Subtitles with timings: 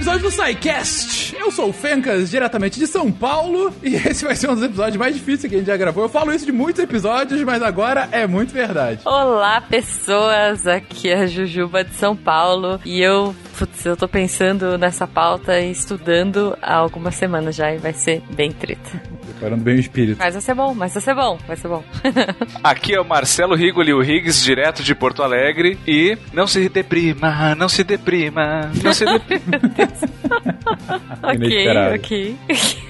[0.00, 1.36] episódio do SciCast.
[1.36, 4.96] Eu sou o Fencas, diretamente de São Paulo, e esse vai ser um dos episódios
[4.96, 6.04] mais difíceis que a gente já gravou.
[6.04, 9.02] Eu falo isso de muitos episódios, mas agora é muito verdade.
[9.04, 10.66] Olá, pessoas!
[10.66, 15.60] Aqui é a Jujuba de São Paulo, e eu Putz, eu tô pensando nessa pauta
[15.60, 19.19] e estudando há algumas semanas já e vai ser bem treta.
[19.40, 20.18] Preparando bem o espírito.
[20.18, 21.82] Mas vai ser bom, mas vai ser bom, vai ser bom.
[22.62, 25.78] Aqui é o Marcelo Rigoli, o Riggs, direto de Porto Alegre.
[25.88, 29.40] E não se deprima, não se deprima, não se deprima.
[31.22, 32.36] ok, ok.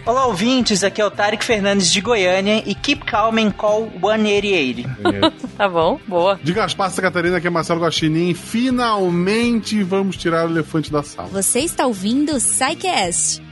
[0.05, 4.89] Olá, ouvintes, aqui é o Tarek Fernandes de Goiânia e Keep Calm and Call 188.
[5.57, 6.39] tá bom, boa.
[6.43, 8.35] De Gaspar Santa Catarina, aqui é Marcelo Guaxinim.
[8.35, 11.29] Finalmente vamos tirar o elefante da sala.
[11.29, 13.41] Você está ouvindo o Psycast,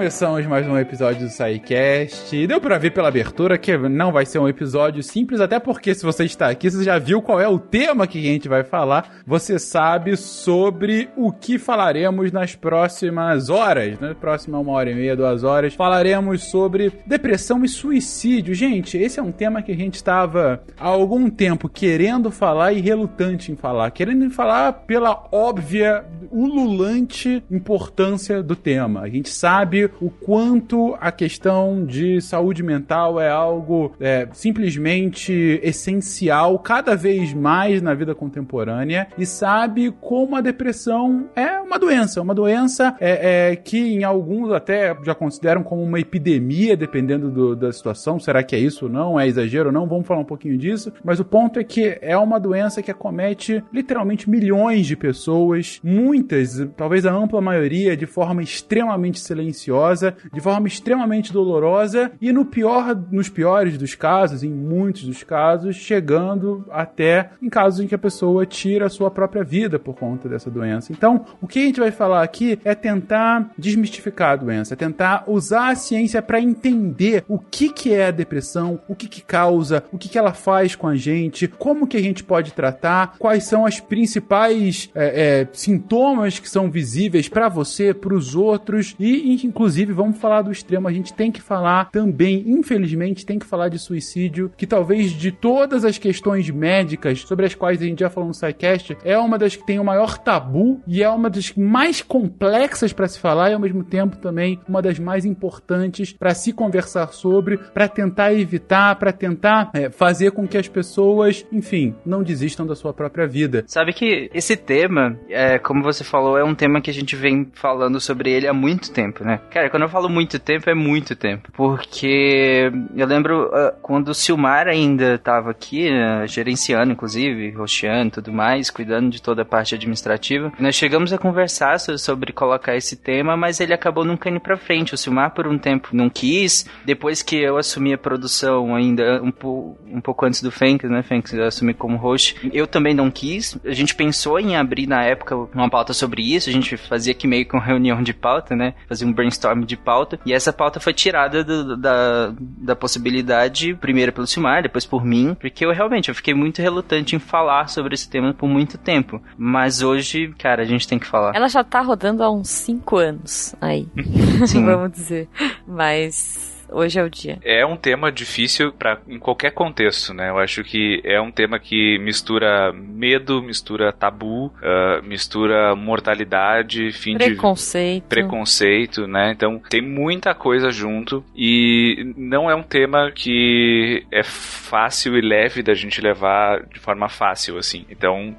[0.00, 2.46] Começamos mais um episódio do SciCast.
[2.46, 6.06] Deu pra ver pela abertura que não vai ser um episódio simples, até porque se
[6.06, 9.20] você está aqui, você já viu qual é o tema que a gente vai falar.
[9.26, 14.16] Você sabe sobre o que falaremos nas próximas horas, né?
[14.18, 15.74] Próxima uma hora e meia, duas horas.
[15.74, 18.54] Falaremos sobre depressão e suicídio.
[18.54, 22.80] Gente, esse é um tema que a gente estava há algum tempo querendo falar e
[22.80, 23.90] relutante em falar.
[23.90, 29.02] Querendo falar pela óbvia, ululante importância do tema.
[29.02, 36.58] A gente sabe o quanto a questão de saúde mental é algo é, simplesmente essencial
[36.58, 42.34] cada vez mais na vida contemporânea e sabe como a depressão é uma doença, uma
[42.34, 47.72] doença é, é que em alguns até já consideram como uma epidemia, dependendo do, da
[47.72, 48.18] situação.
[48.18, 49.18] Será que é isso ou não?
[49.18, 49.86] É exagero ou não?
[49.86, 50.92] Vamos falar um pouquinho disso.
[51.04, 56.66] Mas o ponto é que é uma doença que acomete literalmente milhões de pessoas, muitas,
[56.76, 62.44] talvez a ampla maioria, de forma extremamente silenciosa silenciosa, de forma extremamente dolorosa e no
[62.44, 67.94] pior, nos piores dos casos, em muitos dos casos, chegando até em casos em que
[67.94, 70.92] a pessoa tira a sua própria vida por conta dessa doença.
[70.92, 75.24] Então, o que a gente vai falar aqui é tentar desmistificar a doença, é tentar
[75.26, 79.84] usar a ciência para entender o que, que é a depressão, o que, que causa,
[79.92, 83.44] o que, que ela faz com a gente, como que a gente pode tratar, quais
[83.44, 89.32] são as principais é, é, sintomas que são visíveis para você, para os outros e
[89.60, 90.88] Inclusive, vamos falar do extremo.
[90.88, 95.30] A gente tem que falar também, infelizmente, tem que falar de suicídio, que talvez de
[95.30, 99.36] todas as questões médicas sobre as quais a gente já falou no SciCast, é uma
[99.36, 103.50] das que tem o maior tabu e é uma das mais complexas para se falar
[103.50, 108.32] e ao mesmo tempo também uma das mais importantes para se conversar sobre, para tentar
[108.32, 113.26] evitar, para tentar é, fazer com que as pessoas, enfim, não desistam da sua própria
[113.26, 113.62] vida.
[113.66, 117.50] Sabe que esse tema, é, como você falou, é um tema que a gente vem
[117.52, 119.38] falando sobre ele há muito tempo, né?
[119.50, 121.50] Cara, quando eu falo muito tempo, é muito tempo.
[121.52, 128.10] Porque eu lembro uh, quando o Silmar ainda estava aqui, uh, gerenciando, inclusive, rosteando e
[128.12, 130.52] tudo mais, cuidando de toda a parte administrativa.
[130.58, 134.94] Nós chegamos a conversar sobre colocar esse tema, mas ele acabou nunca indo pra frente.
[134.94, 136.64] O Silmar, por um tempo, não quis.
[136.84, 141.02] Depois que eu assumi a produção, ainda um, po um pouco antes do Fenks, né?
[141.02, 143.58] Fenks eu assumi como host, eu também não quis.
[143.64, 146.48] A gente pensou em abrir na época uma pauta sobre isso.
[146.48, 148.74] A gente fazia aqui meio com reunião de pauta, né?
[148.88, 153.74] Fazia um brainstorm brainstorm de pauta, e essa pauta foi tirada do, da, da possibilidade,
[153.74, 157.68] primeiro pelo Silmar, depois por mim, porque eu realmente eu fiquei muito relutante em falar
[157.68, 159.20] sobre esse tema por muito tempo.
[159.36, 161.34] Mas hoje, cara, a gente tem que falar.
[161.34, 163.88] Ela já tá rodando há uns 5 anos aí,
[164.54, 165.28] vamos dizer.
[165.66, 167.38] Mas hoje é o dia.
[167.44, 170.30] É um tema difícil para em qualquer contexto, né?
[170.30, 177.16] Eu acho que é um tema que mistura medo, mistura tabu, uh, mistura mortalidade, fim
[177.16, 178.02] preconceito.
[178.04, 179.32] de preconceito, né?
[179.32, 185.62] Então tem muita coisa junto e não é um tema que é fácil e leve
[185.62, 187.84] da gente levar de forma fácil assim.
[187.90, 188.36] Então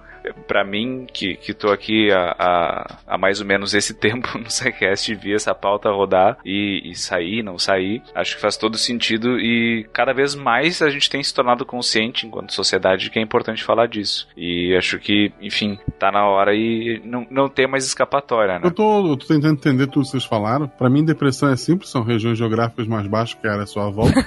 [0.48, 4.50] para mim, que, que tô aqui há, há, há, mais ou menos esse tempo no
[4.50, 9.40] SciCast, vi essa pauta rodar e, e sair, não sair, acho que faz todo sentido
[9.40, 13.64] e cada vez mais a gente tem se tornado consciente enquanto sociedade que é importante
[13.64, 14.28] falar disso.
[14.36, 18.62] E acho que, enfim, tá na hora e não, não tem mais escapatória, né?
[18.66, 20.68] Eu tô, eu tô tentando entender tudo que vocês falaram.
[20.68, 23.90] Para mim, depressão é simples, são regiões geográficas mais baixas que a área à sua
[23.90, 24.14] volta.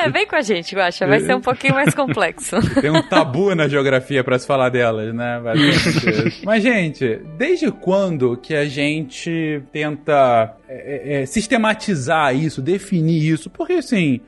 [0.00, 2.56] é, vem com a gente, Guaxa, vai ser um pouquinho mais complexo.
[2.80, 5.40] Tem um tabu na geografia para se falar delas, né?
[6.44, 13.50] Mas, gente, desde quando que a gente tenta é, é, é, sistematizar isso, definir isso?
[13.50, 14.20] Porque, assim,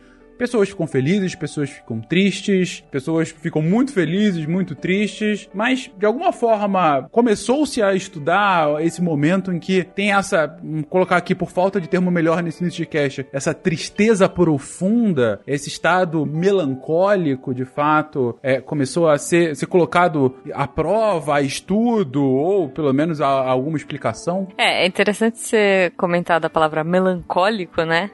[0.43, 6.33] pessoas ficam felizes, pessoas ficam tristes, pessoas ficam muito felizes, muito tristes, mas de alguma
[6.33, 10.59] forma começou-se a estudar esse momento em que tem essa,
[10.91, 15.69] colocar aqui por falta de termo melhor nesse início de cast, essa tristeza profunda, esse
[15.69, 22.69] estado melancólico, de fato, é, começou a ser, ser colocado à prova, a estudo, ou
[22.69, 24.49] pelo menos a, a alguma explicação?
[24.59, 28.11] É, é interessante ser comentado a palavra melancólico, né?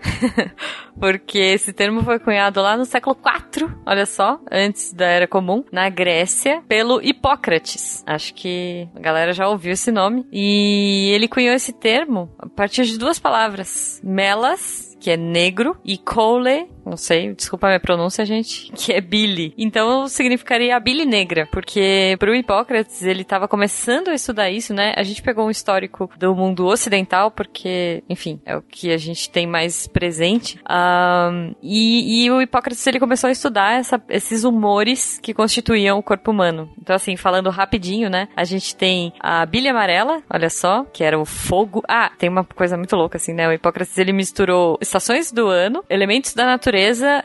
[1.00, 5.64] Porque esse termo foi cunhado lá no século IV, olha só, antes da Era Comum,
[5.72, 8.02] na Grécia, pelo Hipócrates.
[8.06, 10.26] Acho que a galera já ouviu esse nome.
[10.32, 15.96] E ele cunhou esse termo a partir de duas palavras: melas que é negro, e
[15.96, 19.54] Cole, não sei, desculpa a minha pronúncia, gente, que é Billy.
[19.56, 24.94] Então significaria a Billy negra, porque pro Hipócrates ele estava começando a estudar isso, né?
[24.96, 29.30] A gente pegou um histórico do mundo ocidental, porque, enfim, é o que a gente
[29.30, 30.58] tem mais presente.
[30.68, 36.02] Um, e, e, o Hipócrates ele começou a estudar essa, esses humores que constituíam o
[36.02, 36.70] corpo humano.
[36.80, 38.28] Então, assim, falando rapidinho, né?
[38.36, 41.82] A gente tem a Billy amarela, olha só, que era o fogo.
[41.88, 43.48] Ah, tem uma coisa muito louca, assim, né?
[43.48, 46.77] O Hipócrates ele misturou estações do ano, elementos da natureza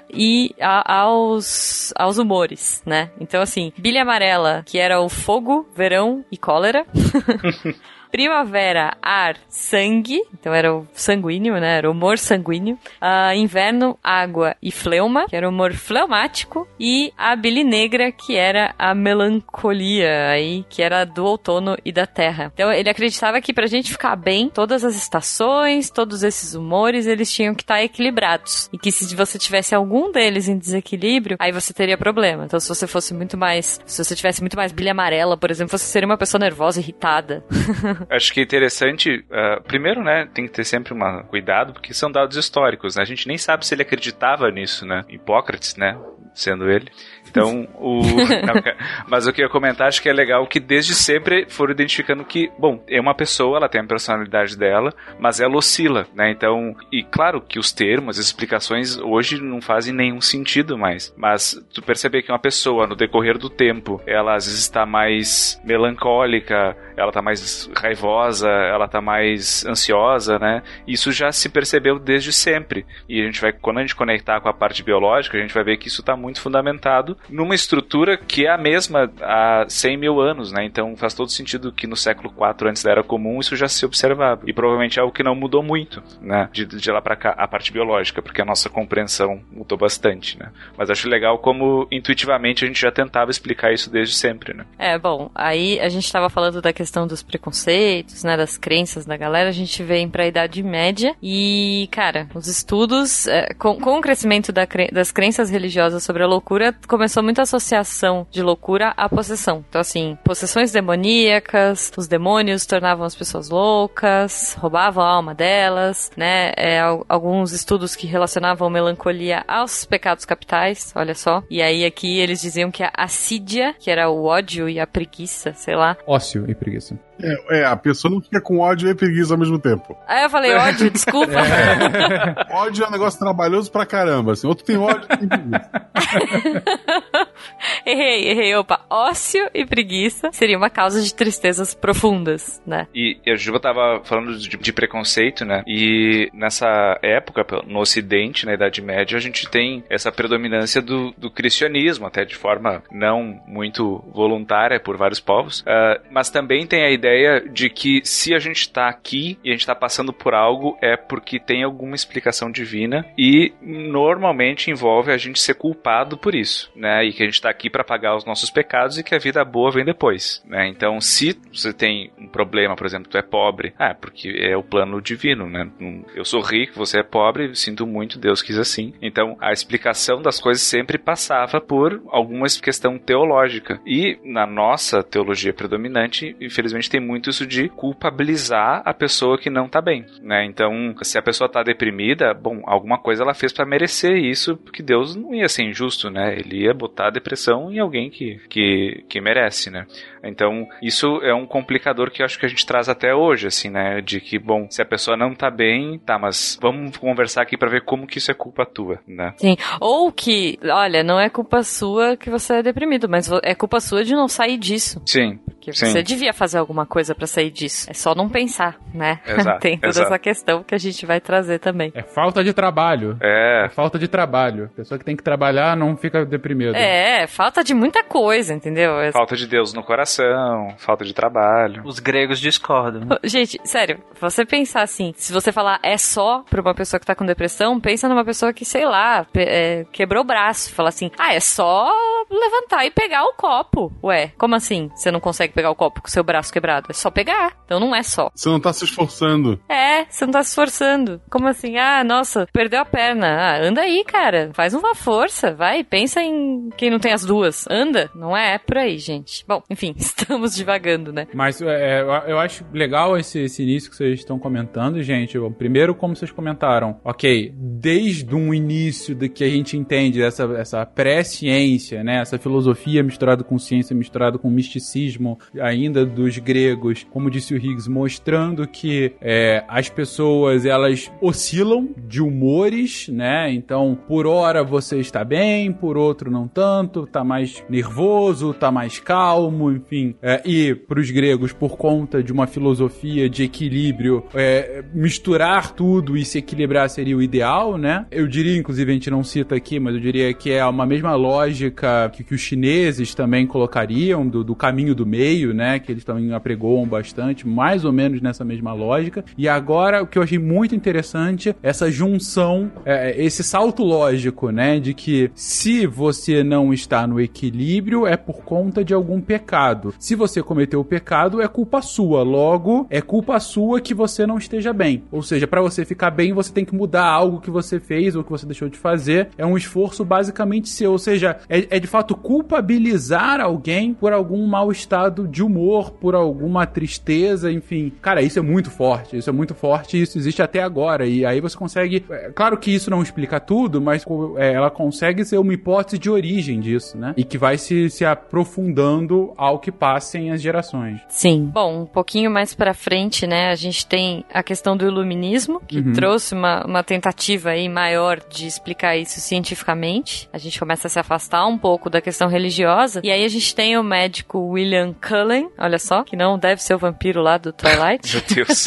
[0.09, 3.09] e a, aos, aos humores, né?
[3.19, 6.85] Então, assim, bilha amarela, que era o fogo, verão e cólera.
[8.13, 10.21] Primavera, ar, sangue.
[10.31, 11.79] Então era o sanguíneo, né?
[11.79, 12.77] Era o humor sanguíneo.
[13.01, 16.67] Uh, inverno, água e fleuma, que era o humor fleumático.
[16.79, 22.05] E a bile negra, que era a melancolia aí, que era do outono e da
[22.05, 22.51] terra.
[22.53, 27.31] Então ele acreditava que pra gente ficar bem, todas as estações, todos esses humores, eles
[27.33, 28.69] tinham que estar tá equilibrados.
[28.71, 32.45] E que se você tivesse algum deles em desequilíbrio, aí você teria problema.
[32.45, 35.75] Então se você fosse muito mais, se você tivesse muito mais bilha amarela, por exemplo,
[35.75, 37.43] você seria uma pessoa nervosa, irritada.
[38.09, 42.11] Acho que é interessante, uh, primeiro, né, tem que ter sempre um cuidado, porque são
[42.11, 43.01] dados históricos, né?
[43.01, 45.03] A gente nem sabe se ele acreditava nisso, né?
[45.09, 45.97] Hipócrates, né?
[46.33, 46.91] Sendo ele.
[47.33, 48.01] Então, o.
[48.45, 48.75] Não,
[49.09, 52.23] mas o que eu ia comentar, acho que é legal que desde sempre foram identificando
[52.23, 56.29] que, bom, é uma pessoa, ela tem a personalidade dela, mas ela oscila, né?
[56.29, 61.11] Então, e claro que os termos, as explicações hoje não fazem nenhum sentido mais.
[61.17, 65.59] Mas tu perceber que uma pessoa, no decorrer do tempo, ela às vezes está mais
[65.65, 70.61] melancólica, ela está mais raivosa, ela está mais ansiosa, né?
[70.87, 72.85] Isso já se percebeu desde sempre.
[73.09, 75.63] E a gente vai, quando a gente conectar com a parte biológica, a gente vai
[75.63, 80.21] ver que isso está muito fundamentado numa estrutura que é a mesma há 100 mil
[80.21, 80.65] anos, né?
[80.65, 83.85] Então faz todo sentido que no século IV, antes da Era Comum, isso já se
[83.85, 84.41] observava.
[84.45, 86.49] E provavelmente é algo que não mudou muito, né?
[86.51, 90.51] De, de lá para cá, a parte biológica, porque a nossa compreensão mudou bastante, né?
[90.77, 94.65] Mas acho legal como intuitivamente a gente já tentava explicar isso desde sempre, né?
[94.77, 98.37] É, bom, aí a gente estava falando da questão dos preconceitos, né?
[98.37, 103.27] Das crenças da galera, a gente vem para a Idade Média e, cara, os estudos,
[103.27, 107.43] é, com, com o crescimento da, das crenças religiosas sobre a loucura, começou começou muita
[107.43, 109.63] associação de loucura à possessão.
[109.69, 116.53] Então, assim, possessões demoníacas, os demônios tornavam as pessoas loucas, roubavam a alma delas, né?
[116.57, 121.43] É, alguns estudos que relacionavam melancolia aos pecados capitais, olha só.
[121.51, 125.53] E aí aqui eles diziam que a assídia, que era o ódio e a preguiça,
[125.53, 125.95] sei lá.
[126.07, 126.97] Ócio e preguiça.
[127.23, 129.97] É, é, a pessoa não fica com ódio e preguiça ao mesmo tempo.
[130.05, 131.31] Ah, eu falei ódio, desculpa.
[131.31, 132.35] É.
[132.53, 134.45] ódio é um negócio trabalhoso pra caramba, assim.
[134.45, 135.69] Outro tem ódio e tem preguiça.
[137.85, 138.55] errei, errei.
[138.55, 142.87] Opa, ócio e preguiça seria uma causa de tristezas profundas, né?
[142.93, 145.63] E a Juba tava falando de, de, preconceito, né?
[145.67, 151.29] E nessa época, no Ocidente, na Idade Média, a gente tem essa predominância do, do
[151.29, 156.91] cristianismo, até de forma não muito voluntária por vários povos, uh, mas também tem a
[156.91, 160.77] ideia de que se a gente está aqui e a gente está passando por algo
[160.81, 166.71] é porque tem alguma explicação divina e normalmente envolve a gente ser culpado por isso,
[166.75, 167.05] né?
[167.05, 169.43] E que a gente está aqui para pagar os nossos pecados e que a vida
[169.43, 170.67] boa vem depois, né?
[170.67, 174.55] Então, se você tem um problema, por exemplo, tu é pobre, ah, é porque é
[174.55, 175.69] o plano divino, né?
[176.15, 178.93] Eu sou rico, você é pobre, sinto muito, Deus quis assim.
[179.01, 183.79] Então, a explicação das coisas sempre passava por alguma questão teológica.
[183.85, 189.67] E na nossa teologia predominante, infelizmente tem muito isso de culpabilizar a pessoa que não
[189.67, 190.45] tá bem, né?
[190.45, 194.83] Então, se a pessoa tá deprimida, bom, alguma coisa ela fez para merecer isso, porque
[194.83, 196.35] Deus não ia ser injusto, né?
[196.37, 199.87] Ele ia botar depressão em alguém que, que, que merece, né?
[200.23, 203.69] Então, isso é um complicador que eu acho que a gente traz até hoje, assim,
[203.69, 204.01] né?
[204.01, 207.69] De que, bom, se a pessoa não tá bem, tá, mas vamos conversar aqui para
[207.69, 209.33] ver como que isso é culpa tua, né?
[209.37, 209.55] Sim.
[209.79, 214.03] Ou que, olha, não é culpa sua que você é deprimido, mas é culpa sua
[214.03, 215.01] de não sair disso.
[215.05, 215.39] Sim.
[215.47, 215.87] Porque Sim.
[215.87, 217.89] você devia fazer alguma coisa pra sair disso.
[217.89, 219.19] É só não pensar, né?
[219.27, 220.07] Exato, Tem toda exato.
[220.07, 221.91] essa questão que a gente vai trazer também.
[221.95, 223.17] É falta de trabalho.
[223.21, 224.65] É, É falta de trabalho.
[224.73, 226.77] A pessoa que tem que trabalhar não fica deprimida.
[226.77, 228.99] É, falta de muita coisa, entendeu?
[228.99, 231.81] É- falta de Deus no coração, falta de trabalho.
[231.85, 233.17] Os gregos discordam.
[233.23, 237.15] Gente, sério, você pensar assim, se você falar é só pra uma pessoa que tá
[237.15, 240.73] com depressão, pensa numa pessoa que, sei lá, é, quebrou o braço.
[240.73, 241.91] Fala assim, ah, é só
[242.29, 243.91] levantar e pegar o copo.
[244.03, 244.89] Ué, como assim?
[244.95, 246.87] Você não consegue pegar o copo com o seu braço quebrado?
[246.89, 247.53] É só pegar.
[247.65, 248.29] Então não é só.
[248.33, 249.59] Você não tá se esforçando.
[249.69, 251.21] É, você não tá se esforçando.
[251.29, 251.77] Como assim?
[251.77, 253.27] Ah, nossa, perdeu a perna.
[253.27, 254.51] Ah, anda aí, cara.
[254.53, 255.53] Faz uma força.
[255.53, 257.65] Vai, pensa em quem não tem as duas.
[257.69, 258.09] Anda.
[258.15, 259.43] Não é, é por aí, gente.
[259.47, 261.27] Bom, enfim, estamos divagando, né?
[261.33, 265.37] Mas é, eu- eu acho legal esse, esse início que vocês estão comentando, gente.
[265.57, 270.85] Primeiro, como vocês comentaram, ok, desde um início de que a gente entende essa, essa
[270.85, 277.53] pré-ciência, né, essa filosofia misturada com ciência, misturada com misticismo, ainda dos gregos, como disse
[277.53, 283.51] o Higgs, mostrando que é, as pessoas elas oscilam de humores, né?
[283.53, 288.99] Então, por hora você está bem, por outro não tanto, tá mais nervoso, tá mais
[288.99, 290.15] calmo, enfim.
[290.21, 296.17] É, e para os gregos, por conta de uma filosofia de equilíbrio, é, misturar tudo
[296.17, 298.05] e se equilibrar seria o ideal, né?
[298.11, 301.15] Eu diria, inclusive, a gente não cita aqui, mas eu diria que é uma mesma
[301.15, 305.79] lógica que, que os chineses também colocariam, do, do caminho do meio, né?
[305.79, 309.23] Que eles também apregoam bastante, mais ou menos nessa mesma lógica.
[309.37, 314.79] E agora, o que eu achei muito interessante, essa junção, é, esse salto lógico, né?
[314.79, 319.93] De que se você não está no equilíbrio, é por conta de algum pecado.
[319.99, 322.23] Se você cometeu o pecado, é culpa sua.
[322.23, 325.03] Logo, é culpa sua que você não esteja bem.
[325.11, 328.23] Ou seja, para você ficar bem, você tem que mudar algo que você fez ou
[328.23, 329.29] que você deixou de fazer.
[329.37, 330.91] É um esforço basicamente seu.
[330.91, 336.15] Ou seja, é, é de fato culpabilizar alguém por algum mau estado de humor, por
[336.15, 337.91] alguma tristeza, enfim.
[338.01, 339.17] Cara, isso é muito forte.
[339.17, 341.05] Isso é muito forte e isso existe até agora.
[341.05, 342.05] E aí você consegue.
[342.09, 344.05] é, claro que isso não explica tudo, mas
[344.37, 347.13] é, ela consegue ser uma hipótese de origem disso, né?
[347.17, 351.01] E que vai se, se aprofundando ao que passem as gerações.
[351.09, 351.49] Sim.
[351.53, 355.79] Bom, um pouquinho mais pra frente, né, a gente tem a questão do iluminismo, que
[355.79, 355.93] Uhum.
[355.93, 360.29] trouxe uma, uma tentativa aí maior de explicar isso cientificamente.
[360.31, 363.01] A gente começa a se afastar um pouco da questão religiosa.
[363.03, 366.75] E aí a gente tem o médico William Cullen, olha só, que não deve ser
[366.75, 368.13] o vampiro lá do Twilight.
[368.15, 368.65] Meu Deus.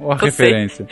[0.00, 0.86] Ó a referência.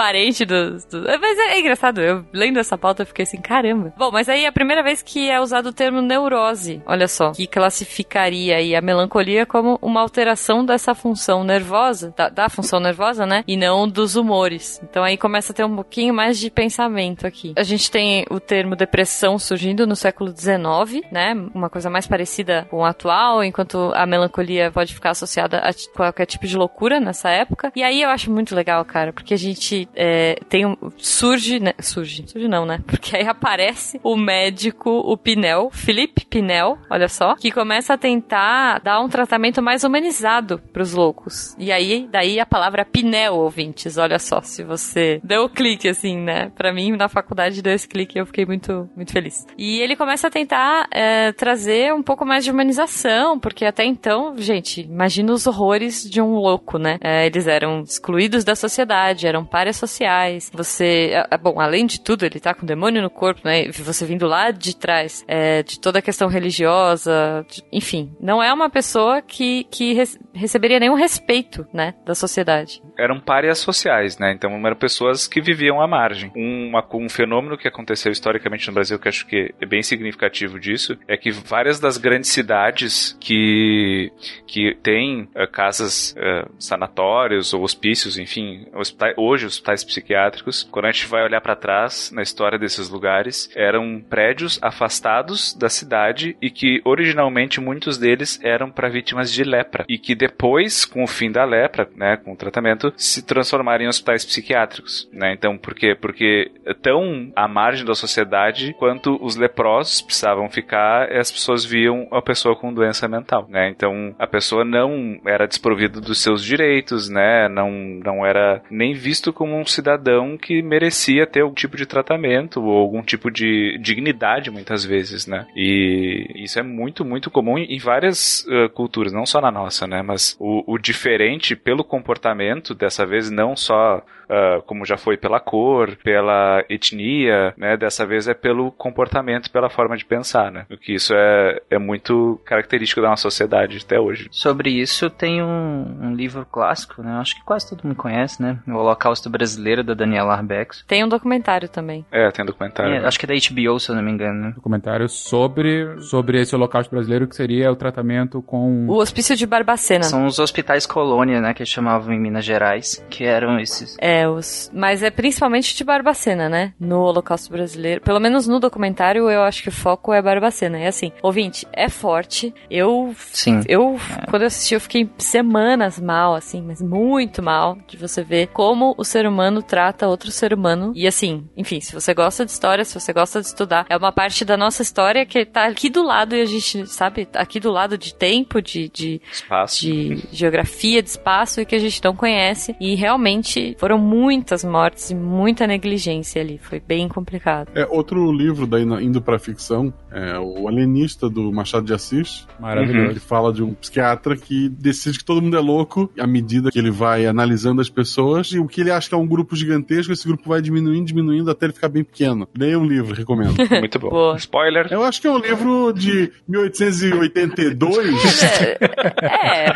[0.00, 0.88] Parente dos.
[1.20, 3.92] Mas é, é engraçado, eu lendo essa pauta eu fiquei assim, caramba.
[3.98, 7.32] Bom, mas aí é a primeira vez que é usado o termo neurose, olha só,
[7.32, 13.26] que classificaria aí a melancolia como uma alteração dessa função nervosa, da, da função nervosa,
[13.26, 13.44] né?
[13.46, 14.80] E não dos humores.
[14.82, 17.52] Então aí começa a ter um pouquinho mais de pensamento aqui.
[17.54, 21.34] A gente tem o termo depressão surgindo no século XIX, né?
[21.54, 26.24] Uma coisa mais parecida com o atual, enquanto a melancolia pode ficar associada a qualquer
[26.24, 27.70] tipo de loucura nessa época.
[27.76, 30.76] E aí eu acho muito legal, cara, porque a gente é, tem um.
[30.96, 31.72] Surge, né?
[31.80, 32.24] Surge.
[32.26, 32.80] Surge não, né?
[32.86, 38.80] Porque aí aparece o médico, o Pinel, Felipe Pinel, olha só, que começa a tentar
[38.80, 41.54] dar um tratamento mais humanizado pros loucos.
[41.58, 46.16] E aí, daí a palavra Pinel, ouvintes, olha só, se você deu o clique, assim,
[46.16, 46.50] né?
[46.54, 49.46] Pra mim, na faculdade, deu esse clique e eu fiquei muito, muito feliz.
[49.56, 54.36] E ele começa a tentar é, trazer um pouco mais de humanização, porque até então,
[54.36, 56.98] gente, imagina os horrores de um louco, né?
[57.00, 60.50] É, eles eram excluídos da sociedade, eram párias sociais.
[60.54, 63.70] Você, bom, além de tudo, ele tá com demônio no corpo, né?
[63.72, 68.52] Você vindo lá de trás, é, de toda a questão religiosa, de- enfim, não é
[68.52, 72.82] uma pessoa que, que res- receberia nenhum respeito, né, da sociedade.
[73.00, 74.32] Eram párias sociais, né?
[74.32, 76.30] Então eram pessoas que viviam à margem.
[76.34, 80.98] Uma- um fenômeno que aconteceu historicamente no Brasil, que acho que é bem significativo disso,
[81.08, 84.12] é que várias das grandes cidades que,
[84.46, 90.90] que têm eh, casas, eh, sanatórios ou hospícios, enfim, hospitais, hoje hospitais psiquiátricos, quando a
[90.92, 96.50] gente vai olhar para trás na história desses lugares, eram prédios afastados da cidade e
[96.50, 101.30] que originalmente muitos deles eram para vítimas de lepra e que depois, com o fim
[101.30, 105.32] da lepra, né, com o tratamento, se transformaram em hospitais psiquiátricos, né?
[105.32, 105.94] Então, por quê?
[105.94, 106.50] Porque
[106.82, 112.56] tão à margem da sociedade quanto os leprosos precisavam ficar, as pessoas viam a pessoa
[112.56, 113.68] com doença mental, né?
[113.68, 117.48] Então, a pessoa não era desprovida dos seus direitos, né?
[117.48, 122.62] Não, não era nem visto como um cidadão que merecia ter algum tipo de tratamento
[122.62, 125.46] ou algum tipo de dignidade, muitas vezes, né?
[125.54, 130.02] E isso é muito, muito comum em várias uh, culturas, não só na nossa, né?
[130.02, 135.40] Mas o, o diferente pelo comportamento dessa vez não só Uh, como já foi pela
[135.40, 137.76] cor, pela etnia, né?
[137.76, 140.66] Dessa vez é pelo comportamento, pela forma de pensar, né?
[140.70, 144.28] O que isso é, é muito característico da nossa sociedade até hoje.
[144.30, 147.12] Sobre isso tem um, um livro clássico, né?
[147.14, 148.58] Acho que quase todo mundo conhece, né?
[148.68, 150.84] O Holocausto Brasileiro, da Daniela Arbex.
[150.86, 152.04] Tem um documentário também.
[152.12, 152.94] É, tem um documentário.
[152.94, 154.52] É, acho que é da HBO, se eu não me engano, né?
[154.54, 158.86] Documentário sobre, sobre esse holocausto brasileiro, que seria o tratamento com...
[158.86, 160.04] O Hospício de Barbacena.
[160.04, 161.52] São os hospitais colônia, né?
[161.52, 163.96] Que chamavam em Minas Gerais, que eram esses...
[164.00, 164.70] É, os...
[164.74, 166.72] Mas é principalmente de Barbacena, né?
[166.78, 168.00] No Holocausto Brasileiro.
[168.00, 170.78] Pelo menos no documentário, eu acho que o foco é Barbacena.
[170.78, 172.54] É assim, ouvinte, é forte.
[172.70, 173.14] Eu...
[173.32, 173.60] Sim.
[173.68, 174.26] Eu, é.
[174.26, 178.94] quando eu assisti, eu fiquei semanas mal, assim, mas muito mal de você ver como
[178.96, 180.92] o ser humano trata outro ser humano.
[180.94, 184.12] E assim, enfim, se você gosta de história, se você gosta de estudar, é uma
[184.12, 187.70] parte da nossa história que tá aqui do lado e a gente, sabe, aqui do
[187.70, 192.14] lado de tempo, de, de espaço, de geografia, de espaço e que a gente não
[192.14, 192.74] conhece.
[192.80, 196.58] E realmente foram muitas mortes e muita negligência ali.
[196.58, 197.68] Foi bem complicado.
[197.76, 202.48] É outro livro daí indo para ficção, é o Alienista do Machado de Assis.
[202.58, 203.14] Maravilhoso.
[203.14, 206.78] Que fala de um psiquiatra que decide que todo mundo é louco à medida que
[206.78, 210.12] ele vai analisando as pessoas e o que ele acha que é um grupo gigantesco,
[210.12, 212.48] esse grupo vai diminuindo, diminuindo até ele ficar bem pequeno.
[212.56, 213.54] Leia um livro, recomendo.
[213.78, 214.10] Muito bom.
[214.10, 214.36] Boa.
[214.36, 214.88] Spoiler.
[214.90, 218.42] Eu acho que é um livro de 1882.
[218.42, 218.76] é.
[219.22, 219.70] é.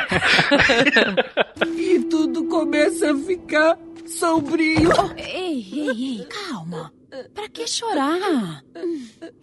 [1.79, 3.79] e tudo começa a ficar
[4.15, 5.13] sombrio.
[5.17, 6.93] Ei, ei, ei, calma.
[7.33, 8.63] Pra que chorar?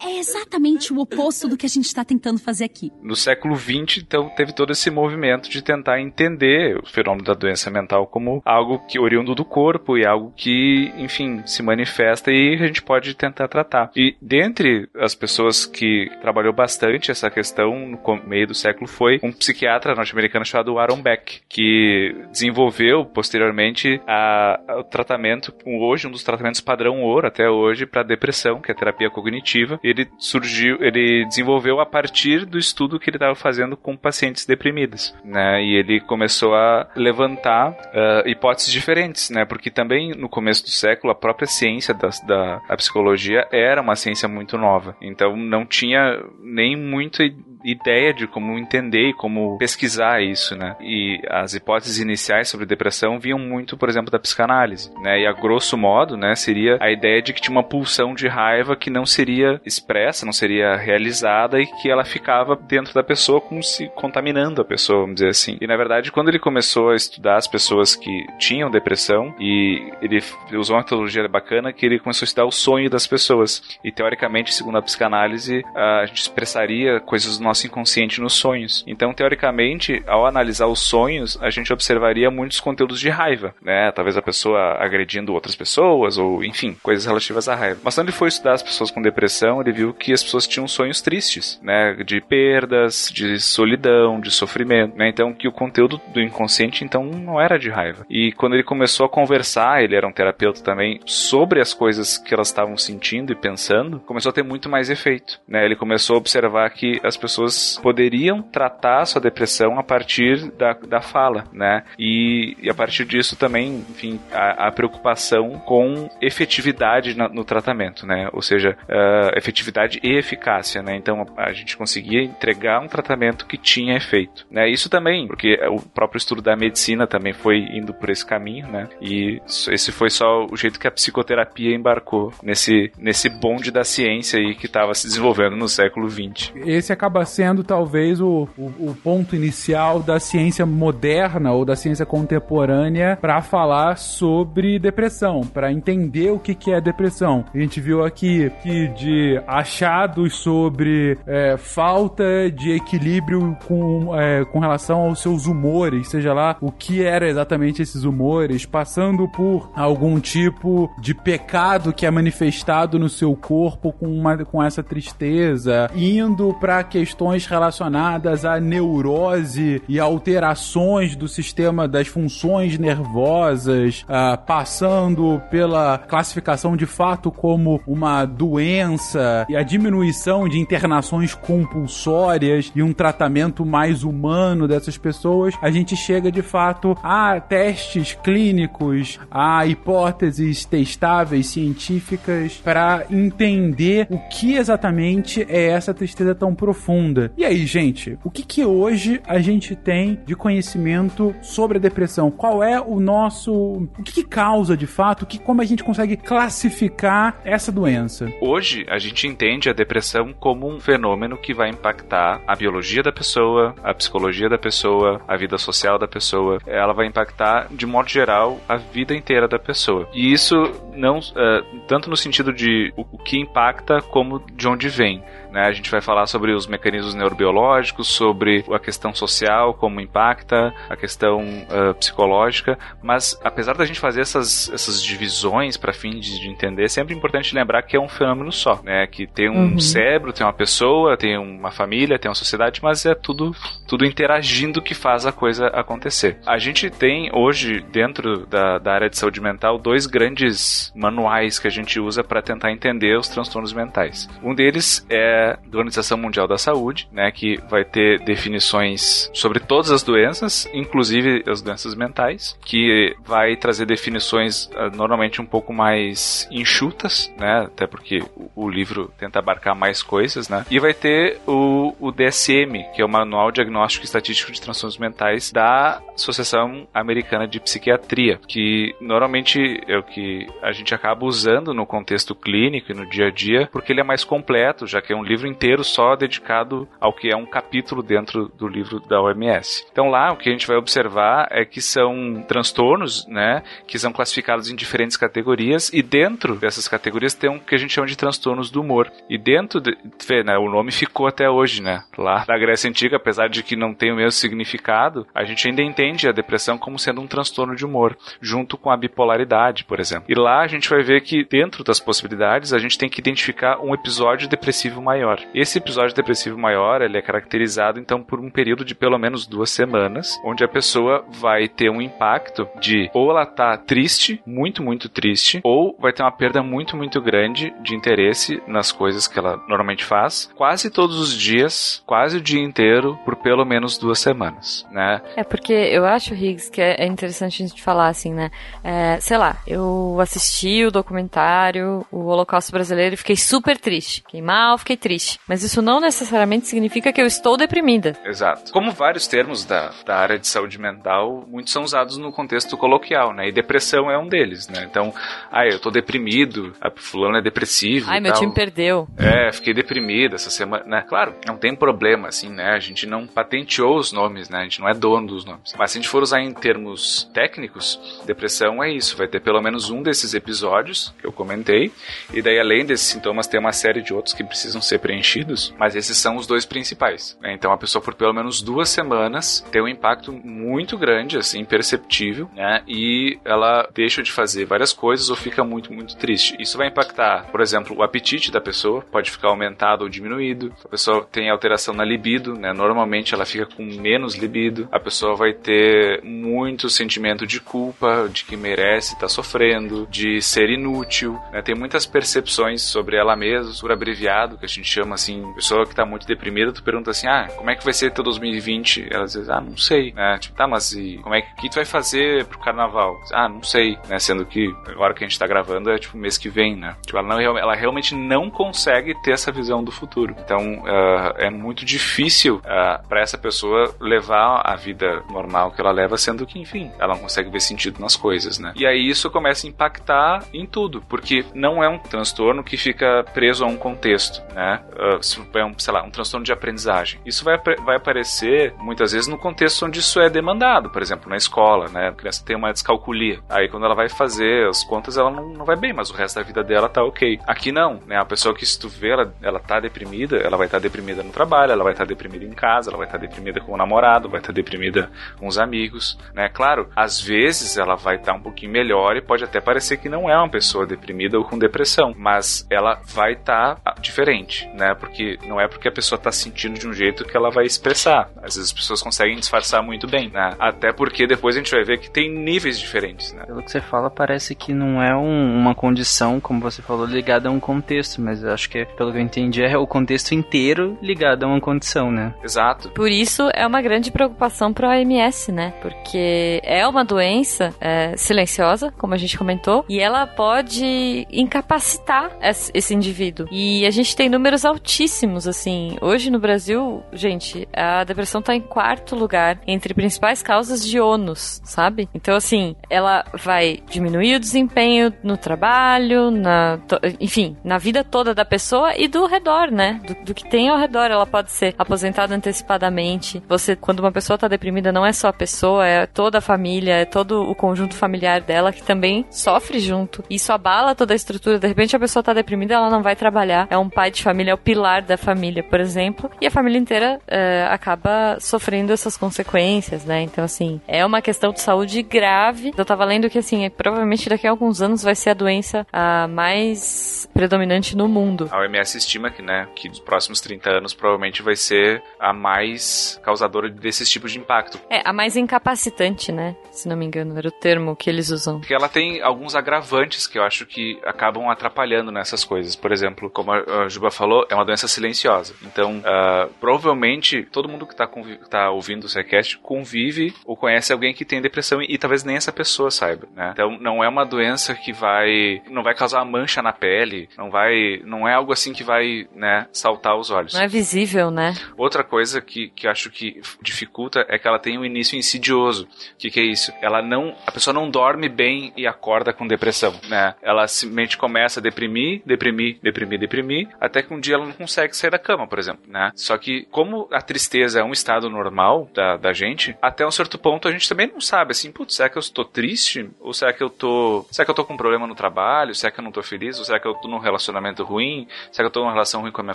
[0.00, 2.92] É exatamente o oposto do que a gente está tentando fazer aqui.
[3.02, 7.70] No século XX, então, teve todo esse movimento de tentar entender o fenômeno da doença
[7.70, 12.66] mental como algo que oriundo do corpo e algo que, enfim, se manifesta e a
[12.66, 13.90] gente pode tentar tratar.
[13.96, 19.32] E dentre as pessoas que trabalhou bastante essa questão no meio do século foi um
[19.32, 26.22] psiquiatra norte-americano chamado Aaron Beck, que desenvolveu posteriormente a, a, o tratamento, hoje um dos
[26.22, 29.78] tratamentos padrão ouro até hoje hoje para depressão, que é terapia cognitiva.
[29.82, 35.14] Ele surgiu, ele desenvolveu a partir do estudo que ele estava fazendo com pacientes deprimidas,
[35.24, 35.62] né?
[35.62, 39.44] E ele começou a levantar uh, hipóteses diferentes, né?
[39.44, 44.28] Porque também no começo do século a própria ciência da, da psicologia era uma ciência
[44.28, 47.22] muito nova, então não tinha nem muito
[47.64, 50.76] ideia de como entender e como pesquisar isso, né?
[50.80, 55.20] E as hipóteses iniciais sobre depressão vinham muito, por exemplo, da psicanálise, né?
[55.20, 58.76] E a grosso modo, né, seria a ideia de que tinha uma pulsão de raiva
[58.76, 63.62] que não seria expressa, não seria realizada e que ela ficava dentro da pessoa como
[63.62, 65.58] se contaminando a pessoa, vamos dizer assim.
[65.60, 70.22] E na verdade, quando ele começou a estudar as pessoas que tinham depressão e ele
[70.52, 73.62] usou uma metodologia bacana que ele começou a estudar o sonho das pessoas.
[73.84, 78.82] E teoricamente, segundo a psicanálise, a gente expressaria coisas do nosso inconsciente nos sonhos.
[78.86, 83.92] Então, teoricamente, ao analisar os sonhos, a gente observaria muitos conteúdos de raiva, né?
[83.92, 87.80] Talvez a pessoa agredindo outras pessoas ou, enfim, coisas relativas à raiva.
[87.84, 90.66] Mas quando ele foi estudar as pessoas com depressão, ele viu que as pessoas tinham
[90.66, 91.94] sonhos tristes, né?
[92.04, 95.08] De perdas, de solidão, de sofrimento, né?
[95.08, 98.06] Então, que o conteúdo do inconsciente, então, não era de raiva.
[98.08, 102.32] E quando ele começou a conversar, ele era um terapeuta também, sobre as coisas que
[102.32, 105.64] elas estavam sentindo e pensando, começou a ter muito mais efeito, né?
[105.64, 110.72] Ele começou a observar que as pessoas pessoas poderiam tratar sua depressão a partir da,
[110.72, 111.84] da fala, né?
[111.98, 118.06] E, e a partir disso também, enfim, a, a preocupação com efetividade na, no tratamento,
[118.06, 118.28] né?
[118.32, 120.96] Ou seja, uh, efetividade e eficácia, né?
[120.96, 124.68] Então a, a gente conseguia entregar um tratamento que tinha efeito, né?
[124.68, 128.88] Isso também, porque o próprio estudo da medicina também foi indo por esse caminho, né?
[129.00, 134.38] E esse foi só o jeito que a psicoterapia embarcou nesse, nesse bonde da ciência
[134.38, 136.52] aí que estava se desenvolvendo no século XX.
[136.66, 142.04] Esse acaba sendo talvez o, o, o ponto inicial da ciência moderna ou da ciência
[142.04, 147.44] contemporânea para falar sobre depressão, para entender o que, que é depressão.
[147.54, 154.58] A gente viu aqui que de achados sobre é, falta de equilíbrio com, é, com
[154.58, 160.20] relação aos seus humores, seja lá o que era exatamente esses humores, passando por algum
[160.20, 166.52] tipo de pecado que é manifestado no seu corpo com, uma, com essa tristeza, indo
[166.60, 175.40] para questões questões relacionadas à neurose e alterações do sistema das funções nervosas, uh, passando
[175.48, 182.92] pela classificação de fato como uma doença e a diminuição de internações compulsórias e um
[182.92, 190.64] tratamento mais humano dessas pessoas, a gente chega de fato a testes clínicos, a hipóteses
[190.64, 198.18] testáveis científicas para entender o que exatamente é essa tristeza tão profunda E aí, gente,
[198.24, 202.30] o que que hoje a gente tem de conhecimento sobre a depressão?
[202.30, 205.26] Qual é o nosso, o que, que causa de fato?
[205.26, 208.32] Que como a gente consegue classificar essa doença?
[208.40, 213.12] Hoje a gente entende a depressão como um fenômeno que vai impactar a biologia da
[213.12, 216.58] pessoa, a psicologia da pessoa, a vida social da pessoa.
[216.66, 220.08] Ela vai impactar de modo geral a vida inteira da pessoa.
[220.12, 220.54] E isso
[220.94, 225.22] não uh, tanto no sentido de o que impacta como de onde vem.
[225.52, 225.66] Né?
[225.66, 230.96] A gente vai falar sobre os mecanismos neurobiológicos, sobre a questão social, como impacta, a
[230.96, 236.48] questão uh, psicológica, mas apesar da gente fazer essas, essas divisões para fim de, de,
[236.48, 239.06] entender, é sempre importante lembrar que é um fenômeno só, né?
[239.06, 239.78] Que tem um uhum.
[239.78, 243.54] cérebro, tem uma pessoa, tem uma família, tem uma sociedade, mas é tudo,
[243.86, 246.38] tudo interagindo que faz a coisa acontecer.
[246.46, 251.68] A gente tem hoje, dentro da, da área de saúde mental, dois grandes manuais que
[251.68, 254.28] a gente usa para tentar entender os transtornos mentais.
[254.42, 259.90] Um deles é da Organização Mundial da Saúde, né, que vai ter definições sobre todas
[259.90, 266.48] as doenças, inclusive as doenças mentais, que vai trazer definições uh, normalmente um pouco mais
[266.50, 271.38] enxutas, né, até porque o, o, livro tenta abarcar mais coisas, né, e vai ter
[271.46, 276.86] o, o DSM, que é o Manual Diagnóstico e Estatístico de Transtornos Mentais da Associação
[276.92, 282.92] Americana de Psiquiatria, que normalmente é o que a gente acaba usando no contexto clínico
[282.92, 285.31] e no dia a dia, porque ele é mais completo, já que é um livro
[285.46, 289.86] inteiro só dedicado ao que é um capítulo dentro do livro da OMS.
[289.90, 294.12] Então lá o que a gente vai observar é que são transtornos, né, que são
[294.12, 298.16] classificados em diferentes categorias e dentro dessas categorias tem um que a gente chama de
[298.16, 299.10] transtornos do humor.
[299.28, 299.96] E dentro de,
[300.44, 302.04] né, o nome ficou até hoje, né?
[302.16, 305.82] Lá na Grécia antiga, apesar de que não tem o mesmo significado, a gente ainda
[305.82, 310.26] entende a depressão como sendo um transtorno de humor, junto com a bipolaridade, por exemplo.
[310.28, 313.80] E lá a gente vai ver que dentro das possibilidades a gente tem que identificar
[313.80, 315.40] um episódio depressivo maior maior.
[315.54, 319.70] Esse episódio depressivo maior, ele é caracterizado então por um período de pelo menos duas
[319.70, 325.08] semanas, onde a pessoa vai ter um impacto de ou ela tá triste, muito, muito
[325.08, 329.56] triste, ou vai ter uma perda muito, muito grande de interesse nas coisas que ela
[329.68, 334.86] normalmente faz, quase todos os dias, quase o dia inteiro, por pelo menos duas semanas,
[334.90, 335.20] né?
[335.36, 338.50] É porque eu acho, Higgs, que é interessante a gente falar assim, né?
[338.82, 344.22] É, sei lá, eu assisti o documentário, o Holocausto Brasileiro, e fiquei super triste.
[344.22, 345.11] Fiquei mal, fiquei triste.
[345.48, 348.16] Mas isso não necessariamente significa que eu estou deprimida.
[348.24, 348.72] Exato.
[348.72, 353.32] Como vários termos da, da área de saúde mental, muitos são usados no contexto coloquial,
[353.32, 353.48] né?
[353.48, 354.86] E depressão é um deles, né?
[354.88, 355.12] Então,
[355.50, 358.10] ah, eu tô deprimido, a fulano é depressivo.
[358.10, 359.08] Ai, meu time perdeu.
[359.16, 361.04] É, fiquei deprimida essa semana, né?
[361.08, 362.70] Claro, não tem problema, assim, né?
[362.70, 364.58] A gente não patenteou os nomes, né?
[364.58, 365.74] A gente não é dono dos nomes.
[365.76, 369.60] Mas se a gente for usar em termos técnicos, depressão é isso, vai ter pelo
[369.60, 371.92] menos um desses episódios que eu comentei,
[372.32, 375.96] e daí além desses sintomas tem uma série de outros que precisam ser preenchidos, mas
[375.96, 377.36] esses são os dois principais.
[377.42, 377.52] Né?
[377.52, 382.48] Então a pessoa por pelo menos duas semanas tem um impacto muito grande, assim, perceptível,
[382.54, 382.82] né?
[382.86, 386.56] E ela deixa de fazer várias coisas ou fica muito, muito triste.
[386.58, 390.72] Isso vai impactar, por exemplo, o apetite da pessoa, pode ficar aumentado ou diminuído.
[390.84, 392.72] A pessoa tem alteração na libido, né?
[392.72, 394.88] Normalmente ela fica com menos libido.
[394.92, 400.40] A pessoa vai ter muito sentimento de culpa, de que merece estar tá sofrendo, de
[400.40, 401.62] ser inútil, né?
[401.62, 405.86] Tem muitas percepções sobre ela mesma, por abreviado, que a gente gente chama assim, pessoa
[405.86, 409.08] que tá muito deprimida, tu pergunta assim, ah, como é que vai ser teu 2020?
[409.10, 410.36] Ela diz, ah, não sei, né?
[410.38, 413.16] Tipo, tá, mas e como é que, que tu vai fazer pro carnaval?
[413.32, 414.18] Ah, não sei, né?
[414.18, 416.96] Sendo que agora que a gente tá gravando é tipo mês que vem, né?
[417.06, 420.34] Tipo, ela, não, ela realmente não consegue ter essa visão do futuro.
[420.38, 425.80] Então, uh, é muito difícil uh, ah, para essa pessoa levar a vida normal que
[425.80, 428.72] ela leva, sendo que, enfim, ela não consegue ver sentido nas coisas, né?
[428.76, 433.24] E aí isso começa a impactar em tudo, porque não é um transtorno que fica
[433.32, 434.71] preso a um contexto, né?
[434.76, 437.20] Uh, é um, sei lá, um transtorno de aprendizagem.
[437.24, 441.36] Isso vai, vai aparecer muitas vezes no contexto onde isso é demandado, por exemplo, na
[441.36, 442.08] escola, né?
[442.08, 443.40] A criança tem uma descalculia.
[443.48, 446.36] Aí quando ela vai fazer as contas, ela não, não vai bem, mas o resto
[446.36, 447.38] da vida dela tá ok.
[447.46, 448.16] Aqui não, né?
[448.16, 451.22] A pessoa que se tu vê, ela, ela tá deprimida, ela vai estar tá deprimida
[451.22, 453.72] no trabalho, ela vai estar tá deprimida em casa, ela vai estar tá deprimida com
[453.72, 456.48] o namorado, vai estar tá deprimida com os amigos, né?
[456.48, 460.08] Claro, às vezes ela vai estar tá um pouquinho melhor e pode até parecer que
[460.08, 464.94] não é uma pessoa deprimida ou com depressão, mas ela vai estar tá diferente né?
[464.94, 468.30] Porque não é porque a pessoa tá sentindo de um jeito que ela vai expressar.
[468.36, 470.54] Às vezes as pessoas conseguem disfarçar muito bem, né?
[470.58, 473.44] Até porque depois a gente vai ver que tem níveis diferentes, né?
[473.46, 477.48] Pelo que você fala, parece que não é um, uma condição, como você falou, ligada
[477.48, 480.98] a um contexto, mas eu acho que, pelo que eu entendi, é o contexto inteiro
[481.02, 482.34] ligado a uma condição, né?
[482.42, 482.90] Exato.
[482.90, 485.72] Por isso é uma grande preocupação para a OMS, né?
[485.80, 492.30] Porque é uma doença é, silenciosa, como a gente comentou, e ela pode incapacitar
[492.74, 493.46] esse indivíduo.
[493.50, 495.96] E a gente tem números números altíssimos, assim.
[496.02, 501.62] Hoje no Brasil, gente, a depressão tá em quarto lugar entre principais causas de ônus,
[501.64, 502.06] sabe?
[502.14, 506.78] Então, assim, ela vai diminuir o desempenho no trabalho, na,
[507.18, 510.00] enfim, na vida toda da pessoa e do redor, né?
[510.06, 511.10] Do, do que tem ao redor.
[511.10, 513.42] Ela pode ser aposentada antecipadamente.
[513.48, 516.96] Você, quando uma pessoa tá deprimida, não é só a pessoa, é toda a família,
[516.96, 520.22] é todo o conjunto familiar dela que também sofre junto.
[520.28, 521.58] Isso abala toda a estrutura.
[521.58, 523.66] De repente a pessoa tá deprimida, ela não vai trabalhar.
[523.70, 526.30] É um pai de família, é o pilar da família, por exemplo.
[526.40, 530.22] E a família inteira é, acaba sofrendo essas consequências, né?
[530.22, 532.72] Então, assim, é uma questão de saúde grave.
[532.76, 536.26] Eu tava lendo que, assim, provavelmente daqui a alguns anos vai ser a doença a
[536.28, 538.48] mais predominante no mundo.
[538.50, 543.20] A OMS estima que, né, que nos próximos 30 anos provavelmente vai ser a mais
[543.22, 544.78] causadora desses tipos de impacto.
[544.90, 546.56] É, a mais incapacitante, né?
[546.70, 548.60] Se não me engano, era o termo que eles usam.
[548.60, 552.74] Porque ela tem alguns agravantes que eu acho que acabam atrapalhando nessas coisas.
[552.76, 555.54] Por exemplo, como a Juba falou, é uma doença silenciosa.
[555.62, 558.08] Então, uh, provavelmente, todo mundo que está
[558.48, 562.36] tá ouvindo o SciCast convive ou conhece alguém que tem depressão e, e, talvez nem
[562.36, 563.50] essa pessoa saiba, né?
[563.52, 565.62] Então, não é uma doença que vai...
[565.68, 568.00] não vai causar mancha na pele, não vai...
[568.04, 570.54] não é algo assim que vai, né, saltar os olhos.
[570.54, 571.54] Não é visível, né?
[571.76, 575.84] Outra coisa que, que acho que dificulta é que ela tem um início insidioso.
[575.84, 576.72] O que, que é isso?
[576.80, 577.34] Ela não...
[577.46, 580.34] a pessoa não dorme bem e acorda com depressão, né?
[580.42, 584.96] Ela simplesmente começa a deprimir, deprimir, deprimir, deprimir, até que um dia ela não consegue
[584.96, 586.12] sair da cama, por exemplo, né?
[586.14, 590.38] Só que, como a tristeza é um estado normal da, da gente, até um certo
[590.38, 593.10] ponto a gente também não sabe, assim, putz, será que eu estou triste?
[593.20, 594.24] Ou será que eu tô.
[594.30, 595.74] Será que eu tô com um problema no trabalho?
[595.74, 596.58] Será que eu não tô feliz?
[596.58, 598.26] Ou será que eu tô num relacionamento ruim?
[598.50, 599.54] Será que eu tô numa relação ruim com a minha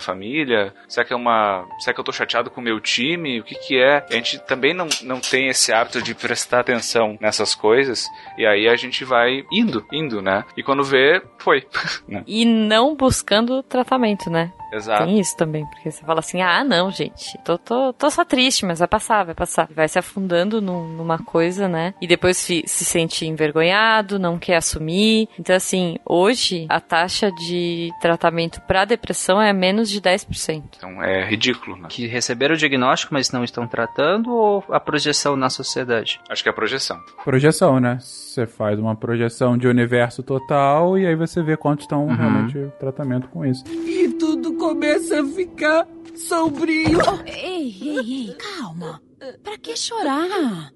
[0.00, 0.74] família?
[0.86, 1.66] Será que é uma.
[1.80, 3.40] Será que eu tô chateado com o meu time?
[3.40, 4.04] O que que é?
[4.08, 8.06] A gente também não, não tem esse hábito de prestar atenção nessas coisas.
[8.36, 10.44] E aí a gente vai indo, indo, né?
[10.56, 11.66] E quando vê, foi.
[12.08, 12.22] Né?
[12.26, 14.52] e não buscando tratamento, né?
[14.72, 15.04] Exato.
[15.04, 18.66] Tem isso também, porque você fala assim, ah, não, gente, tô, tô, tô só triste,
[18.66, 19.68] mas vai passar, vai passar.
[19.74, 21.94] Vai se afundando num, numa coisa, né?
[22.00, 25.28] E depois se, se sente envergonhado, não quer assumir.
[25.38, 30.62] Então, assim, hoje a taxa de tratamento para depressão é menos de 10%.
[30.76, 31.88] Então é ridículo, né?
[31.90, 36.20] Que receberam o diagnóstico, mas não estão tratando, ou a projeção na sociedade?
[36.28, 36.98] Acho que é a projeção.
[37.24, 37.98] Projeção, né?
[38.00, 42.14] Você faz uma projeção de universo total e aí você vê quantos estão uhum.
[42.14, 43.64] realmente tratamento com isso.
[43.68, 46.98] E tudo começa a ficar sombrio.
[46.98, 49.00] Oh, ei, ei, ei, calma.
[49.42, 50.72] Pra que chorar?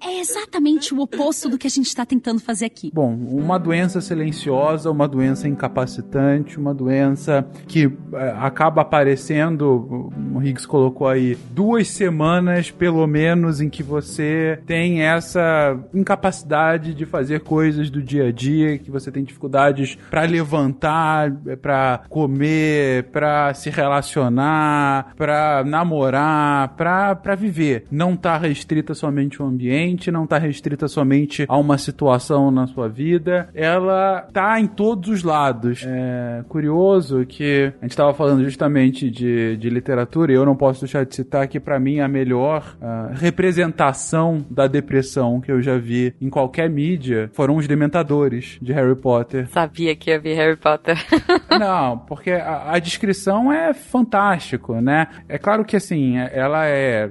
[0.00, 2.90] É exatamente o oposto do que a gente tá tentando fazer aqui.
[2.94, 10.66] Bom, uma doença silenciosa, uma doença incapacitante, uma doença que é, acaba aparecendo, o Higgs
[10.66, 17.90] colocou aí, duas semanas pelo menos em que você tem essa incapacidade de fazer coisas
[17.90, 25.14] do dia a dia, que você tem dificuldades para levantar, para comer, para se relacionar,
[25.16, 27.57] para namorar, para viver
[27.90, 32.88] não está restrita somente ao ambiente, não está restrita somente a uma situação na sua
[32.88, 35.84] vida, ela está em todos os lados.
[35.86, 40.80] É curioso que a gente estava falando justamente de, de literatura e eu não posso
[40.80, 45.76] deixar de citar que para mim a melhor uh, representação da depressão que eu já
[45.78, 49.48] vi em qualquer mídia foram os Dementadores de Harry Potter.
[49.50, 50.96] Sabia que ia ver Harry Potter.
[51.58, 55.08] não, porque a, a descrição é fantástico, né?
[55.28, 57.10] É claro que assim, ela é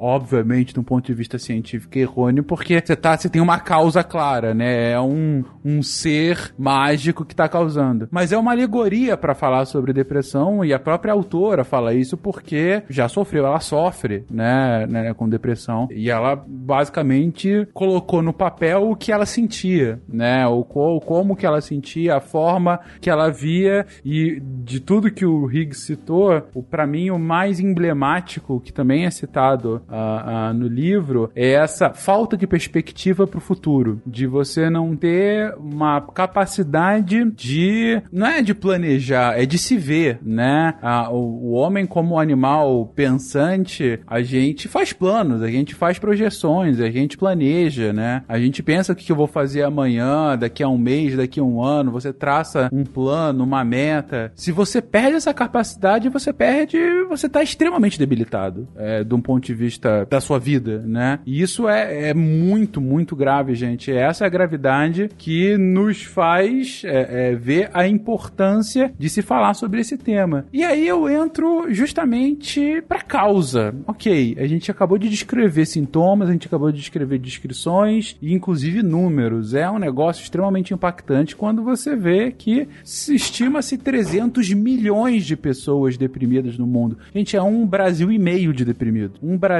[0.00, 4.54] obviamente, de um ponto de vista científico errôneo, porque você tá, tem uma causa clara,
[4.54, 4.92] né?
[4.92, 8.08] É um, um ser mágico que tá causando.
[8.10, 12.82] Mas é uma alegoria para falar sobre depressão e a própria autora fala isso porque
[12.88, 15.88] já sofreu, ela sofre, né, né com depressão.
[15.90, 20.46] E ela basicamente colocou no papel o que ela sentia, né?
[20.46, 25.24] O, o como que ela sentia, a forma que ela via e de tudo que
[25.24, 26.40] o Higgs citou,
[26.70, 31.90] para mim o mais emblemático que também é citado uh, uh, no livro é essa
[31.90, 38.42] falta de perspectiva para o futuro, de você não ter uma capacidade de não é
[38.42, 40.74] de planejar, é de se ver, né?
[40.82, 46.80] Uh, o, o homem como animal pensante, a gente faz planos, a gente faz projeções,
[46.80, 48.22] a gente planeja, né?
[48.28, 51.44] A gente pensa o que eu vou fazer amanhã, daqui a um mês, daqui a
[51.44, 54.32] um ano, você traça um plano, uma meta.
[54.34, 59.44] Se você perde essa capacidade, você perde, você está extremamente debilitado, é, de um ponto
[59.44, 59.61] de vista
[60.08, 61.18] da sua vida, né?
[61.26, 63.90] E isso é, é muito, muito grave, gente.
[63.90, 69.54] Essa é a gravidade que nos faz é, é, ver a importância de se falar
[69.54, 70.46] sobre esse tema.
[70.52, 73.74] E aí eu entro justamente pra causa.
[73.86, 78.82] Ok, a gente acabou de descrever sintomas, a gente acabou de descrever descrições e inclusive
[78.82, 79.54] números.
[79.54, 85.96] É um negócio extremamente impactante quando você vê que se estima-se 300 milhões de pessoas
[85.96, 86.98] deprimidas no mundo.
[87.14, 89.18] Gente, é um Brasil e meio de deprimidos.
[89.22, 89.51] Um Brasil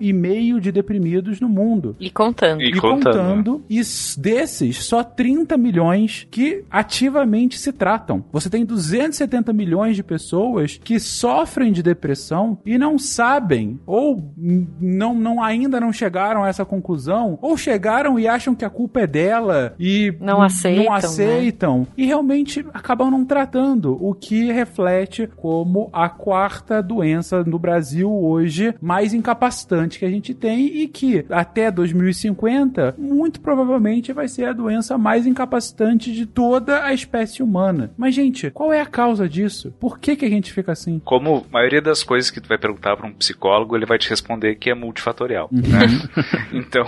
[0.00, 1.96] e meio de deprimidos no mundo.
[1.98, 2.62] E contando.
[2.62, 3.80] E E contando, contando, e
[4.18, 8.24] desses, só 30 milhões que ativamente se tratam.
[8.32, 14.32] Você tem 270 milhões de pessoas que sofrem de depressão e não sabem, ou
[14.80, 19.00] não, não ainda não chegaram a essa conclusão, ou chegaram e acham que a culpa
[19.00, 20.98] é dela e Não aceitam, não né?
[20.98, 28.10] aceitam e realmente acabam não tratando, o que reflete como a quarta doença no Brasil
[28.10, 34.46] hoje mais incapacitante que a gente tem e que até 2050 muito provavelmente vai ser
[34.46, 37.92] a doença mais incapacitante de toda a espécie humana.
[37.96, 39.72] Mas gente, qual é a causa disso?
[39.78, 41.00] Por que que a gente fica assim?
[41.04, 44.08] Como a maioria das coisas que tu vai perguntar para um psicólogo, ele vai te
[44.10, 45.60] responder que é multifatorial, Uhum.
[45.60, 45.86] né?
[46.52, 46.84] Então,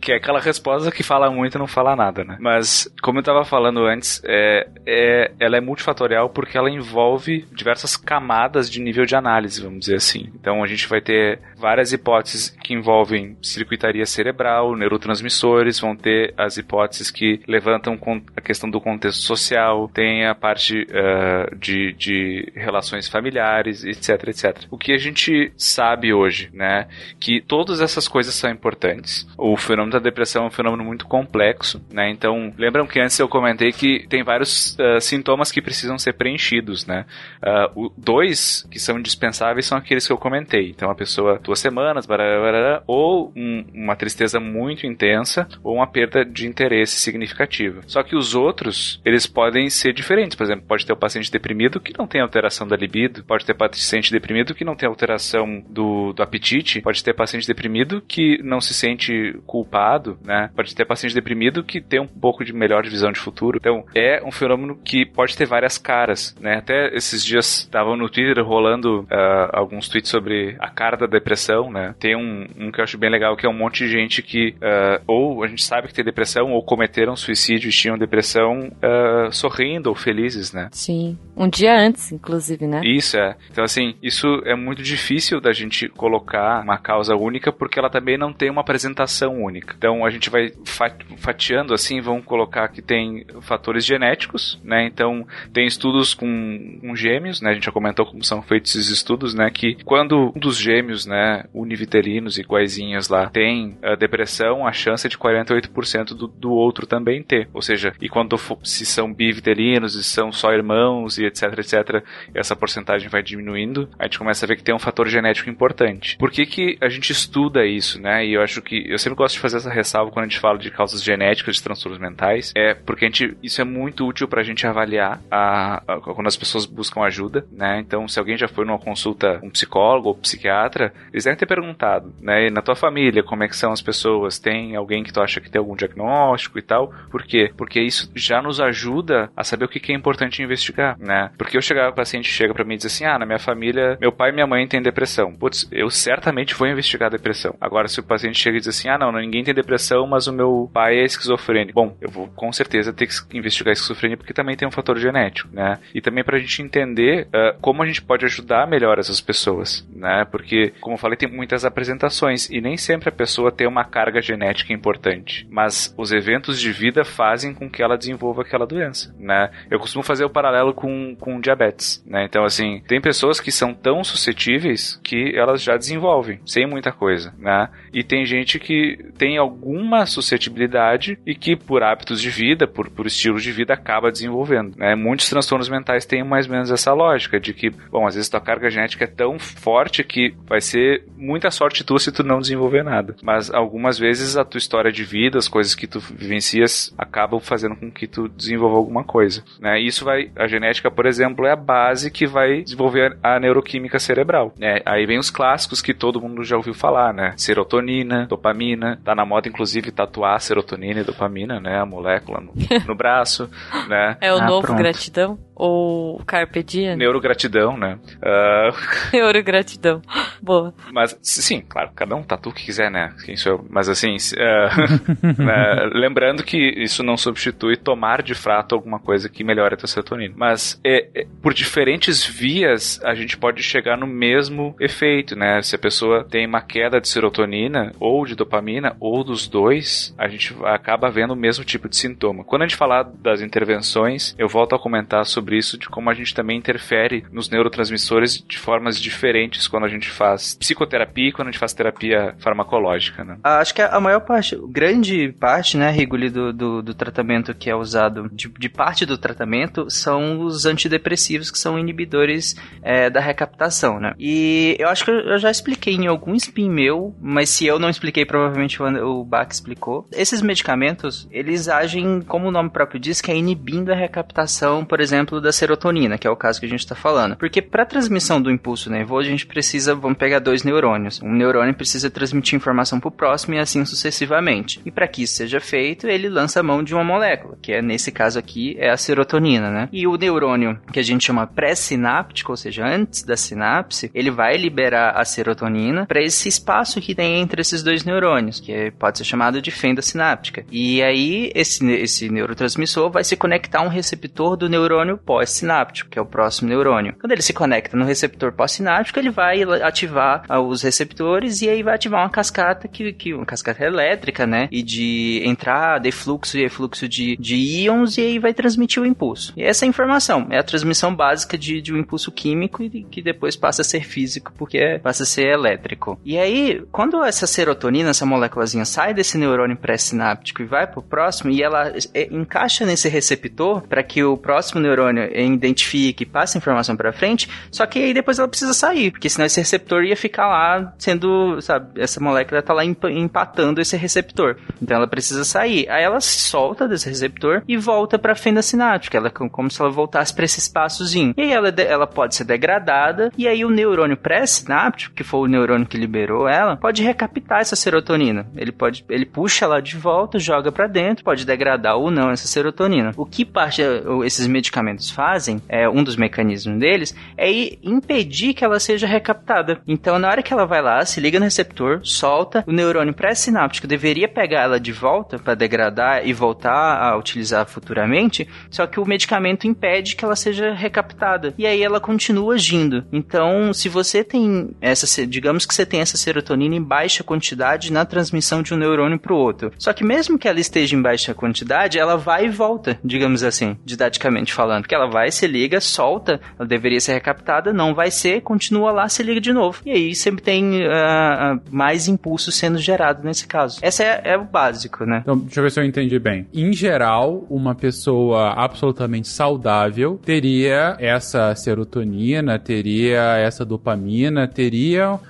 [0.00, 2.36] que é aquela resposta que fala muito e não fala nada, né?
[2.40, 7.96] Mas, como eu tava falando antes, é, é, ela é multifatorial porque ela envolve diversas
[7.96, 10.30] camadas de nível de análise, vamos dizer assim.
[10.34, 16.56] Então, a gente vai ter várias hipóteses que envolvem circuitaria cerebral, neurotransmissores, vão ter as
[16.56, 17.98] hipóteses que levantam
[18.36, 24.66] a questão do contexto social, tem a parte ah, de, de relações familiares, etc, etc.
[24.70, 26.86] O que a gente sabe hoje, né,
[27.18, 29.26] que todas essas coisas são importantes.
[29.38, 33.28] O fenômeno da depressão é um fenômeno muito complexo, né, então lembram que antes eu
[33.28, 37.06] comentei que tem vários ah, sintomas que precisam ser preenchidos, né.
[37.40, 40.70] Ah, o, dois que são indispensáveis são aqueles que eu comentei.
[40.70, 45.86] Então a pessoa duas semanas, barará, barará, ou um- uma tristeza muito intensa ou uma
[45.86, 47.80] perda de interesse significativa.
[47.86, 50.36] Só que os outros, eles podem ser diferentes.
[50.36, 53.54] Por exemplo, pode ter o paciente deprimido que não tem alteração da libido, pode ter
[53.54, 58.60] paciente deprimido que não tem alteração do, do apetite, pode ter paciente deprimido que não
[58.60, 60.50] se sente culpado, né?
[60.54, 63.58] Pode ter paciente deprimido que tem um pouco de melhor visão de futuro.
[63.60, 66.56] Então, é um fenômeno que pode ter várias caras, né?
[66.56, 71.41] Até esses dias estavam no Twitter rolando ah, alguns tweets sobre a cara da depressão,
[71.70, 71.94] né?
[71.98, 74.54] Tem um, um que eu acho bem legal que é um monte de gente que
[74.62, 79.28] ah, ou a gente sabe que tem depressão ou cometeram suicídio e tinham depressão ah,
[79.30, 80.68] sorrindo ou felizes, né?
[80.72, 81.18] Sim.
[81.36, 82.80] Um dia antes, inclusive, né?
[82.84, 83.36] Isso é.
[83.50, 88.18] Então, assim, isso é muito difícil da gente colocar uma causa única porque ela também
[88.18, 89.74] não tem uma apresentação única.
[89.76, 94.86] Então, a gente vai fa- fatiando assim, vão colocar que tem fatores genéticos, né?
[94.86, 97.50] Então, tem estudos com, com gêmeos, né?
[97.50, 99.50] A gente já comentou como são feitos esses estudos, né?
[99.50, 105.10] Que quando um dos gêmeos, né, univitelinos iguaizinhos lá, tem a depressão, a chance é
[105.10, 107.48] de 48% do, do outro também ter.
[107.52, 112.04] Ou seja, e quando fo- se são bivitelinos e são só irmãos e etc, etc,
[112.34, 116.16] essa porcentagem vai diminuindo, a gente começa a ver que tem um fator genético importante.
[116.18, 118.24] Por que que a gente estuda isso, né?
[118.26, 120.58] E eu acho que eu sempre gosto de fazer essa ressalva quando a gente fala
[120.58, 124.42] de causas genéticas de transtornos mentais, é porque a gente isso é muito útil pra
[124.42, 127.78] gente avaliar a, a- quando as pessoas buscam ajuda, né?
[127.80, 130.92] Então, se alguém já foi numa consulta um psicólogo ou psiquiatra,
[131.26, 132.50] eles ter perguntado, né?
[132.50, 134.38] Na tua família, como é que são as pessoas?
[134.38, 136.92] Tem alguém que tu acha que tem algum diagnóstico e tal?
[137.10, 137.50] Por quê?
[137.56, 141.30] Porque isso já nos ajuda a saber o que é importante investigar, né?
[141.36, 143.96] Porque eu chegar, o paciente chega pra mim e diz assim: "Ah, na minha família,
[144.00, 145.34] meu pai e minha mãe têm depressão".
[145.34, 147.54] Putz, eu certamente vou investigar depressão.
[147.60, 150.32] Agora, se o paciente chega e diz assim: "Ah, não, ninguém tem depressão, mas o
[150.32, 151.74] meu pai é esquizofrênico".
[151.74, 155.48] Bom, eu vou com certeza ter que investigar esquizofrenia porque também tem um fator genético,
[155.52, 155.78] né?
[155.94, 160.24] E também pra gente entender ah, como a gente pode ajudar melhor essas pessoas, né?
[160.30, 164.20] Porque, como eu falei, tem muitas apresentações e nem sempre a pessoa tem uma carga
[164.20, 169.50] genética importante, mas os eventos de vida fazem com que ela desenvolva aquela doença, né?
[169.70, 172.24] Eu costumo fazer o paralelo com, com diabetes, né?
[172.24, 177.34] Então, assim, tem pessoas que são tão suscetíveis que elas já desenvolvem, sem muita coisa,
[177.38, 177.68] né?
[177.92, 183.06] E tem gente que tem alguma suscetibilidade e que, por hábitos de vida, por, por
[183.06, 184.94] estilo de vida, acaba desenvolvendo, né?
[184.94, 188.40] Muitos transtornos mentais têm mais ou menos essa lógica de que, bom, às vezes tua
[188.40, 192.82] carga genética é tão forte que vai ser muita sorte tua se tu não desenvolver
[192.82, 193.14] nada.
[193.22, 197.76] Mas algumas vezes a tua história de vida, as coisas que tu vivencias, acabam fazendo
[197.76, 199.80] com que tu desenvolva alguma coisa, né?
[199.80, 203.98] E Isso vai, a genética, por exemplo, é a base que vai desenvolver a neuroquímica
[203.98, 204.80] cerebral, né?
[204.86, 207.34] Aí vem os clássicos que todo mundo já ouviu falar, né?
[207.36, 211.78] Serotonina, dopamina, tá na moda inclusive tatuar serotonina e dopamina, né?
[211.78, 212.52] A molécula no,
[212.86, 213.48] no braço,
[213.88, 214.16] né?
[214.20, 214.78] É o Ah, novo pronto.
[214.78, 215.38] gratidão?
[215.64, 216.96] Ou Carpe Diem?
[216.96, 217.96] Neurogratidão, né?
[218.16, 218.74] Uh...
[219.14, 220.02] Neurogratidão.
[220.42, 220.74] Boa.
[220.92, 223.14] Mas, sim, claro, cada um tatu o que quiser, né?
[223.24, 223.66] Quem sou eu?
[223.70, 225.90] Mas assim, uh...
[225.94, 230.34] lembrando que isso não substitui tomar de fato alguma coisa que melhore a tua serotonina.
[230.36, 235.62] Mas é, é, por diferentes vias a gente pode chegar no mesmo efeito, né?
[235.62, 240.26] Se a pessoa tem uma queda de serotonina ou de dopamina ou dos dois, a
[240.26, 242.42] gente acaba vendo o mesmo tipo de sintoma.
[242.42, 246.14] Quando a gente falar das intervenções, eu volto a comentar sobre isso de como a
[246.14, 251.48] gente também interfere nos neurotransmissores de formas diferentes quando a gente faz psicoterapia e quando
[251.48, 253.38] a gente faz terapia farmacológica, né?
[253.42, 257.70] Ah, acho que a maior parte, grande parte, né, Rigoli, do, do, do tratamento que
[257.70, 263.20] é usado, de, de, parte do tratamento, são os antidepressivos que são inibidores é, da
[263.20, 264.14] recaptação, né?
[264.18, 267.90] E eu acho que eu já expliquei em algum spin meu, mas se eu não
[267.90, 270.06] expliquei, provavelmente o, o Bach explicou.
[270.12, 275.00] Esses medicamentos, eles agem, como o nome próprio diz, que é inibindo a recaptação, por
[275.00, 277.36] exemplo, da serotonina, que é o caso que a gente está falando.
[277.36, 281.20] Porque para transmissão do impulso nervoso, a gente precisa, vamos pegar dois neurônios.
[281.22, 284.80] Um neurônio precisa transmitir informação para o próximo e assim sucessivamente.
[284.84, 287.82] E para que isso seja feito, ele lança a mão de uma molécula, que é
[287.82, 289.88] nesse caso aqui é a serotonina, né?
[289.92, 294.56] E o neurônio que a gente chama pré-sináptico, ou seja, antes da sinapse, ele vai
[294.56, 299.24] liberar a serotonina para esse espaço que tem entre esses dois neurônios, que pode ser
[299.24, 300.64] chamado de fenda sináptica.
[300.70, 306.18] E aí esse, esse neurotransmissor vai se conectar a um receptor do neurônio pós-sináptico, que
[306.18, 307.14] é o próximo neurônio.
[307.20, 311.82] Quando ele se conecta no receptor pós-sináptico, ele vai ativar ah, os receptores e aí
[311.82, 314.68] vai ativar uma cascata que, que uma cascata elétrica, né?
[314.70, 319.06] E de entrada e fluxo e fluxo de, de íons e aí vai transmitir o
[319.06, 319.52] impulso.
[319.56, 323.56] E essa informação é a transmissão básica de, de um impulso químico e que depois
[323.56, 326.18] passa a ser físico porque passa a ser elétrico.
[326.24, 331.50] E aí, quando essa serotonina, essa moléculazinha sai desse neurônio pré-sináptico e vai pro próximo
[331.50, 336.58] e ela é, encaixa nesse receptor para que o próximo neurônio identifique e passe a
[336.58, 340.16] informação para frente, só que aí depois ela precisa sair, porque senão esse receptor ia
[340.16, 344.56] ficar lá sendo, sabe, essa molécula tá lá empatando esse receptor.
[344.80, 345.88] Então ela precisa sair.
[345.88, 349.80] Aí ela se solta desse receptor e volta para a fenda sináptica, ela como se
[349.80, 351.34] ela voltasse para esse espaçozinho.
[351.36, 355.46] E aí ela, ela pode ser degradada e aí o neurônio pré-sináptico, que foi o
[355.46, 358.46] neurônio que liberou ela, pode recaptar essa serotonina.
[358.56, 362.46] Ele pode ele puxa ela de volta, joga para dentro, pode degradar ou não essa
[362.46, 363.12] serotonina.
[363.16, 363.82] O que parte
[364.24, 367.50] esses medicamentos fazem, é um dos mecanismos deles, é
[367.82, 369.80] impedir que ela seja recaptada.
[369.86, 373.86] Então, na hora que ela vai lá, se liga no receptor, solta, o neurônio pré-sináptico
[373.86, 379.06] deveria pegar ela de volta para degradar e voltar a utilizar futuramente, só que o
[379.06, 381.54] medicamento impede que ela seja recaptada.
[381.58, 383.04] E aí ela continua agindo.
[383.12, 388.04] Então, se você tem essa, digamos que você tem essa serotonina em baixa quantidade na
[388.04, 389.72] transmissão de um neurônio para o outro.
[389.78, 393.76] Só que mesmo que ela esteja em baixa quantidade, ela vai e volta, digamos assim,
[393.84, 394.86] didaticamente falando.
[394.92, 399.08] Porque ela vai, se liga, solta, ela deveria ser recaptada, não vai ser, continua lá,
[399.08, 399.80] se liga de novo.
[399.86, 403.78] E aí sempre tem uh, mais impulso sendo gerado nesse caso.
[403.80, 405.20] Essa é, é, o básico, né?
[405.22, 406.46] Então, deixa eu ver se eu entendi bem.
[406.52, 415.20] Em geral, uma pessoa absolutamente saudável teria essa serotonina, teria essa dopamina, teria uh,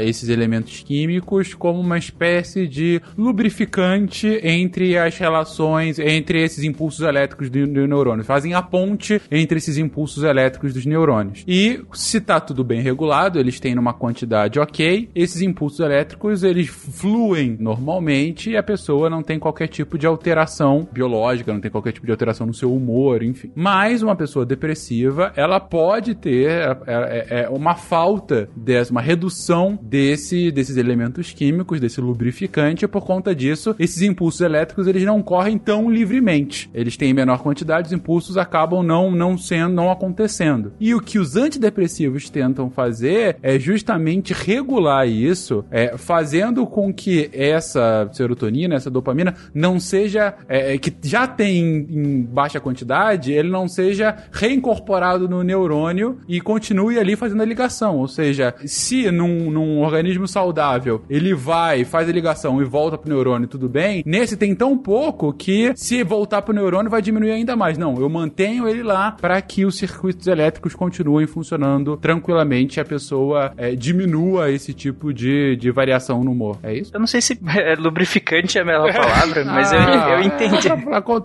[0.00, 7.50] esses elementos químicos como uma espécie de lubrificante entre as relações, entre esses impulsos elétricos
[7.50, 8.24] do, do neurônio.
[8.24, 11.44] Fazem a ponte entre esses impulsos elétricos dos neurônios.
[11.46, 16.68] E se tá tudo bem regulado, eles têm uma quantidade ok, esses impulsos elétricos eles
[16.68, 21.92] fluem normalmente e a pessoa não tem qualquer tipo de alteração biológica, não tem qualquer
[21.92, 23.50] tipo de alteração no seu humor, enfim.
[23.54, 29.78] Mas uma pessoa depressiva, ela pode ter é, é, é uma falta dessa, uma redução
[29.80, 35.22] desse, desses elementos químicos, desse lubrificante, e por conta disso, esses impulsos elétricos eles não
[35.22, 36.70] correm tão livremente.
[36.74, 40.72] Eles têm menor quantidade, os impulsos acabam não, não sendo, não acontecendo.
[40.80, 47.30] E o que os antidepressivos tentam fazer é justamente regular isso, é, fazendo com que
[47.32, 53.50] essa serotonina, essa dopamina, não seja, é, é que já tem em baixa quantidade, ele
[53.50, 57.96] não seja reincorporado no neurônio e continue ali fazendo a ligação.
[57.98, 63.12] Ou seja, se num, num organismo saudável ele vai, faz a ligação e volta pro
[63.12, 67.56] neurônio, tudo bem, nesse tem tão pouco que se voltar pro neurônio vai diminuir ainda
[67.56, 67.76] mais.
[67.78, 72.84] Não, eu mantenho ele lá para que os circuitos elétricos continuem funcionando tranquilamente e a
[72.84, 76.58] pessoa é, diminua esse tipo de, de variação no humor.
[76.62, 76.90] É isso?
[76.92, 80.68] Eu não sei se é, lubrificante é a melhor palavra, mas eu, eu ah, entendi.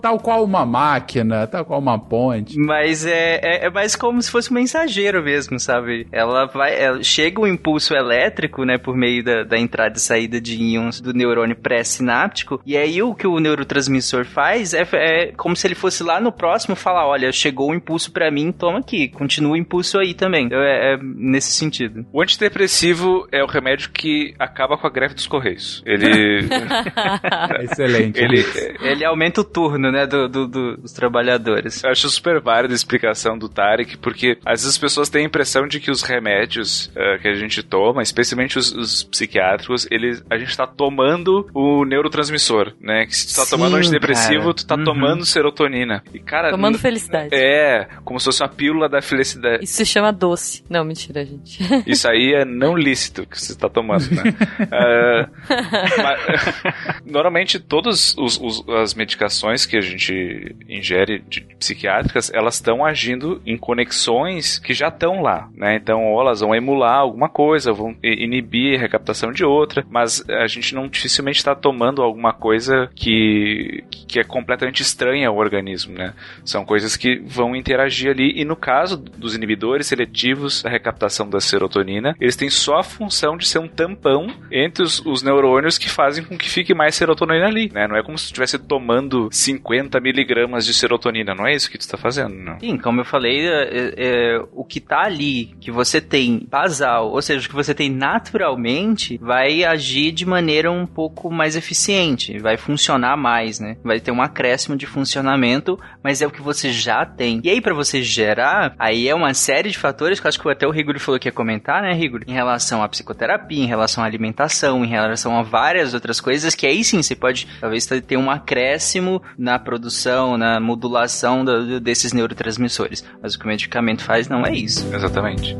[0.00, 2.58] Tal qual uma máquina, tal qual uma ponte.
[2.58, 6.06] Mas é, é, é mais como se fosse um mensageiro mesmo, sabe?
[6.12, 6.78] Ela vai.
[6.78, 10.60] Ela, chega o um impulso elétrico, né, por meio da, da entrada e saída de
[10.60, 15.66] íons do neurônio pré-sináptico, e aí o que o neurotransmissor faz é, é como se
[15.66, 19.52] ele fosse lá no próximo falar: olha, chegou o impulso para mim, toma aqui, continua
[19.52, 20.46] o impulso aí também.
[20.46, 22.04] Então, é, é nesse sentido.
[22.12, 25.82] O antidepressivo é o remédio que acaba com a greve dos Correios.
[25.86, 26.46] Ele.
[27.62, 28.18] Excelente.
[28.20, 28.44] ele,
[28.80, 31.82] Ele aumenta o turno, né, do, do- do- dos trabalhadores.
[31.84, 35.26] Eu acho super válida a explicação do Tarek, porque às vezes as pessoas têm a
[35.26, 40.24] impressão de que os remédios eh, que a gente toma, especialmente os, os psiquiátricos, eles,
[40.30, 43.06] a gente tá tomando o neurotransmissor, né?
[43.06, 44.54] Que se tu tá Sim, tomando antidepressivo, cara.
[44.54, 44.84] tu tá Uhum.
[44.84, 46.02] tomando serotonina.
[46.12, 46.50] E, cara.
[46.50, 47.33] Tomando felicidade.
[47.34, 49.64] É, como se fosse uma pílula da felicidade.
[49.64, 50.62] Isso se chama doce.
[50.68, 51.58] Não, mentira, gente.
[51.86, 54.22] Isso aí é não lícito que você tá tomando, né?
[54.70, 55.28] Ah,
[56.02, 62.84] mas- normalmente todas os- os- as medicações que a gente ingere de psiquiátricas, elas estão
[62.84, 65.76] agindo em conexões que já estão lá, né?
[65.76, 70.46] Então, ou elas vão emular alguma coisa, vão inibir a recaptação de outra, mas a
[70.46, 76.12] gente não dificilmente está tomando alguma coisa que, que é completamente estranha ao organismo, né?
[76.44, 81.40] São coisas que vão interagir ali, e no caso dos inibidores seletivos da recaptação da
[81.40, 85.88] serotonina, eles têm só a função de ser um tampão entre os, os neurônios que
[85.88, 87.86] fazem com que fique mais serotonina ali, né?
[87.88, 91.82] Não é como se estivesse tomando 50 miligramas de serotonina, não é isso que tu
[91.82, 92.58] está fazendo, não.
[92.60, 97.10] Sim, como eu falei, é- é- é, o que tá ali, que você tem basal,
[97.10, 102.38] ou seja, o que você tem naturalmente, vai agir de maneira um pouco mais eficiente,
[102.38, 103.76] vai funcionar mais, né?
[103.82, 107.40] Vai ter um acréscimo de funcionamento, mas é o que você já tem.
[107.44, 110.48] E aí, pra você gerar, aí é uma série de fatores que eu acho que
[110.48, 112.24] até o Rigori falou que ia comentar, né, Rigori?
[112.28, 116.66] Em relação à psicoterapia, em relação à alimentação, em relação a várias outras coisas, que
[116.66, 123.04] aí sim você pode talvez ter um acréscimo na produção, na modulação do- desses neurotransmissores.
[123.22, 124.86] Mas o que o medicamento faz não é isso.
[124.94, 125.56] Exatamente.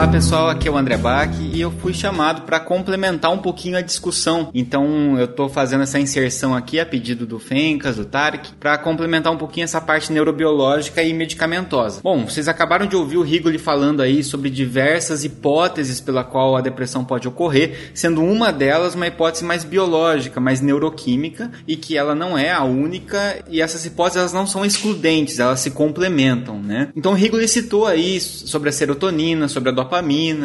[0.00, 3.76] Olá pessoal, aqui é o André Bach e eu fui chamado para complementar um pouquinho
[3.76, 4.48] a discussão.
[4.54, 9.30] Então eu estou fazendo essa inserção aqui a pedido do Fencas, do Tarek, para complementar
[9.30, 12.00] um pouquinho essa parte neurobiológica e medicamentosa.
[12.02, 16.62] Bom, vocês acabaram de ouvir o Rigoli falando aí sobre diversas hipóteses pela qual a
[16.62, 22.14] depressão pode ocorrer, sendo uma delas uma hipótese mais biológica, mais neuroquímica e que ela
[22.14, 26.88] não é a única e essas hipóteses elas não são excludentes, elas se complementam, né?
[26.96, 29.89] Então o Rigoli citou aí sobre a serotonina, sobre a dopamina,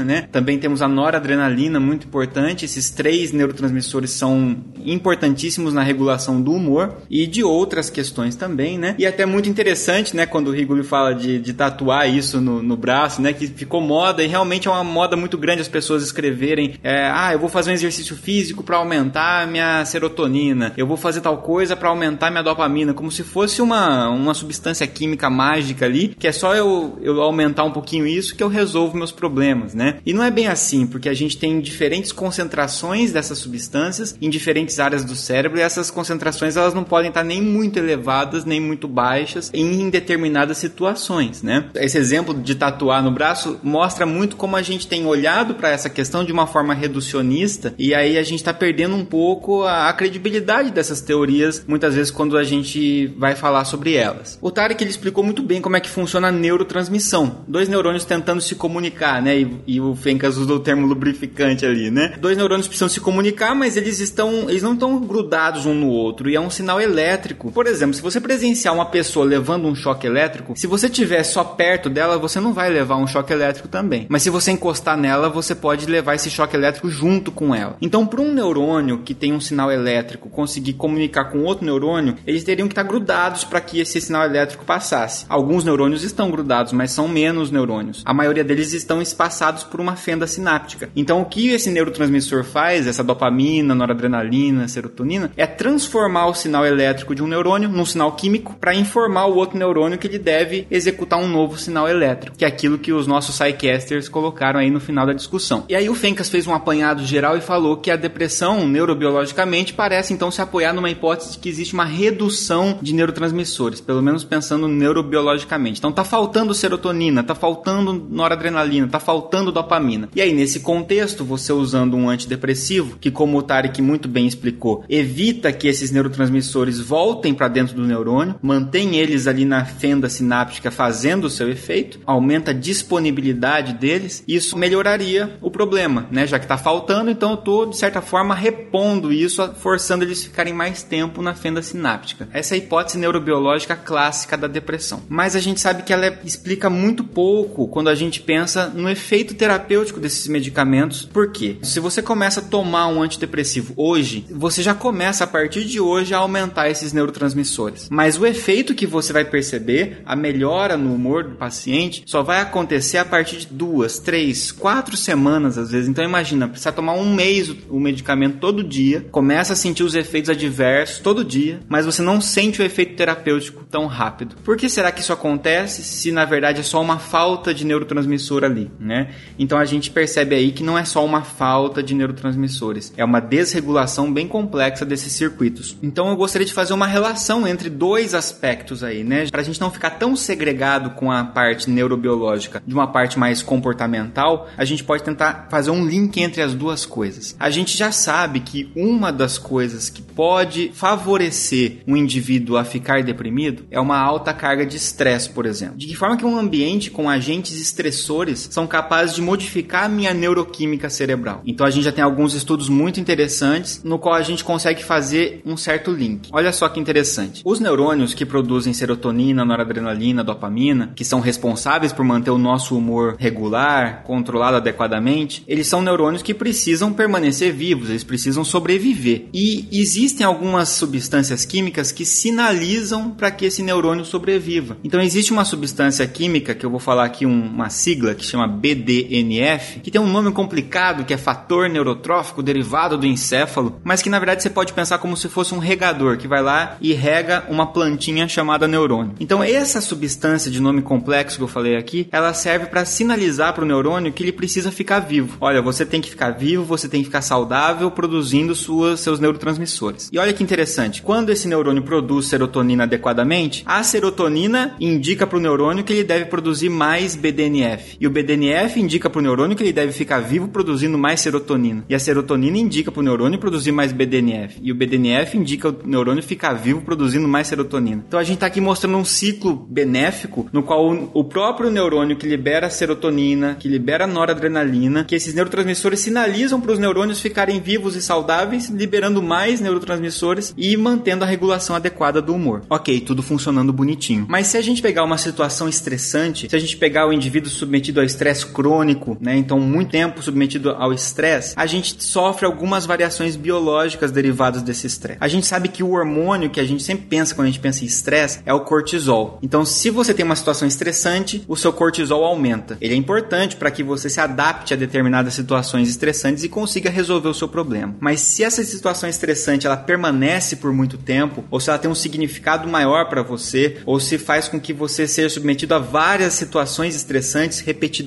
[0.03, 0.27] né?
[0.31, 2.65] Também temos a noradrenalina, muito importante.
[2.65, 8.95] Esses três neurotransmissores são importantíssimos na regulação do humor e de outras questões também, né?
[8.97, 10.25] E até muito interessante, né?
[10.25, 13.33] Quando o Rigoli fala de, de tatuar isso no, no braço, né?
[13.33, 17.31] Que ficou moda e realmente é uma moda muito grande as pessoas escreverem: é, ah,
[17.33, 21.75] eu vou fazer um exercício físico para aumentar minha serotonina, eu vou fazer tal coisa
[21.75, 26.31] para aumentar minha dopamina, como se fosse uma, uma substância química mágica ali, que é
[26.31, 29.34] só eu, eu aumentar um pouquinho isso que eu resolvo meus problemas,
[29.73, 29.97] né?
[30.05, 34.79] E não é bem assim, porque a gente tem diferentes concentrações dessas substâncias em diferentes
[34.79, 38.87] áreas do cérebro e essas concentrações elas não podem estar nem muito elevadas nem muito
[38.87, 41.65] baixas em determinadas situações, né?
[41.75, 45.89] Esse exemplo de tatuar no braço mostra muito como a gente tem olhado para essa
[45.89, 49.93] questão de uma forma reducionista e aí a gente está perdendo um pouco a, a
[49.93, 54.37] credibilidade dessas teorias muitas vezes quando a gente vai falar sobre elas.
[54.41, 57.43] O Tarek ele explicou muito bem como é que funciona a neurotransmissão.
[57.47, 59.39] Dois neurônios tentando se comunicar, né?
[59.39, 62.13] E, e o Fencas usou o termo lubrificante ali, né?
[62.19, 66.29] Dois neurônios precisam se comunicar, mas eles estão, eles não estão grudados um no outro
[66.29, 67.51] e é um sinal elétrico.
[67.51, 71.43] Por exemplo, se você presenciar uma pessoa levando um choque elétrico, se você estiver só
[71.43, 74.05] perto dela, você não vai levar um choque elétrico também.
[74.09, 77.77] Mas se você encostar nela, você pode levar esse choque elétrico junto com ela.
[77.81, 82.43] Então, para um neurônio que tem um sinal elétrico conseguir comunicar com outro neurônio, eles
[82.43, 85.25] teriam que estar grudados para que esse sinal elétrico passasse.
[85.27, 88.03] Alguns neurônios estão grudados, mas são menos neurônios.
[88.05, 90.89] A maioria deles estão espaçados por uma fenda sináptica.
[90.95, 97.15] Então, o que esse neurotransmissor faz, essa dopamina, noradrenalina, serotonina, é transformar o sinal elétrico
[97.15, 101.17] de um neurônio num sinal químico para informar o outro neurônio que ele deve executar
[101.19, 105.05] um novo sinal elétrico, que é aquilo que os nossos psycasters colocaram aí no final
[105.05, 105.63] da discussão.
[105.69, 110.13] E aí o Fencas fez um apanhado geral e falou que a depressão, neurobiologicamente, parece
[110.13, 114.67] então se apoiar numa hipótese de que existe uma redução de neurotransmissores, pelo menos pensando
[114.67, 115.79] neurobiologicamente.
[115.79, 120.09] Então tá faltando serotonina, tá faltando noradrenalina, tá faltando dopamina.
[120.15, 124.83] E aí nesse contexto, você usando um antidepressivo, que como o Tarek muito bem explicou,
[124.89, 130.71] evita que esses neurotransmissores voltem para dentro do neurônio, mantém eles ali na fenda sináptica
[130.71, 136.25] fazendo o seu efeito, aumenta a disponibilidade deles, isso melhoraria o problema, né?
[136.25, 140.53] Já que tá faltando, então eu tô de certa forma repondo isso, forçando eles ficarem
[140.53, 142.29] mais tempo na fenda sináptica.
[142.31, 145.01] Essa é a hipótese neurobiológica clássica da depressão.
[145.09, 148.84] Mas a gente sabe que ela é- explica muito pouco quando a gente pensa no
[148.89, 151.05] efeito terapêutico desses medicamentos.
[151.05, 151.57] Por quê?
[151.61, 156.13] Se você começa a tomar um antidepressivo hoje, você já começa a partir de hoje
[156.13, 157.89] a aumentar esses neurotransmissores.
[157.89, 162.41] Mas o efeito que você vai perceber, a melhora no humor do paciente, só vai
[162.41, 165.89] acontecer a partir de duas, três, quatro semanas às vezes.
[165.89, 170.29] Então imagina, precisa tomar um mês o medicamento todo dia, começa a sentir os efeitos
[170.29, 174.35] adversos todo dia, mas você não sente o efeito terapêutico tão rápido.
[174.43, 178.43] Por que será que isso acontece se na verdade é só uma falta de neurotransmissor
[178.43, 179.09] ali, né?
[179.37, 183.19] Então a gente percebe aí que não é só uma falta de neurotransmissores, é uma
[183.19, 185.77] desregulação bem complexa desses circuitos.
[185.81, 189.27] Então eu gostaria de fazer uma relação entre dois aspectos aí, né?
[189.27, 193.41] Para a gente não ficar tão segregado com a parte neurobiológica de uma parte mais
[193.41, 197.35] comportamental, a gente pode tentar fazer um link entre as duas coisas.
[197.39, 203.03] A gente já sabe que uma das coisas que pode favorecer um indivíduo a ficar
[203.03, 205.77] deprimido é uma alta carga de estresse, por exemplo.
[205.77, 210.13] De que forma que um ambiente com agentes estressores são capazes de modificar a minha
[210.13, 211.41] neuroquímica cerebral.
[211.45, 215.41] Então a gente já tem alguns estudos muito interessantes no qual a gente consegue fazer
[215.45, 216.29] um certo link.
[216.31, 217.41] Olha só que interessante.
[217.45, 223.15] Os neurônios que produzem serotonina, noradrenalina, dopamina, que são responsáveis por manter o nosso humor
[223.17, 229.25] regular, controlado adequadamente, eles são neurônios que precisam permanecer vivos, eles precisam sobreviver.
[229.33, 234.77] E existem algumas substâncias químicas que sinalizam para que esse neurônio sobreviva.
[234.83, 238.47] Então existe uma substância química que eu vou falar aqui um, uma sigla que chama
[238.55, 244.09] BDNF, que tem um nome complicado que é fator neurotrófico derivado do encéfalo, mas que
[244.09, 247.45] na verdade você pode pensar como se fosse um regador que vai lá e rega
[247.49, 249.15] uma plantinha chamada neurônio.
[249.19, 253.63] Então essa substância de nome complexo que eu falei aqui, ela serve para sinalizar para
[253.63, 255.37] o neurônio que ele precisa ficar vivo.
[255.41, 260.09] Olha, você tem que ficar vivo, você tem que ficar saudável, produzindo suas, seus neurotransmissores.
[260.11, 265.41] E olha que interessante, quando esse neurônio produz serotonina adequadamente, a serotonina indica para o
[265.41, 267.97] neurônio que ele deve produzir mais BDNF.
[267.99, 268.35] E o BDNF
[268.77, 271.83] indica para o neurônio que ele deve ficar vivo produzindo mais serotonina.
[271.89, 274.59] E a serotonina indica para o neurônio produzir mais BDNF.
[274.61, 278.03] E o BDNF indica o neurônio ficar vivo produzindo mais serotonina.
[278.07, 282.27] Então a gente está aqui mostrando um ciclo benéfico no qual o próprio neurônio que
[282.27, 288.01] libera serotonina, que libera noradrenalina, que esses neurotransmissores sinalizam para os neurônios ficarem vivos e
[288.01, 292.61] saudáveis, liberando mais neurotransmissores e mantendo a regulação adequada do humor.
[292.69, 294.25] Ok, tudo funcionando bonitinho.
[294.29, 297.99] Mas se a gente pegar uma situação estressante, se a gente pegar o indivíduo submetido
[297.99, 303.35] ao estresse crônico, né, então muito tempo submetido ao estresse, a gente sofre algumas variações
[303.35, 305.17] biológicas derivadas desse estresse.
[305.21, 307.83] A gente sabe que o hormônio que a gente sempre pensa quando a gente pensa
[307.83, 309.39] em estresse é o cortisol.
[309.41, 312.77] Então, se você tem uma situação estressante, o seu cortisol aumenta.
[312.81, 317.29] Ele é importante para que você se adapte a determinadas situações estressantes e consiga resolver
[317.29, 317.95] o seu problema.
[317.99, 321.95] Mas se essa situação estressante ela permanece por muito tempo, ou se ela tem um
[321.95, 326.95] significado maior para você, ou se faz com que você seja submetido a várias situações
[326.95, 328.05] estressantes repetidamente,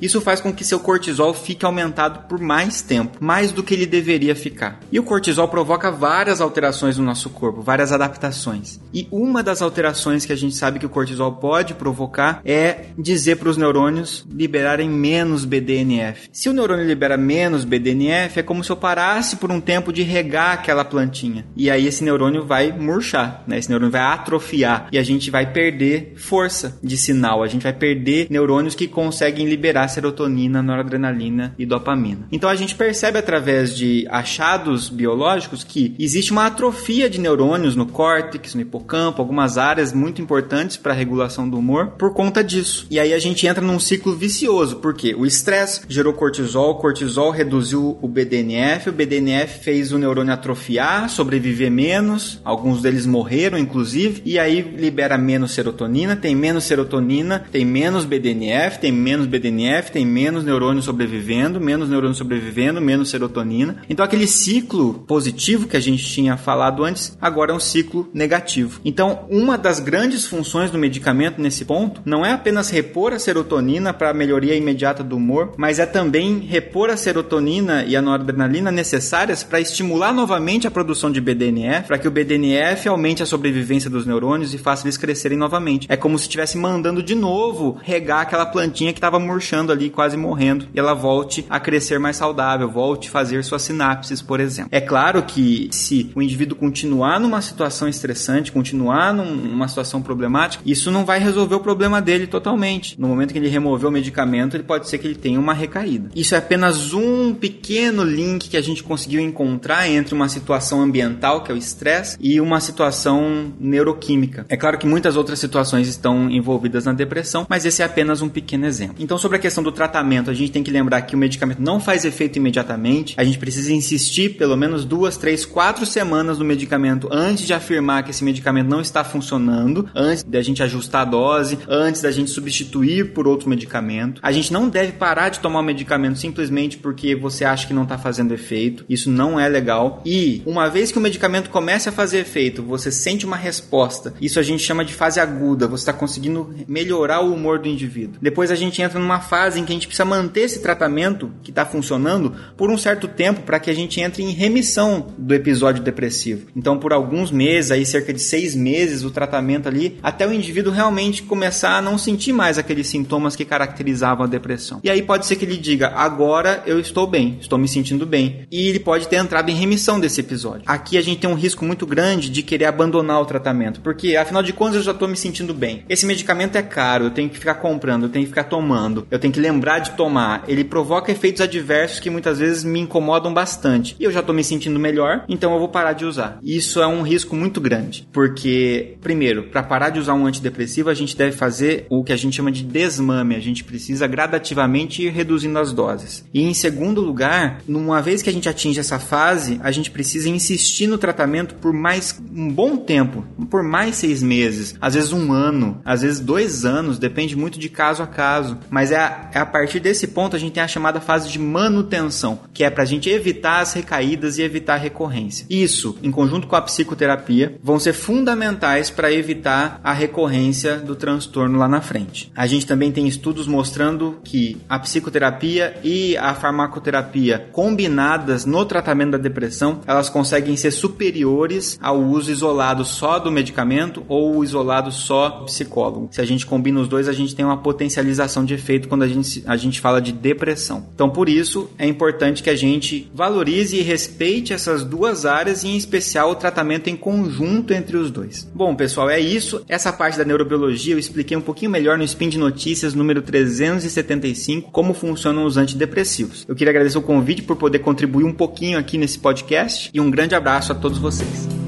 [0.00, 3.86] isso faz com que seu cortisol fique aumentado por mais tempo, mais do que ele
[3.86, 4.80] deveria ficar.
[4.90, 8.80] E o cortisol provoca várias alterações no nosso corpo, várias adaptações.
[8.92, 13.36] E uma das alterações que a gente sabe que o cortisol pode provocar é dizer
[13.36, 16.28] para os neurônios liberarem menos BDNF.
[16.32, 20.02] Se o neurônio libera menos BDNF, é como se eu parasse por um tempo de
[20.02, 21.44] regar aquela plantinha.
[21.56, 23.58] E aí esse neurônio vai murchar, né?
[23.58, 27.72] Esse neurônio vai atrofiar e a gente vai perder força de sinal, a gente vai
[27.72, 32.26] perder neurônios que conseguem liberar serotonina, noradrenalina e dopamina.
[32.30, 37.86] Então a gente percebe através de achados biológicos que existe uma atrofia de neurônios no
[37.86, 42.86] córtex, no hipocampo, algumas áreas muito importantes para a regulação do humor por conta disso.
[42.90, 47.30] E aí a gente entra num ciclo vicioso, porque o estresse gerou cortisol, o cortisol
[47.30, 54.22] reduziu o BDNF, o BDNF fez o neurônio atrofiar, sobreviver menos, alguns deles morreram inclusive,
[54.24, 60.06] e aí libera menos serotonina, tem menos serotonina, tem menos BDNF, tem menos BDNF, tem
[60.06, 63.78] menos neurônio sobrevivendo, menos neurônio sobrevivendo, menos serotonina.
[63.88, 68.80] Então aquele ciclo positivo que a gente tinha falado antes, agora é um ciclo negativo.
[68.84, 73.92] Então, uma das grandes funções do medicamento nesse ponto não é apenas repor a serotonina
[73.92, 78.70] para a melhoria imediata do humor, mas é também repor a serotonina e a noradrenalina
[78.70, 83.90] necessárias para estimular novamente a produção de BDNF, para que o BDNF aumente a sobrevivência
[83.90, 85.86] dos neurônios e faça eles crescerem novamente.
[85.88, 90.16] É como se estivesse mandando de novo regar aquela plantinha que estava murchando ali, quase
[90.16, 94.70] morrendo, e ela volte a crescer mais saudável, volte a fazer suas sinapses, por exemplo.
[94.72, 100.90] É claro que se o indivíduo continuar numa situação estressante, continuar numa situação problemática, isso
[100.90, 102.98] não vai resolver o problema dele totalmente.
[103.00, 106.10] No momento que ele remover o medicamento, ele pode ser que ele tenha uma recaída.
[106.14, 111.42] Isso é apenas um pequeno link que a gente conseguiu encontrar entre uma situação ambiental,
[111.42, 114.46] que é o estresse, e uma situação neuroquímica.
[114.48, 118.28] É claro que muitas outras situações estão envolvidas na depressão, mas esse é apenas um
[118.28, 118.96] pequeno exemplo.
[119.02, 121.80] Então sobre a questão do tratamento, a gente tem que lembrar que o medicamento não
[121.80, 123.14] faz efeito imediatamente.
[123.16, 128.04] A gente precisa insistir pelo menos duas, três, quatro semanas no medicamento antes de afirmar
[128.04, 132.30] que esse medicamento não está funcionando, antes da gente ajustar a dose, antes da gente
[132.30, 134.20] substituir por outro medicamento.
[134.22, 137.82] A gente não deve parar de tomar o medicamento simplesmente porque você acha que não
[137.82, 138.84] está fazendo efeito.
[138.88, 140.00] Isso não é legal.
[140.06, 144.14] E uma vez que o medicamento comece a fazer efeito, você sente uma resposta.
[144.20, 145.66] Isso a gente chama de fase aguda.
[145.66, 148.18] Você está conseguindo melhorar o humor do indivíduo.
[148.22, 151.50] Depois a gente entra numa fase em que a gente precisa manter esse tratamento que
[151.50, 155.82] está funcionando por um certo tempo para que a gente entre em remissão do episódio
[155.82, 156.46] depressivo.
[156.56, 160.72] Então, por alguns meses, aí cerca de seis meses, o tratamento ali, até o indivíduo
[160.72, 164.80] realmente começar a não sentir mais aqueles sintomas que caracterizavam a depressão.
[164.82, 168.46] E aí pode ser que ele diga: agora eu estou bem, estou me sentindo bem.
[168.50, 170.62] E ele pode ter entrado em remissão desse episódio.
[170.66, 174.42] Aqui a gente tem um risco muito grande de querer abandonar o tratamento, porque afinal
[174.42, 175.84] de contas eu já estou me sentindo bem.
[175.88, 179.18] Esse medicamento é caro, eu tenho que ficar comprando, eu tenho que ficar tomando, eu
[179.18, 180.44] tenho que lembrar de tomar.
[180.48, 183.96] Ele provoca efeitos adversos que muitas vezes me incomodam bastante.
[183.98, 186.38] E eu já estou me sentindo melhor, então eu vou parar de usar.
[186.42, 190.94] Isso é um risco muito grande, porque primeiro, para parar de usar um antidepressivo, a
[190.94, 193.36] gente deve fazer o que a gente chama de desmame.
[193.36, 196.24] A gente precisa gradativamente ir reduzindo as doses.
[196.32, 200.28] E em segundo lugar, uma vez que a gente atinge essa fase, a gente precisa
[200.28, 205.32] insistir no tratamento por mais um bom tempo, por mais seis meses, às vezes um
[205.32, 208.58] ano, às vezes dois anos, depende muito de caso a caso.
[208.72, 211.38] Mas é a, é a partir desse ponto a gente tem a chamada fase de
[211.38, 215.44] manutenção, que é para a gente evitar as recaídas e evitar a recorrência.
[215.50, 221.58] Isso, em conjunto com a psicoterapia, vão ser fundamentais para evitar a recorrência do transtorno
[221.58, 222.32] lá na frente.
[222.34, 229.12] A gente também tem estudos mostrando que a psicoterapia e a farmacoterapia combinadas no tratamento
[229.12, 235.28] da depressão, elas conseguem ser superiores ao uso isolado só do medicamento ou isolado só
[235.28, 236.08] do psicólogo.
[236.10, 239.08] Se a gente combina os dois, a gente tem uma potencialização de efeito quando a
[239.08, 240.86] gente, a gente fala de depressão.
[240.94, 245.68] Então, por isso, é importante que a gente valorize e respeite essas duas áreas e,
[245.68, 248.48] em especial, o tratamento em conjunto entre os dois.
[248.54, 249.64] Bom, pessoal, é isso.
[249.68, 254.70] Essa parte da neurobiologia eu expliquei um pouquinho melhor no Spin de Notícias número 375,
[254.70, 256.44] como funcionam os antidepressivos.
[256.46, 260.10] Eu queria agradecer o convite por poder contribuir um pouquinho aqui nesse podcast e um
[260.10, 261.61] grande abraço a todos vocês.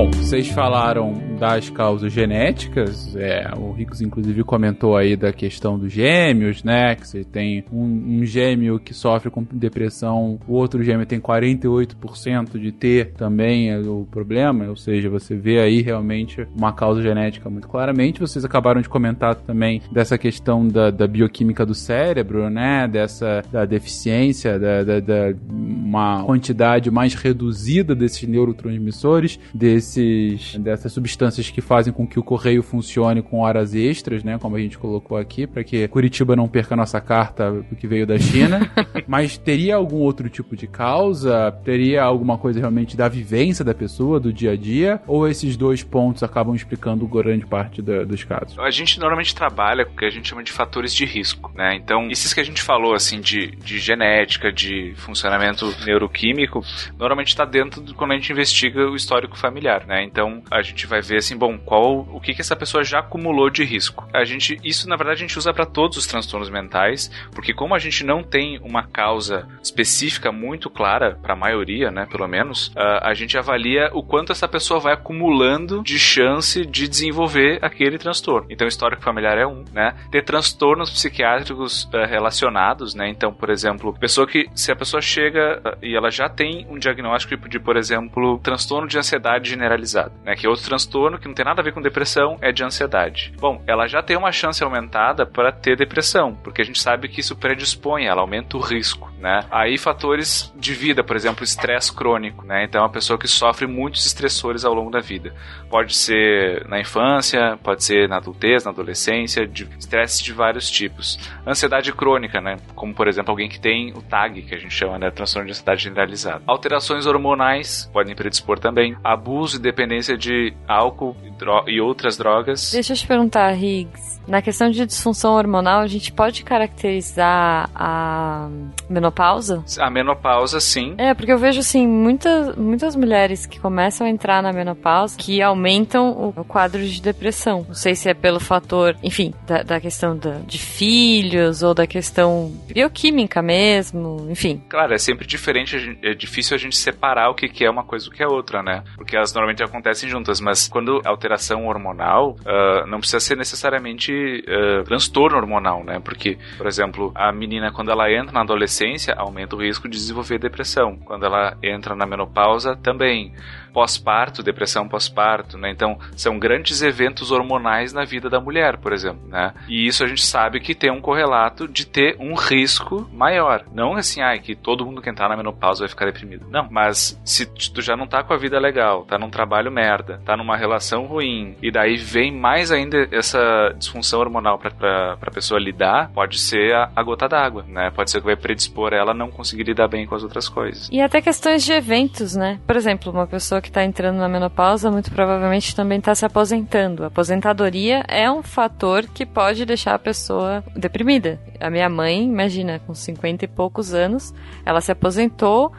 [0.00, 5.90] Bom, vocês falaram das causas genéticas, é, o Ricos inclusive comentou aí da questão dos
[5.90, 11.06] gêmeos, né, que você tem um, um gêmeo que sofre com depressão, o outro gêmeo
[11.06, 17.00] tem 48% de ter também o problema, ou seja, você vê aí realmente uma causa
[17.00, 18.20] genética muito claramente.
[18.20, 23.64] Vocês acabaram de comentar também dessa questão da, da bioquímica do cérebro, né, dessa da
[23.64, 31.92] deficiência, da, da, da uma quantidade mais reduzida desses neurotransmissores, desses dessas substâncias que fazem
[31.92, 34.38] com que o correio funcione com horas extras, né?
[34.38, 38.06] Como a gente colocou aqui, para que Curitiba não perca a nossa carta que veio
[38.06, 38.70] da China.
[39.06, 41.52] Mas teria algum outro tipo de causa?
[41.64, 45.00] Teria alguma coisa realmente da vivência da pessoa, do dia a dia?
[45.06, 48.58] Ou esses dois pontos acabam explicando grande parte da, dos casos?
[48.58, 51.74] A gente normalmente trabalha com o que a gente chama de fatores de risco, né?
[51.74, 56.64] Então, esses que a gente falou, assim, de, de genética, de funcionamento neuroquímico,
[56.98, 60.04] normalmente está dentro de quando a gente investiga o histórico familiar, né?
[60.04, 63.50] Então, a gente vai ver assim, bom, qual o que que essa pessoa já acumulou
[63.50, 64.06] de risco.
[64.12, 67.74] A gente isso na verdade a gente usa para todos os transtornos mentais, porque como
[67.74, 72.68] a gente não tem uma causa específica muito clara para a maioria, né, pelo menos,
[72.68, 77.98] uh, a gente avalia o quanto essa pessoa vai acumulando de chance de desenvolver aquele
[77.98, 78.46] transtorno.
[78.50, 79.94] Então, histórico familiar é um, né?
[80.10, 83.08] Ter transtornos psiquiátricos uh, relacionados, né?
[83.08, 86.78] Então, por exemplo, pessoa que se a pessoa chega uh, e ela já tem um
[86.78, 90.34] diagnóstico de, por exemplo, transtorno de ansiedade generalizado, né?
[90.34, 93.32] Que é outro transtorno que não tem nada a ver com depressão, é de ansiedade.
[93.38, 97.20] Bom, ela já tem uma chance aumentada para ter depressão, porque a gente sabe que
[97.20, 99.44] isso predispõe, ela aumenta o risco, né?
[99.50, 102.64] Aí fatores de vida, por exemplo, estresse crônico, né?
[102.64, 105.34] Então é uma pessoa que sofre muitos estressores ao longo da vida.
[105.68, 111.18] Pode ser na infância, pode ser na adultez, na adolescência, de estresse de vários tipos.
[111.46, 112.56] Ansiedade crônica, né?
[112.74, 115.10] Como por exemplo alguém que tem o TAG, que a gente chama, né?
[115.10, 116.42] Transtorno de ansiedade generalizada.
[116.46, 118.96] Alterações hormonais podem predispor também.
[119.02, 120.89] Abuso e dependência de álcool
[121.24, 122.70] e, dro- e outras drogas.
[122.72, 124.20] Deixa eu te perguntar, Higgs.
[124.28, 128.48] Na questão de disfunção hormonal, a gente pode caracterizar a
[128.88, 129.64] menopausa?
[129.78, 130.94] A menopausa, sim.
[130.98, 135.40] É, porque eu vejo, assim, muitas, muitas mulheres que começam a entrar na menopausa que
[135.42, 137.64] aumentam o, o quadro de depressão.
[137.66, 141.86] Não sei se é pelo fator, enfim, da, da questão da, de filhos ou da
[141.86, 144.62] questão bioquímica mesmo, enfim.
[144.68, 148.04] Claro, é sempre diferente, é difícil a gente separar o que que é uma coisa
[148.06, 148.82] do que é outra, né?
[148.96, 154.82] Porque elas normalmente acontecem juntas, mas quando alteração hormonal, ah, não precisa ser necessariamente ah,
[154.84, 156.00] transtorno hormonal, né?
[156.02, 160.38] Porque, por exemplo, a menina, quando ela entra na adolescência, aumenta o risco de desenvolver
[160.38, 160.96] depressão.
[161.04, 163.34] Quando ela entra na menopausa, também.
[163.72, 165.70] Pós-parto, depressão pós-parto, né?
[165.70, 169.52] Então, são grandes eventos hormonais na vida da mulher, por exemplo, né?
[169.68, 173.64] E isso a gente sabe que tem um correlato de ter um risco maior.
[173.72, 176.46] Não assim, ai, que todo mundo que entrar na menopausa vai ficar deprimido.
[176.50, 180.20] Não, mas se tu já não tá com a vida legal, tá num trabalho merda,
[180.24, 185.30] tá numa relação ruim, e daí vem mais ainda essa disfunção hormonal pra, pra, pra
[185.30, 187.90] pessoa lidar, pode ser a, a gota d'água, né?
[187.90, 190.88] Pode ser que vai predispor ela a não conseguir lidar bem com as outras coisas.
[190.90, 192.58] E até questões de eventos, né?
[192.66, 197.04] Por exemplo, uma pessoa que está entrando na menopausa muito provavelmente também está se aposentando.
[197.04, 201.40] Aposentadoria é um fator que pode deixar a pessoa deprimida.
[201.60, 204.34] A minha mãe, imagina, com 50 e poucos anos,
[204.64, 205.72] ela se aposentou,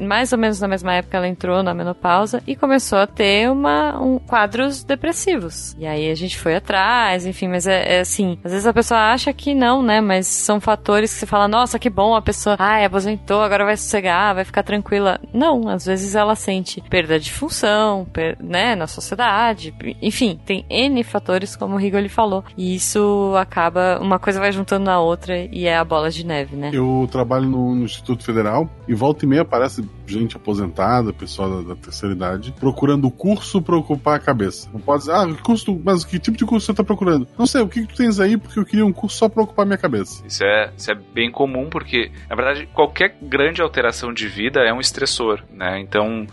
[0.00, 4.00] mais ou menos na mesma época ela entrou na menopausa e começou a ter uma,
[4.00, 5.76] um, quadros depressivos.
[5.78, 9.12] E aí a gente foi atrás, enfim, mas é, é assim, às vezes a pessoa
[9.12, 10.00] acha que não, né?
[10.00, 13.76] Mas são fatores que você fala, nossa, que bom, a pessoa, ai, aposentou, agora vai
[13.76, 15.20] sossegar, vai ficar tranquila.
[15.32, 21.02] Não, às vezes ela sente perda de função, per- né, na sociedade, enfim, tem N
[21.02, 22.44] fatores, como o Rigoli falou.
[22.56, 26.56] E isso acaba, uma coisa vai juntando na outra e é a bola de neve,
[26.56, 26.70] né?
[26.72, 31.74] Eu trabalho no, no Instituto Federal e volta e meia aparece gente aposentada, pessoal da,
[31.74, 34.68] da terceira idade, procurando curso pra ocupar a cabeça.
[34.72, 37.26] Não pode dizer, ah, curso, mas que tipo de curso você tá procurando?
[37.38, 39.42] Não sei, o que, que tu tens aí porque eu queria um curso só pra
[39.42, 40.22] ocupar minha cabeça.
[40.26, 44.72] Isso é, isso é bem comum porque, na verdade, qualquer grande alteração de vida é
[44.72, 45.80] um estressor, né?
[45.80, 46.26] Então,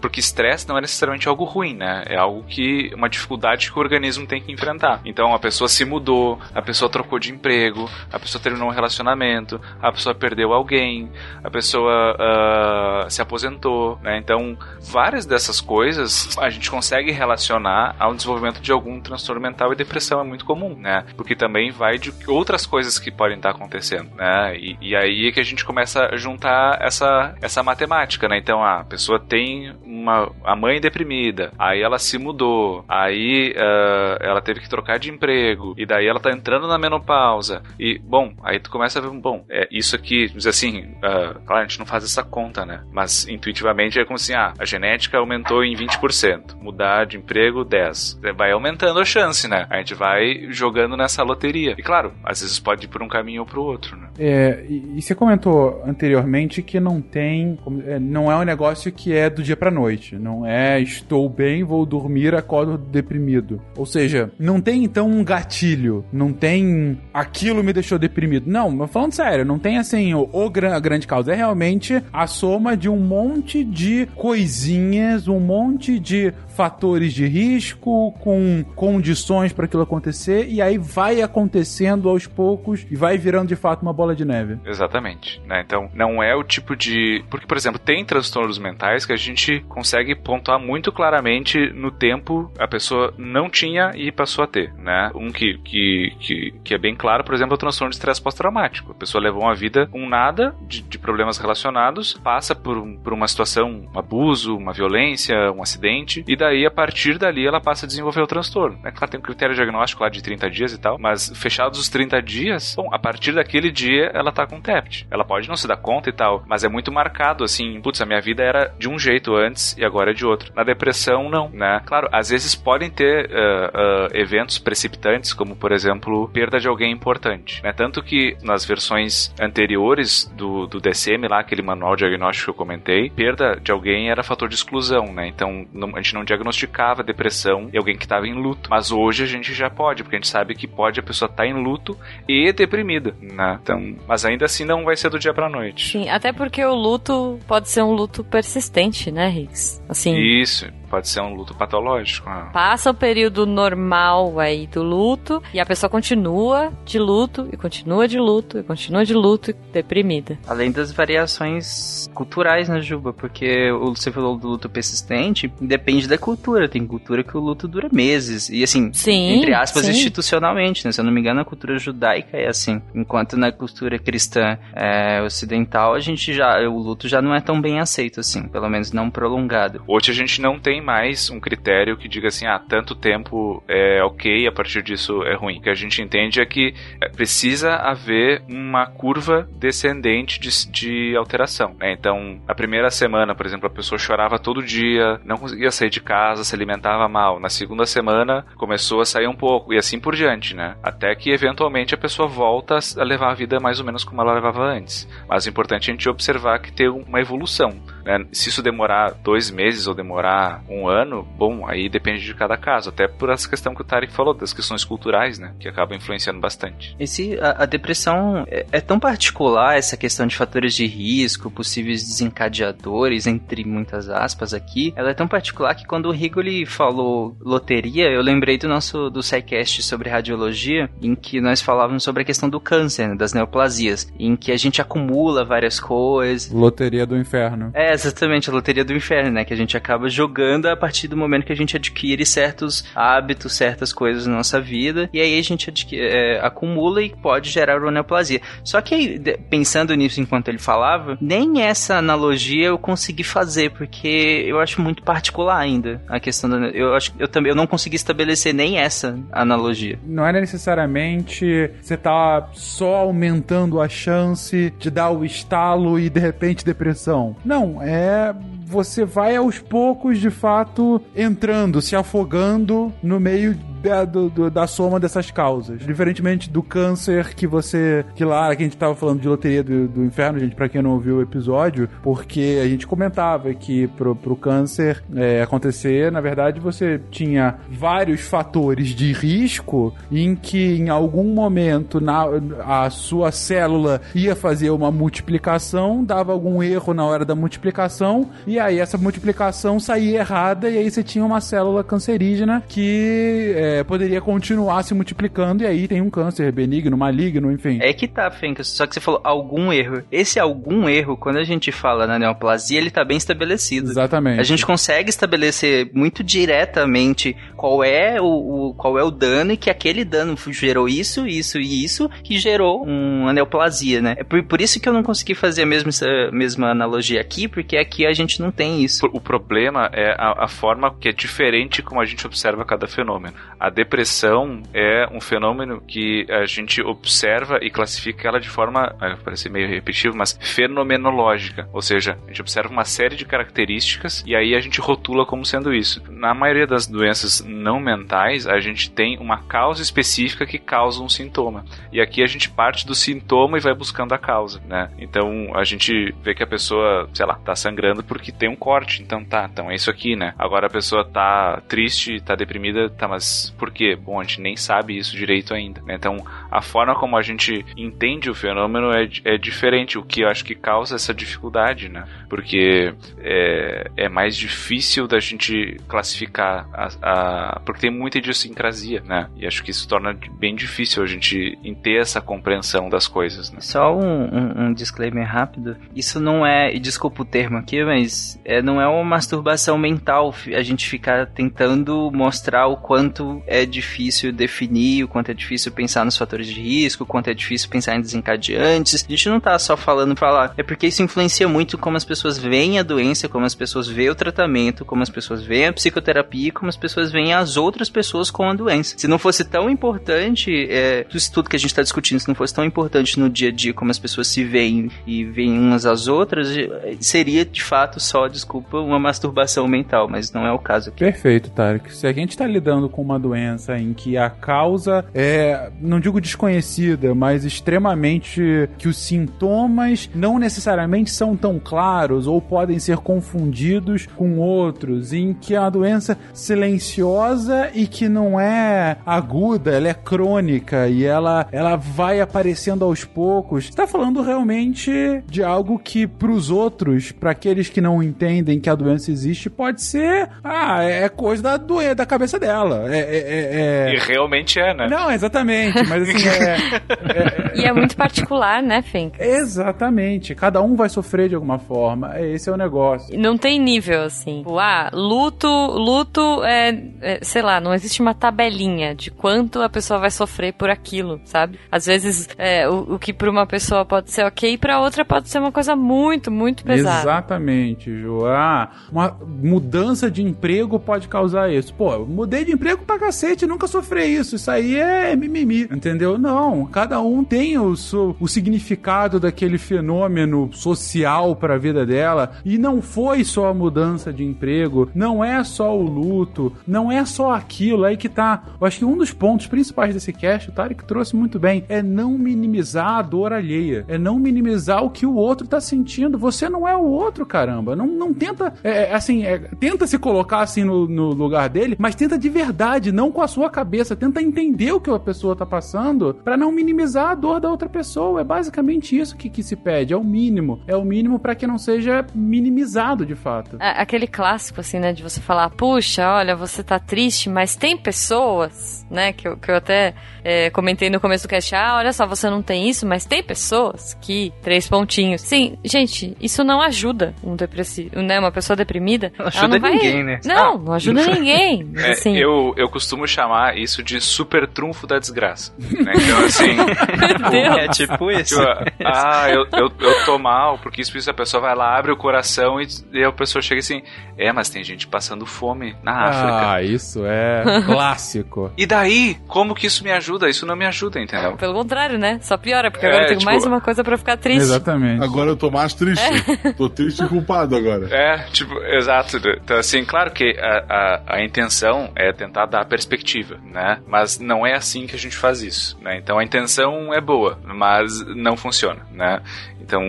[0.00, 2.04] porque estresse não é necessariamente algo ruim, né?
[2.06, 5.00] É algo que uma dificuldade que o organismo tem que enfrentar.
[5.04, 9.60] Então, a pessoa se mudou, a pessoa trocou de emprego, a pessoa terminou um relacionamento,
[9.80, 11.10] a pessoa perdeu alguém,
[11.42, 14.18] a pessoa ah, se aposentou, né?
[14.18, 19.76] Então, várias dessas coisas a gente consegue relacionar ao desenvolvimento de algum transtorno mental e
[19.76, 21.04] depressão é muito comum, né?
[21.16, 24.56] Porque também vai de outras coisas que podem estar acontecendo, né?
[24.56, 28.38] E, e aí é que a gente começa a juntar essa, essa matemática, né?
[28.38, 34.18] Então, ah, a pessoa tem uma a mãe deprimida, aí ela se mudou, aí ah,
[34.20, 38.32] ela teve que trocar de emprego, e daí ela tá entrando na menopausa, e, bom,
[38.42, 41.78] aí tu começa a ver, bom, é isso aqui, diz assim, ah, claro, a gente
[41.78, 42.82] não faz essa conta, né?
[42.92, 48.34] Mas intuitivamente é como assim, ah, a genética aumentou em 20%, mudar de emprego 10%.
[48.36, 49.66] Vai aumentando a chance, né?
[49.70, 51.74] A gente vai jogando nessa loteria.
[51.78, 54.08] E claro, às vezes pode ir por um caminho ou pro outro, né?
[54.18, 57.58] É, e, e você comentou anteriormente que não tem.
[57.86, 60.16] é, Não é um negócio que é do dia pra noite.
[60.16, 63.60] Não é estou bem, vou dormir, acordo deprimido.
[63.76, 66.04] Ou seja, não tem então um gatilho.
[66.12, 68.50] Não tem aquilo me deixou deprimido.
[68.50, 71.32] Não, mas falando sério, não tem assim o, o gran- a grande causa.
[71.32, 78.12] É realmente a soma de um monte de coisinhas, um monte de fatores de risco,
[78.20, 83.56] com condições para aquilo acontecer, e aí vai acontecendo aos poucos e vai virando de
[83.56, 84.58] fato uma bola de neve.
[84.66, 85.62] Exatamente, né?
[85.64, 87.22] Então, não é o tipo de...
[87.30, 92.50] Porque, por exemplo, tem transtornos mentais que a gente consegue pontuar muito claramente no tempo
[92.58, 95.10] a pessoa não tinha e passou a ter, né?
[95.14, 98.22] Um que, que, que, que é bem claro, por exemplo, é o transtorno de estresse
[98.22, 98.92] pós-traumático.
[98.92, 103.28] A pessoa levou uma vida com nada de, de problemas relacionados, passa por, por uma
[103.28, 107.88] situação, um abuso, uma violência, um acidente, e daí, a partir dali, ela passa a
[107.88, 108.78] desenvolver o transtorno.
[108.84, 111.88] É claro, tem um critério diagnóstico lá de 30 dias e tal, mas fechados os
[111.88, 115.06] 30 dias, bom, a partir daquele dia, ela tá com TEPT.
[115.10, 118.06] Ela pode não se dar conta e tal, mas é muito marcado, assim, putz, a
[118.06, 120.52] minha vida era de um jeito antes e agora é de outro.
[120.54, 121.80] Na depressão, não, né?
[121.86, 126.92] Claro, às vezes podem ter ah, ah, eventos precipitantes, como, por exemplo, perda de alguém
[126.92, 127.72] importante, né?
[127.72, 133.10] Tanto que nas versões anteriores do, do DSM lá, aquele manual diagnóstico que eu comentei,
[133.10, 135.26] perda de alguém era fator de exclusão, né?
[135.28, 138.70] Então, não- a gente não diagnosticava depressão em alguém que estava em luto.
[138.70, 141.46] Mas hoje a gente já pode, porque a gente sabe que pode a pessoa estar
[141.46, 141.96] em luto
[142.28, 143.58] e deprimida, né?
[143.62, 145.90] Então, mas ainda assim não vai ser do dia pra noite.
[145.92, 149.82] Sim, até porque o luto pode ser um luto persistente, né, Riggs?
[149.88, 150.66] Assim, Isso.
[150.88, 152.28] Pode ser um luto patológico.
[152.28, 152.50] Ah.
[152.52, 158.08] Passa o período normal aí do luto e a pessoa continua de luto e continua
[158.08, 160.38] de luto e continua de luto deprimida.
[160.46, 163.12] Além das variações culturais, né, Juba?
[163.12, 166.68] Porque o você falou do luto persistente, depende da cultura.
[166.68, 168.48] Tem cultura que o luto dura meses.
[168.48, 169.90] E assim, Sim, entre aspas, sim.
[169.90, 170.92] institucionalmente, né?
[170.92, 172.80] Se eu não me engano, a cultura judaica é assim.
[172.94, 176.58] Enquanto na cultura cristã é, ocidental, a gente já.
[176.68, 178.48] O luto já não é tão bem aceito, assim.
[178.48, 179.82] Pelo menos não prolongado.
[179.86, 184.02] Hoje a gente não tem mais um critério que diga assim, ah, tanto tempo é
[184.02, 185.58] ok, a partir disso é ruim.
[185.58, 191.16] O que a gente entende é que é, precisa haver uma curva descendente de, de
[191.16, 191.74] alteração.
[191.78, 191.92] né?
[191.92, 196.00] Então, a primeira semana, por exemplo, a pessoa chorava todo dia, não conseguia sair de
[196.00, 197.40] casa, se alimentava mal.
[197.40, 200.76] Na segunda semana, começou a sair um pouco, e assim por diante, né?
[200.82, 204.34] Até que, eventualmente, a pessoa volta a levar a vida mais ou menos como ela
[204.34, 205.08] levava antes.
[205.28, 207.70] Mas o importante é a gente observar que tem uma evolução.
[208.04, 208.24] né?
[208.32, 212.90] Se isso demorar dois meses ou demorar um ano, bom, aí depende de cada caso.
[212.90, 215.54] Até por essa questão que o Tarek falou, das questões culturais, né?
[215.58, 216.94] Que acabam influenciando bastante.
[216.98, 222.02] Esse, a, a depressão é, é tão particular, essa questão de fatores de risco, possíveis
[222.02, 224.92] desencadeadores, entre muitas aspas aqui.
[224.96, 229.22] Ela é tão particular que quando o Rigoli falou loteria, eu lembrei do nosso do
[229.22, 234.12] SciCast sobre radiologia, em que nós falávamos sobre a questão do câncer, né, das neoplasias,
[234.18, 236.52] em que a gente acumula várias coisas.
[236.52, 237.70] Loteria do inferno.
[237.74, 239.44] É, exatamente, a loteria do inferno, né?
[239.44, 243.52] Que a gente acaba jogando a partir do momento que a gente adquire certos hábitos,
[243.54, 247.78] certas coisas na nossa vida, e aí a gente adqui- é, acumula e pode gerar
[247.90, 248.40] neoplasia.
[248.64, 249.18] Só que
[249.50, 255.02] pensando nisso enquanto ele falava, nem essa analogia eu consegui fazer, porque eu acho muito
[255.02, 256.56] particular ainda a questão da.
[256.68, 259.98] Eu acho eu também eu não consegui estabelecer nem essa analogia.
[260.04, 266.20] Não é necessariamente você tá só aumentando a chance de dar o estalo e de
[266.20, 267.36] repente depressão.
[267.44, 268.34] Não, é
[268.68, 274.98] você vai aos poucos de fato entrando, se afogando no meio da, do- da soma
[274.98, 275.80] dessas causas.
[275.80, 278.04] Diferentemente do câncer que você.
[278.16, 280.82] Que lá, que a gente tava falando de loteria do, do inferno, gente, pra quem
[280.82, 286.20] não ouviu o episódio, porque a gente comentava que pro, pro câncer é, acontecer, na
[286.20, 292.24] verdade, você tinha vários fatores de risco em que em algum momento na,
[292.66, 298.57] a sua célula ia fazer uma multiplicação, dava algum erro na hora da multiplicação, e
[298.58, 304.20] aí essa multiplicação saía errada, e aí você tinha uma célula cancerígena que é, poderia
[304.20, 307.78] continuar se multiplicando, e aí tem um câncer benigno, maligno, enfim.
[307.80, 308.68] É que tá, Fencas.
[308.68, 310.02] Só que você falou algum erro.
[310.10, 313.90] Esse algum erro, quando a gente fala na neoplasia, ele tá bem estabelecido.
[313.90, 314.40] Exatamente.
[314.40, 318.24] A gente consegue estabelecer muito diretamente qual é o,
[318.70, 322.38] o- qual é o dano e que aquele dano gerou isso, isso e isso que
[322.38, 324.14] gerou uma neoplasia, né?
[324.18, 327.48] É por, por isso que eu não consegui fazer a mesma, essa mesma analogia aqui,
[327.48, 329.08] porque aqui a gente não tem isso.
[329.12, 333.34] O problema é a, a forma que é diferente como a gente observa cada fenômeno.
[333.58, 339.16] A depressão é um fenômeno que a gente observa e classifica ela de forma, vai
[339.16, 341.68] parecer meio repetitivo, mas fenomenológica.
[341.72, 345.44] Ou seja, a gente observa uma série de características e aí a gente rotula como
[345.44, 346.02] sendo isso.
[346.08, 351.08] Na maioria das doenças não mentais, a gente tem uma causa específica que causa um
[351.08, 351.64] sintoma.
[351.92, 354.90] E aqui a gente parte do sintoma e vai buscando a causa, né?
[354.98, 359.02] Então a gente vê que a pessoa, sei lá, tá sangrando porque tem um corte.
[359.02, 360.34] Então tá, então é isso aqui, né?
[360.38, 363.96] Agora a pessoa tá triste, tá deprimida, tá, mas por quê?
[363.96, 365.94] Bom, a gente nem sabe isso direito ainda, né?
[365.94, 366.16] Então
[366.50, 370.44] a forma como a gente entende o fenômeno é, é diferente, o que eu acho
[370.44, 372.04] que causa essa dificuldade, né?
[372.28, 379.28] Porque é, é mais difícil da gente classificar a, a- porque tem muita idiosincrasia, né?
[379.36, 383.60] E acho que isso torna bem difícil a gente ter essa compreensão das coisas, né?
[383.60, 385.76] Só um, um- um disclaimer rápido.
[385.94, 390.62] Isso não é, desculpa o termo aqui, mas é, não é uma masturbação mental a
[390.62, 396.16] gente ficar tentando mostrar o quanto é difícil definir, o quanto é difícil pensar nos
[396.16, 399.04] fatores de risco, o quanto é difícil pensar em desencadeantes.
[399.06, 400.52] A gente não tá só falando pra lá.
[400.56, 404.10] É porque isso influencia muito como as pessoas veem a doença, como as pessoas veem
[404.10, 408.30] o tratamento, como as pessoas veem a psicoterapia como as pessoas veem as outras pessoas
[408.30, 408.94] com a doença.
[408.96, 412.34] Se não fosse tão importante, é, isso tudo que a gente está discutindo, se não
[412.34, 415.86] fosse tão importante no dia a dia como as pessoas se veem e veem umas
[415.86, 420.58] às outras, eh, seria de fato só, desculpa, uma masturbação mental, mas não é o
[420.58, 421.04] caso aqui.
[421.04, 421.94] Perfeito, Tarek.
[421.94, 426.20] Se a gente está lidando com uma doença em que a causa é, não digo
[426.20, 434.06] desconhecida, mas extremamente que os sintomas não necessariamente são tão claros ou podem ser confundidos
[434.06, 439.94] com outros, em que é uma doença silenciosa e que não é aguda, ela é
[439.94, 443.64] crônica e ela, ela vai aparecendo aos poucos.
[443.64, 448.70] Está falando realmente de algo que para os outros, para aqueles que não entendem que
[448.70, 452.86] a doença existe, pode ser, ah, é coisa da doença da cabeça dela.
[452.88, 453.94] É, é, é, é...
[453.94, 454.88] E realmente é, né?
[454.88, 457.48] Não, exatamente, mas assim, é...
[457.54, 459.20] E é muito particular, né, Fink?
[459.20, 460.34] Exatamente.
[460.34, 462.20] Cada um vai sofrer de alguma forma.
[462.20, 463.18] Esse é o negócio.
[463.18, 464.38] Não tem nível, assim.
[464.38, 469.68] Tipo, ah, luto, luto é, é, sei lá, não existe uma tabelinha de quanto a
[469.68, 471.58] pessoa vai sofrer por aquilo, sabe?
[471.70, 475.28] Às vezes, é, o, o que para uma pessoa pode ser ok, para outra pode
[475.28, 477.00] ser uma coisa muito, muito pesada.
[477.00, 478.26] Exatamente, Ju.
[478.26, 481.72] Ah, uma mudança de emprego pode causar isso.
[481.74, 484.36] Pô, mudei de emprego pra cacete, nunca sofri isso.
[484.36, 486.18] Isso aí é mimimi, entendeu?
[486.18, 492.32] Não, cada um tem o, seu, o significado daquele fenômeno social para a vida dela.
[492.44, 497.04] E não foi só a mudança de emprego, não é só o luto, não é
[497.04, 497.84] só aquilo.
[497.84, 498.44] Aí que tá.
[498.60, 501.82] Eu acho que um dos pontos principais desse cast, o Tarek trouxe muito bem, é
[501.82, 503.84] não minimizar a dor alheia.
[503.88, 506.18] É não minimizar o que o outro tá sentindo.
[506.18, 507.76] Você não é o outro, caramba.
[507.78, 511.76] Não, não tenta, é, é assim, é, tenta se colocar assim no, no lugar dele,
[511.78, 513.96] mas tenta de verdade, não com a sua cabeça.
[513.96, 517.68] Tenta entender o que a pessoa tá passando para não minimizar a dor da outra
[517.68, 518.20] pessoa.
[518.20, 519.92] É basicamente isso que, que se pede.
[519.92, 520.60] É o mínimo.
[520.66, 523.56] É o mínimo para que não seja minimizado de fato.
[523.60, 524.92] É, aquele clássico, assim, né?
[524.92, 529.12] De você falar, puxa, olha, você tá triste, mas tem pessoas, né?
[529.12, 532.28] Que eu, que eu até é, comentei no começo do cast, ah, olha só, você
[532.28, 534.32] não tem isso, mas tem pessoas que.
[534.42, 535.20] Três pontinhos.
[535.20, 538.18] Sim, gente, isso não ajuda um depressivo, né?
[538.18, 539.12] Uma pessoa deprimida.
[539.18, 539.72] Não ajuda não vai...
[539.72, 540.20] ninguém, né?
[540.24, 541.68] Não, não ajuda ninguém.
[541.78, 542.16] É, assim.
[542.16, 545.52] eu, eu costumo chamar isso de super trunfo da desgraça.
[545.58, 545.92] Né?
[545.94, 546.56] Então, assim.
[547.58, 548.36] é tipo isso.
[548.36, 551.92] Tipo, ah, eu, eu, eu tô mal, porque isso, isso a pessoa vai lá, abre
[551.92, 553.82] o coração e, e a pessoa chega assim:
[554.16, 556.50] é, mas tem gente passando fome na África.
[556.52, 558.50] Ah, isso é clássico.
[558.56, 560.28] E daí, como que isso me ajuda?
[560.28, 561.36] Isso não me ajuda, entendeu?
[561.36, 562.18] Pelo contrário, né?
[562.22, 563.30] Só piora, porque é, agora eu tenho tipo...
[563.30, 564.42] mais uma coisa para ficar triste.
[564.42, 565.02] Exatamente.
[565.02, 566.02] Agora eu tô mais triste.
[566.44, 566.52] É.
[566.52, 567.88] Tô triste e culpado agora.
[567.94, 569.18] É, tipo, exato.
[569.42, 573.80] Então, assim, claro que a, a, a intenção é tentar dar perspectiva, né?
[573.86, 575.98] Mas não é assim que a gente faz isso, né?
[575.98, 579.22] Então a intenção é boa, mas não funciona, né?
[579.60, 579.82] Então,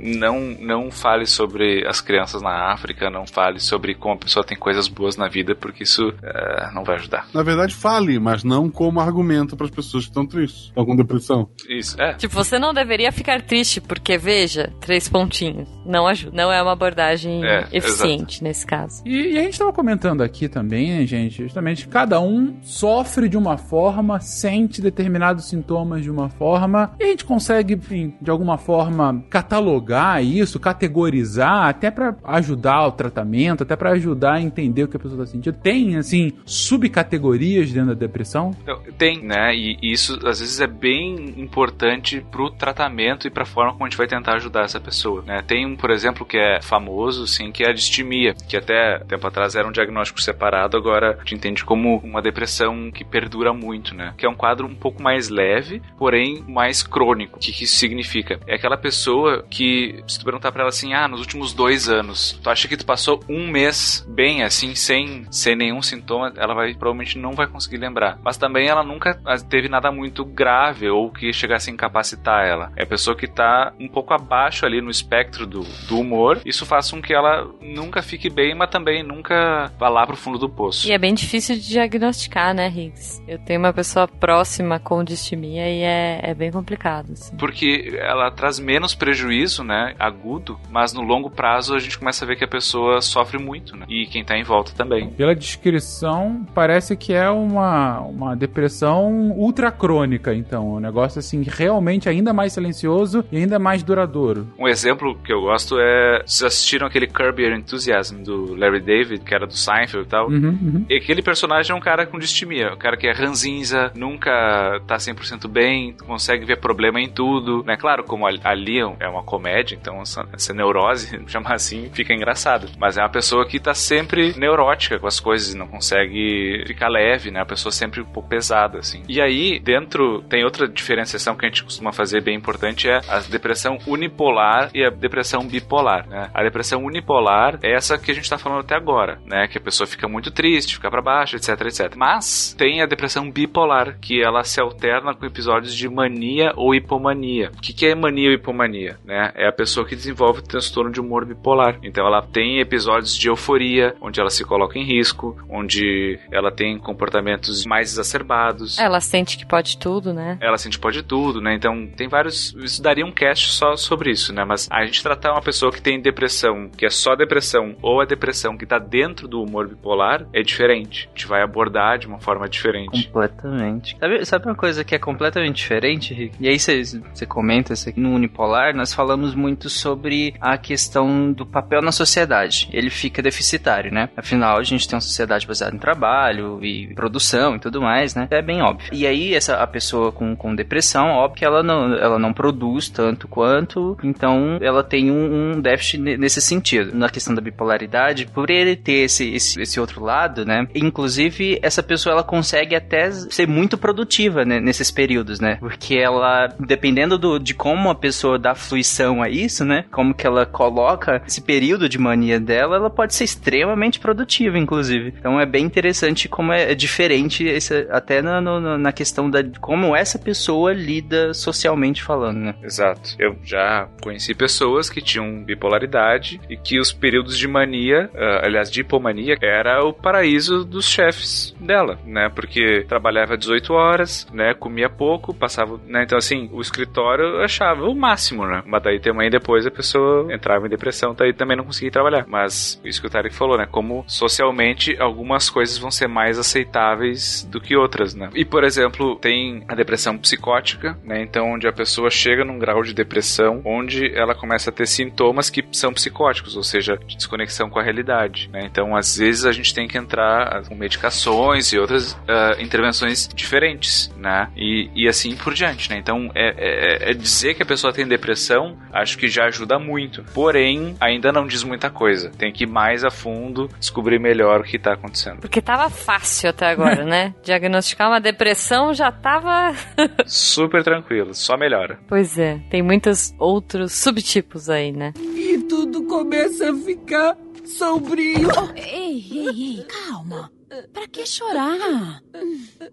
[0.00, 4.56] não, não fale sobre as crianças na África, não fale sobre como a pessoa tem
[4.56, 7.28] coisas boas na vida, porque isso uh, não vai ajudar.
[7.34, 10.96] Na verdade, fale, mas não como argumento para as pessoas que estão tristes, estão com
[10.96, 11.50] depressão.
[11.68, 12.14] Isso, é.
[12.14, 15.68] Tipo, você não deveria ficar triste, porque veja, três pontinhos.
[15.84, 16.34] Não ajuda.
[16.34, 18.44] Não é uma abordagem é, eficiente exato.
[18.44, 19.02] nesse caso.
[19.04, 23.56] E, e, a gente estava comentando aqui também, gente, justamente cada um sofre de uma
[23.56, 29.24] forma, sente determinados sintomas de uma forma, e a gente consegue, enfim, de alguma forma
[29.30, 34.96] catalogar isso, categorizar, até para ajudar o tratamento, até para ajudar a entender o que
[34.96, 35.56] a pessoa está sentindo.
[35.56, 38.50] Tem, assim, subcategorias dentro da depressão?
[38.98, 39.54] Tem, né?
[39.54, 43.98] E isso às vezes é bem importante pro tratamento e pra forma como a gente
[43.98, 45.42] vai tentar ajudar essa pessoa, né?
[45.46, 49.26] Tem um, por exemplo, que é famoso, sim, que é a distimia, que até tempo
[49.26, 53.94] atrás era um diagnóstico separado, agora a gente entende como uma depressão que perdura muito,
[53.94, 54.14] né?
[54.16, 57.36] Que é um quadro um pouco mais leve, porém mais crônico.
[57.36, 58.40] O que, que isso significa?
[58.46, 61.88] É aquela pessoa pessoa que, se tu perguntar pra ela assim, ah, nos últimos dois
[61.88, 66.54] anos, tu acha que tu passou um mês bem, assim, sem, sem nenhum sintoma, ela
[66.54, 68.18] vai, provavelmente não vai conseguir lembrar.
[68.22, 72.72] Mas também ela nunca teve nada muito grave ou que chegasse a incapacitar ela.
[72.76, 76.40] É a pessoa que tá um pouco abaixo ali no espectro do, do humor.
[76.44, 80.38] Isso faz com que ela nunca fique bem, mas também nunca vá lá pro fundo
[80.38, 80.88] do poço.
[80.88, 83.22] E é bem difícil de diagnosticar, né, Riggs?
[83.28, 87.12] Eu tenho uma pessoa próxima com distimia e é, é bem complicado.
[87.12, 87.36] Assim.
[87.36, 92.28] Porque ela traz menos prejuízo, né, agudo, mas no longo prazo a gente começa a
[92.28, 93.86] ver que a pessoa sofre muito, né?
[93.88, 95.10] E quem tá em volta também.
[95.10, 100.74] Pela descrição, parece que é uma, uma depressão ultracrônica, então.
[100.74, 104.48] Um negócio assim, realmente ainda mais silencioso e ainda mais duradouro.
[104.58, 106.22] Um exemplo que eu gosto é.
[106.24, 110.28] Vocês assistiram aquele Curb Your Enthusiasm do Larry David, que era do Seinfeld e tal?
[110.28, 110.86] Uhum, uhum.
[110.88, 114.96] E aquele personagem é um cara com distimia, um cara que é ranzinza, nunca tá
[114.96, 117.76] 100% bem, consegue ver problema em tudo, né?
[117.76, 122.68] Claro, como ali é uma comédia, então essa, essa neurose, chamar assim, fica engraçado.
[122.78, 127.30] Mas é uma pessoa que tá sempre neurótica com as coisas, não consegue ficar leve,
[127.30, 127.40] né?
[127.40, 129.02] A pessoa sempre um pouco pesada, assim.
[129.08, 133.20] E aí, dentro, tem outra diferenciação que a gente costuma fazer bem importante, é a
[133.20, 136.30] depressão unipolar e a depressão bipolar, né?
[136.34, 139.46] A depressão unipolar é essa que a gente tá falando até agora, né?
[139.48, 141.94] Que a pessoa fica muito triste, fica para baixo, etc, etc.
[141.96, 146.74] Mas tem a depressão bipolar, que ela se alterna com episódios de mania mania ou
[146.74, 147.50] hipomania.
[147.56, 148.98] O que, que é mania ou hipomania?
[149.04, 149.32] Né?
[149.34, 151.78] É a pessoa que desenvolve transtorno de humor bipolar.
[151.82, 156.78] Então ela tem episódios de euforia, onde ela se coloca em risco, onde ela tem
[156.78, 158.78] comportamentos mais exacerbados.
[158.78, 160.38] Ela sente que pode tudo, né?
[160.40, 161.54] Ela sente que pode tudo, né?
[161.54, 162.54] Então tem vários.
[162.58, 164.44] Isso daria um cast só sobre isso, né?
[164.44, 168.04] Mas a gente tratar uma pessoa que tem depressão, que é só depressão, ou a
[168.04, 171.08] depressão que tá dentro do humor bipolar, é diferente.
[171.08, 173.06] A gente vai abordar de uma forma diferente.
[173.06, 173.96] Completamente.
[173.98, 176.36] Sabe, sabe uma coisa que é completamente diferente, Rick?
[176.40, 181.46] E aí você comenta isso aqui no unipolar, nós falamos muito sobre a questão do
[181.46, 182.68] papel na sociedade.
[182.72, 184.08] Ele fica deficitário, né?
[184.16, 188.26] Afinal, a gente tem uma sociedade baseada em trabalho e produção e tudo mais, né?
[188.30, 188.90] É bem óbvio.
[188.92, 192.88] E aí, essa, a pessoa com, com depressão, óbvio que ela não, ela não produz
[192.88, 196.94] tanto quanto, então ela tem um, um déficit nesse sentido.
[196.94, 200.66] Na questão da bipolaridade, por ele ter esse, esse, esse outro lado, né?
[200.74, 205.56] Inclusive, essa pessoa ela consegue até ser muito produtiva né, nesses períodos, né?
[205.56, 209.84] Porque ela, dependendo do, de como a pessoa dá fluição a isso, né?
[209.90, 215.14] Como que ela coloca esse período de mania dela, ela pode ser extremamente produtiva, inclusive.
[215.18, 219.94] Então é bem interessante como é, diferente esse, até na, no, na questão da como
[219.94, 222.54] essa pessoa lida socialmente falando, né?
[222.62, 223.14] Exato.
[223.18, 228.70] Eu já conheci pessoas que tinham bipolaridade e que os períodos de mania, uh, aliás,
[228.70, 232.30] de hipomania, era o paraíso dos chefes dela, né?
[232.34, 234.54] Porque trabalhava 18 horas, né?
[234.54, 236.02] Comia pouco, passava, né?
[236.04, 238.62] Então, assim, o escritório achava o máximo, né?
[238.66, 242.24] Mas daí também depois a pessoa entrava em depressão, daí também não conseguia trabalhar.
[242.26, 243.66] Mas isso que o Tarek falou, né?
[243.70, 248.30] Como socialmente algumas coisas vão ser mais aceitáveis do que outras, né?
[248.34, 251.22] E, por exemplo, tem a depressão psicótica, né?
[251.22, 255.50] Então, onde a pessoa chega num grau de depressão onde ela começa a ter sintomas
[255.50, 256.25] que são psicóticos,
[256.56, 258.60] ou seja, de desconexão com a realidade, né?
[258.64, 264.12] Então, às vezes a gente tem que entrar com medicações e outras uh, intervenções diferentes,
[264.16, 264.48] né?
[264.56, 265.98] E, e assim por diante, né?
[265.98, 270.24] Então, é, é, é dizer que a pessoa tem depressão, acho que já ajuda muito.
[270.34, 272.30] Porém, ainda não diz muita coisa.
[272.30, 275.40] Tem que ir mais a fundo, descobrir melhor o que está acontecendo.
[275.40, 277.34] Porque tava fácil até agora, né?
[277.42, 279.74] Diagnosticar uma depressão já tava.
[280.26, 281.98] Super tranquilo, só melhora.
[282.08, 285.12] Pois é, tem muitos outros subtipos aí, né?
[285.16, 287.36] E tudo começa a ficar
[287.66, 288.48] sombrio.
[288.48, 290.50] Oh, ei, ei, ei, calma.
[290.92, 292.22] Pra que chorar?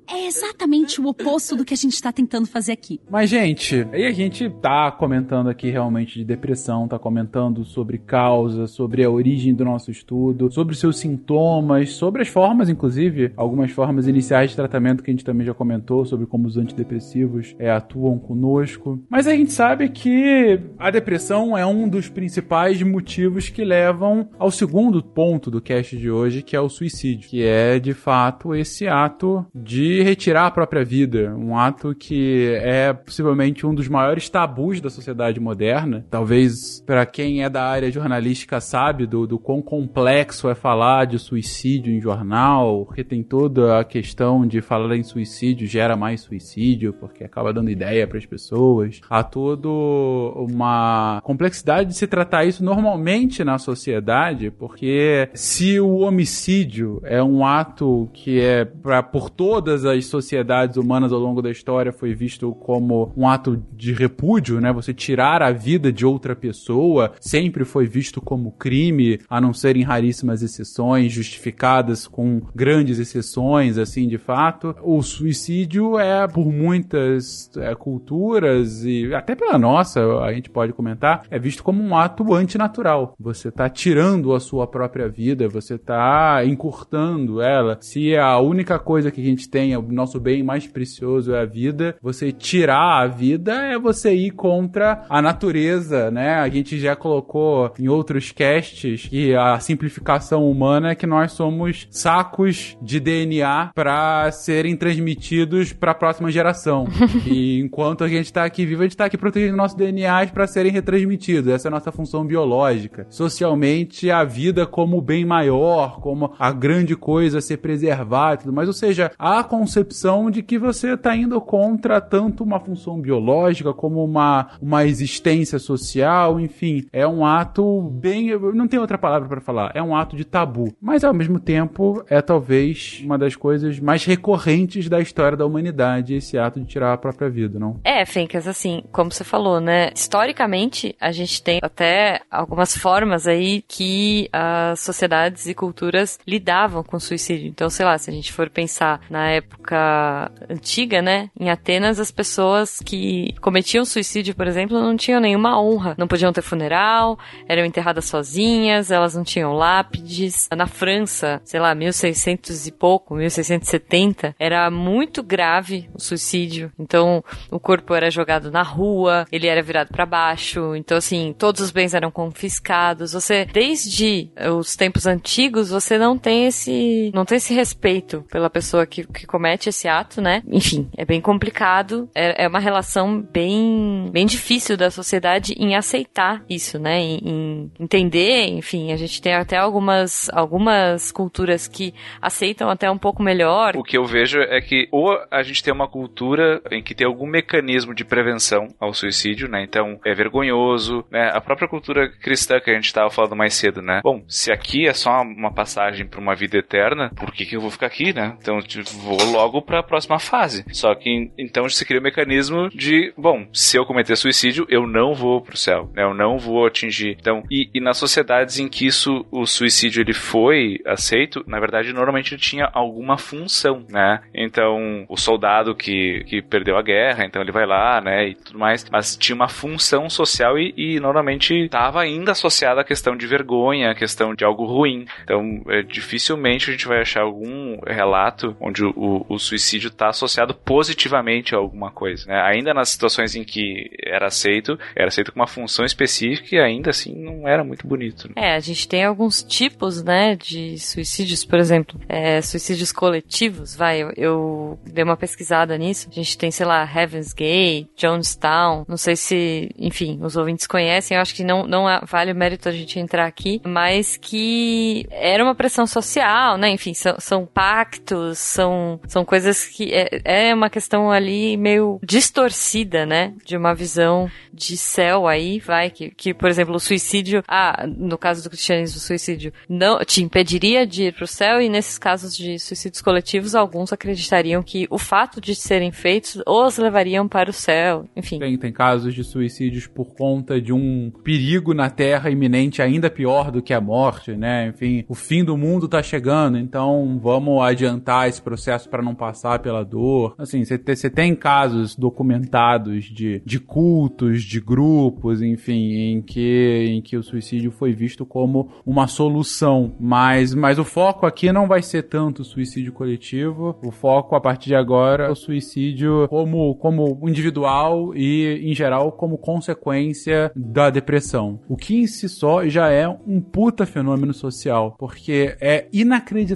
[0.09, 2.99] É exatamente o oposto do que a gente tá tentando fazer aqui.
[3.09, 8.67] Mas, gente, aí a gente tá comentando aqui realmente de depressão, tá comentando sobre causa,
[8.67, 14.07] sobre a origem do nosso estudo, sobre seus sintomas, sobre as formas, inclusive, algumas formas
[14.07, 18.17] iniciais de tratamento que a gente também já comentou, sobre como os antidepressivos é, atuam
[18.17, 19.01] conosco.
[19.09, 24.51] Mas a gente sabe que a depressão é um dos principais motivos que levam ao
[24.51, 28.55] segundo ponto do cast de hoje, que é o suicídio, que é é de fato
[28.55, 34.29] esse ato de retirar a própria vida, um ato que é possivelmente um dos maiores
[34.29, 36.05] tabus da sociedade moderna.
[36.09, 41.19] Talvez para quem é da área jornalística sabe do, do quão complexo é falar de
[41.19, 46.93] suicídio em jornal, porque tem toda a questão de falar em suicídio gera mais suicídio,
[46.93, 49.01] porque acaba dando ideia para as pessoas.
[49.09, 57.01] Há toda uma complexidade de se tratar isso normalmente na sociedade, porque se o homicídio
[57.03, 61.51] é um ato ato que é pra, por todas as sociedades humanas ao longo da
[61.51, 64.71] história foi visto como um ato de repúdio, né?
[64.71, 69.75] Você tirar a vida de outra pessoa sempre foi visto como crime, a não ser
[69.75, 74.75] em raríssimas exceções, justificadas com grandes exceções, assim, de fato.
[74.81, 81.23] O suicídio é, por muitas é, culturas e até pela nossa, a gente pode comentar,
[81.29, 83.15] é visto como um ato antinatural.
[83.19, 89.11] Você tá tirando a sua própria vida, você tá encurtando ela, se a única coisa
[89.11, 93.07] que a gente tem, o nosso bem mais precioso é a vida, você tirar a
[93.07, 96.35] vida é você ir contra a natureza, né?
[96.35, 101.87] A gente já colocou em outros casts que a simplificação humana é que nós somos
[101.91, 106.87] sacos de DNA para serem transmitidos para a próxima geração.
[107.25, 110.47] e enquanto a gente está aqui vivo, a gente está aqui protegendo nossos DNAs para
[110.47, 111.51] serem retransmitidos.
[111.51, 113.05] Essa é a nossa função biológica.
[113.09, 118.37] Socialmente, a vida como o bem maior, como a grande coisa a ser preservada e
[118.43, 118.67] tudo mais.
[118.67, 123.73] Ou seja, há a concepção de que você está indo contra tanto uma função biológica
[123.73, 126.85] como uma, uma existência social, enfim.
[126.91, 128.37] É um ato bem.
[128.53, 129.71] Não tem outra palavra para falar.
[129.73, 130.73] É um ato de tabu.
[130.81, 136.15] Mas ao mesmo tempo, é talvez uma das coisas mais recorrentes da história da humanidade,
[136.15, 137.79] esse ato de tirar a própria vida, não?
[137.83, 139.91] É, Fencas, assim, como você falou, né?
[139.95, 146.99] Historicamente, a gente tem até algumas formas aí que as sociedades e culturas lidavam com
[146.99, 147.47] suicídio suicídio.
[147.47, 151.29] Então, sei lá, se a gente for pensar na época antiga, né?
[151.39, 155.95] Em Atenas, as pessoas que cometiam suicídio, por exemplo, não tinham nenhuma honra.
[155.97, 157.17] Não podiam ter funeral,
[157.47, 160.49] eram enterradas sozinhas, elas não tinham lápides.
[160.55, 166.71] Na França, sei lá, 1600 e pouco, 1670, era muito grave o suicídio.
[166.77, 170.75] Então, o corpo era jogado na rua, ele era virado para baixo.
[170.75, 173.13] Então, assim, todos os bens eram confiscados.
[173.13, 178.87] Você, desde os tempos antigos, você não tem esse, não tem esse respeito pela pessoa
[178.87, 180.41] que, que comete esse ato, né?
[180.47, 182.09] Enfim, é bem complicado.
[182.15, 186.99] É, é uma relação bem, bem difícil da sociedade em aceitar isso, né?
[186.99, 192.97] Em, em entender, enfim, a gente tem até algumas, algumas culturas que aceitam até um
[192.97, 193.77] pouco melhor.
[193.77, 197.05] O que eu vejo é que ou a gente tem uma cultura em que tem
[197.05, 199.63] algum mecanismo de prevenção ao suicídio, né?
[199.63, 201.29] Então é vergonhoso, né?
[201.31, 204.01] A própria cultura cristã que a gente estava falando mais cedo, né?
[204.03, 207.61] Bom, se aqui é só uma passagem para uma vida eterna, por que, que eu
[207.61, 208.35] vou ficar aqui, né?
[208.39, 210.65] Então tipo, vou logo para a próxima fase.
[210.71, 215.13] Só que então se cria um mecanismo de, bom, se eu cometer suicídio, eu não
[215.13, 216.03] vou pro céu, né?
[216.03, 217.17] Eu não vou atingir.
[217.19, 221.93] Então, e, e nas sociedades em que isso, o suicídio ele foi aceito, na verdade,
[221.93, 224.21] normalmente ele tinha alguma função, né?
[224.33, 228.59] Então, o soldado que, que perdeu a guerra, então ele vai lá, né, e tudo
[228.59, 233.27] mais, mas tinha uma função social e, e normalmente estava ainda associada à questão de
[233.27, 235.05] vergonha, à questão de algo ruim.
[235.23, 240.09] Então, é, dificilmente a gente vai achar algum relato onde o, o, o suicídio está
[240.09, 242.41] associado positivamente a alguma coisa, né?
[242.41, 246.89] Ainda nas situações em que era aceito, era aceito com uma função específica e ainda
[246.89, 248.27] assim não era muito bonito.
[248.27, 248.33] Né?
[248.35, 254.01] É, a gente tem alguns tipos, né, de suicídios, por exemplo, é, suicídios coletivos, vai,
[254.01, 258.97] eu, eu, dei uma pesquisada nisso, a gente tem, sei lá, Heaven's Gate, Jonestown, não
[258.97, 262.71] sei se, enfim, os ouvintes conhecem, eu acho que não, não vale o mérito a
[262.71, 268.99] gente entrar aqui, mas que era uma pressão social, né, enfim, são, são pactos, são,
[269.07, 274.75] são coisas que, é, é uma questão ali meio distorcida, né, de uma visão de
[274.75, 279.01] céu aí, vai, que, que por exemplo, o suicídio, ah, no caso do cristianismo, o
[279.01, 283.93] suicídio não te impediria de ir pro céu e nesses casos de suicídios coletivos, alguns
[283.93, 288.39] acreditariam que o fato de serem feitos os levariam para o céu, enfim.
[288.39, 293.51] Tem, tem casos de suicídios por conta de um perigo na Terra iminente ainda pior
[293.51, 294.67] do que a morte, né?
[294.67, 299.59] Enfim, o fim do mundo tá chegando, então vamos adiantar esse processo para não passar
[299.59, 300.33] pela dor.
[300.37, 307.17] Assim, você tem casos documentados de, de cultos, de grupos, enfim, em que, em que
[307.17, 309.93] o suicídio foi visto como uma solução.
[309.99, 313.77] Mas, mas o foco aqui não vai ser tanto o suicídio coletivo.
[313.83, 319.11] O foco, a partir de agora, é o suicídio como, como individual e, em geral,
[319.11, 321.59] como consequência da depressão.
[321.67, 326.52] O que em si só já é um puta fenômeno social, porque é inacreditável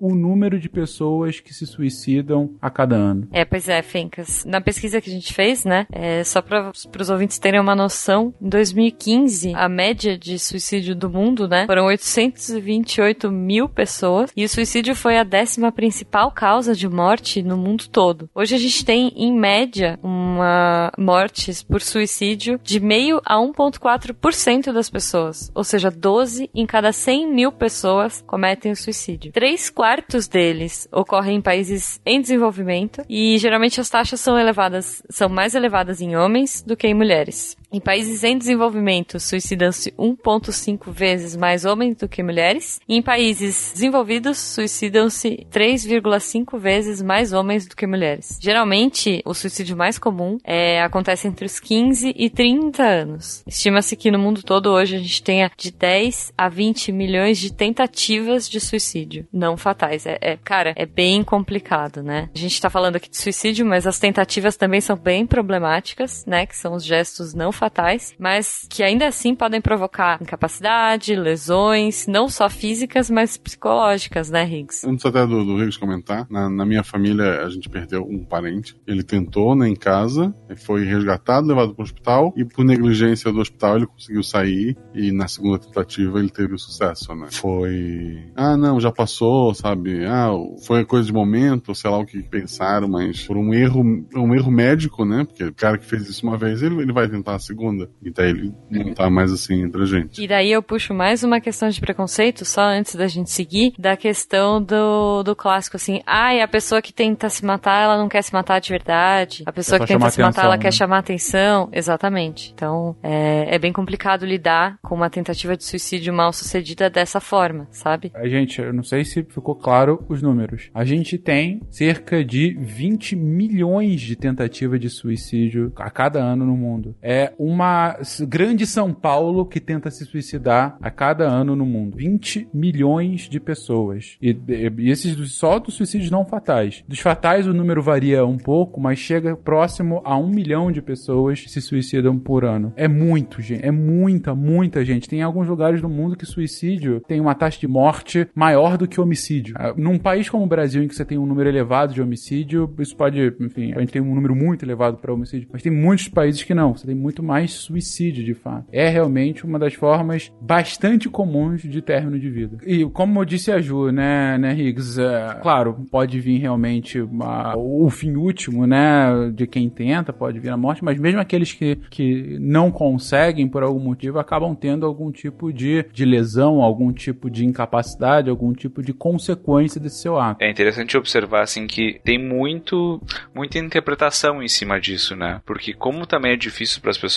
[0.00, 3.28] o número de pessoas que se suicidam a cada ano.
[3.32, 4.44] É, pois é, Fencas.
[4.44, 8.34] Na pesquisa que a gente fez, né, é, só para os ouvintes terem uma noção,
[8.40, 14.48] em 2015, a média de suicídio do mundo, né, foram 828 mil pessoas, e o
[14.48, 18.28] suicídio foi a décima principal causa de morte no mundo todo.
[18.34, 24.90] Hoje a gente tem, em média, uma mortes por suicídio de meio a 1,4% das
[24.90, 29.13] pessoas, ou seja, 12 em cada 100 mil pessoas cometem o suicídio.
[29.32, 35.28] Três quartos deles ocorrem em países em desenvolvimento e geralmente as taxas são elevadas, são
[35.28, 37.56] mais elevadas em homens do que em mulheres.
[37.74, 42.80] Em países em desenvolvimento, suicidam-se 1,5 vezes mais homens do que mulheres.
[42.88, 48.38] E em países desenvolvidos, suicidam-se 3,5 vezes mais homens do que mulheres.
[48.40, 53.42] Geralmente, o suicídio mais comum é, acontece entre os 15 e 30 anos.
[53.44, 57.52] Estima-se que no mundo todo hoje a gente tenha de 10 a 20 milhões de
[57.52, 60.06] tentativas de suicídio não fatais.
[60.06, 62.30] É, é cara, é bem complicado, né?
[62.32, 66.46] A gente tá falando aqui de suicídio, mas as tentativas também são bem problemáticas, né?
[66.46, 72.06] Que são os gestos não fatais fatais, mas que ainda assim podem provocar incapacidade, lesões,
[72.06, 74.86] não só físicas, mas psicológicas, né, Higgs?
[74.86, 78.76] Antes até do, do comentar, na, na, minha família a gente perdeu um parente.
[78.86, 83.40] Ele tentou, né, em casa, foi resgatado, levado para o hospital e por negligência do
[83.40, 87.28] hospital ele conseguiu sair e na segunda tentativa ele teve o sucesso, né?
[87.30, 90.04] Foi, ah, não, já passou, sabe?
[90.04, 90.30] Ah,
[90.66, 93.82] foi coisa de momento, sei lá o que pensaram, mas por um erro,
[94.14, 95.24] um erro médico, né?
[95.24, 97.90] Porque o cara que fez isso uma vez, ele, ele vai tentar segunda.
[98.02, 100.22] E daí ele não tá mais assim entre a gente.
[100.22, 103.96] E daí eu puxo mais uma questão de preconceito, só antes da gente seguir, da
[103.96, 108.22] questão do, do clássico, assim, ai, a pessoa que tenta se matar, ela não quer
[108.22, 109.42] se matar de verdade.
[109.46, 110.62] A pessoa É que tenta se matar, atenção, ela né?
[110.62, 111.68] quer chamar atenção.
[111.72, 112.52] Exatamente.
[112.54, 117.66] Então, é, é bem complicado lidar com uma tentativa de suicídio mal sucedida dessa forma,
[117.70, 118.10] sabe?
[118.14, 120.70] A gente, eu não sei se ficou claro os números.
[120.74, 126.56] A gente tem cerca de 20 milhões de tentativas de suicídio a cada ano no
[126.56, 126.94] mundo.
[127.02, 127.96] É uma
[128.28, 131.96] grande São Paulo que tenta se suicidar a cada ano no mundo.
[131.96, 134.16] 20 milhões de pessoas.
[134.20, 136.84] E, e- esses só dos suicídios não fatais.
[136.88, 141.40] Dos fatais o número varia um pouco, mas chega próximo a um milhão de pessoas
[141.40, 142.72] que se suicidam por ano.
[142.76, 143.64] É muito, gente.
[143.64, 145.08] É muita, muita gente.
[145.08, 149.00] Tem alguns lugares no mundo que suicídio tem uma taxa de morte maior do que
[149.00, 149.54] homicídio.
[149.58, 152.72] Ah, Num país como o Brasil, em que você tem um número elevado de homicídio,
[152.78, 156.08] isso pode, enfim, a gente tem um número muito elevado para homicídio, mas tem muitos
[156.08, 156.74] países que não.
[156.76, 158.66] Você tem muito mais suicídio, de fato.
[158.72, 162.58] É realmente uma das formas bastante comuns de término de vida.
[162.66, 167.88] E como disse a Ju, né, né Higgs, é, claro, pode vir realmente uma- o
[167.90, 172.36] fim último, né, de quem tenta, pode vir a morte, mas mesmo aqueles que, que
[172.40, 177.44] não conseguem por algum motivo acabam tendo algum tipo de, de lesão, algum tipo de
[177.44, 180.42] incapacidade, algum tipo de consequência desse seu ato.
[180.42, 183.00] É interessante observar assim que tem muito
[183.34, 185.40] muita interpretação em cima disso, né?
[185.46, 187.13] Porque como também é difícil para as pessoas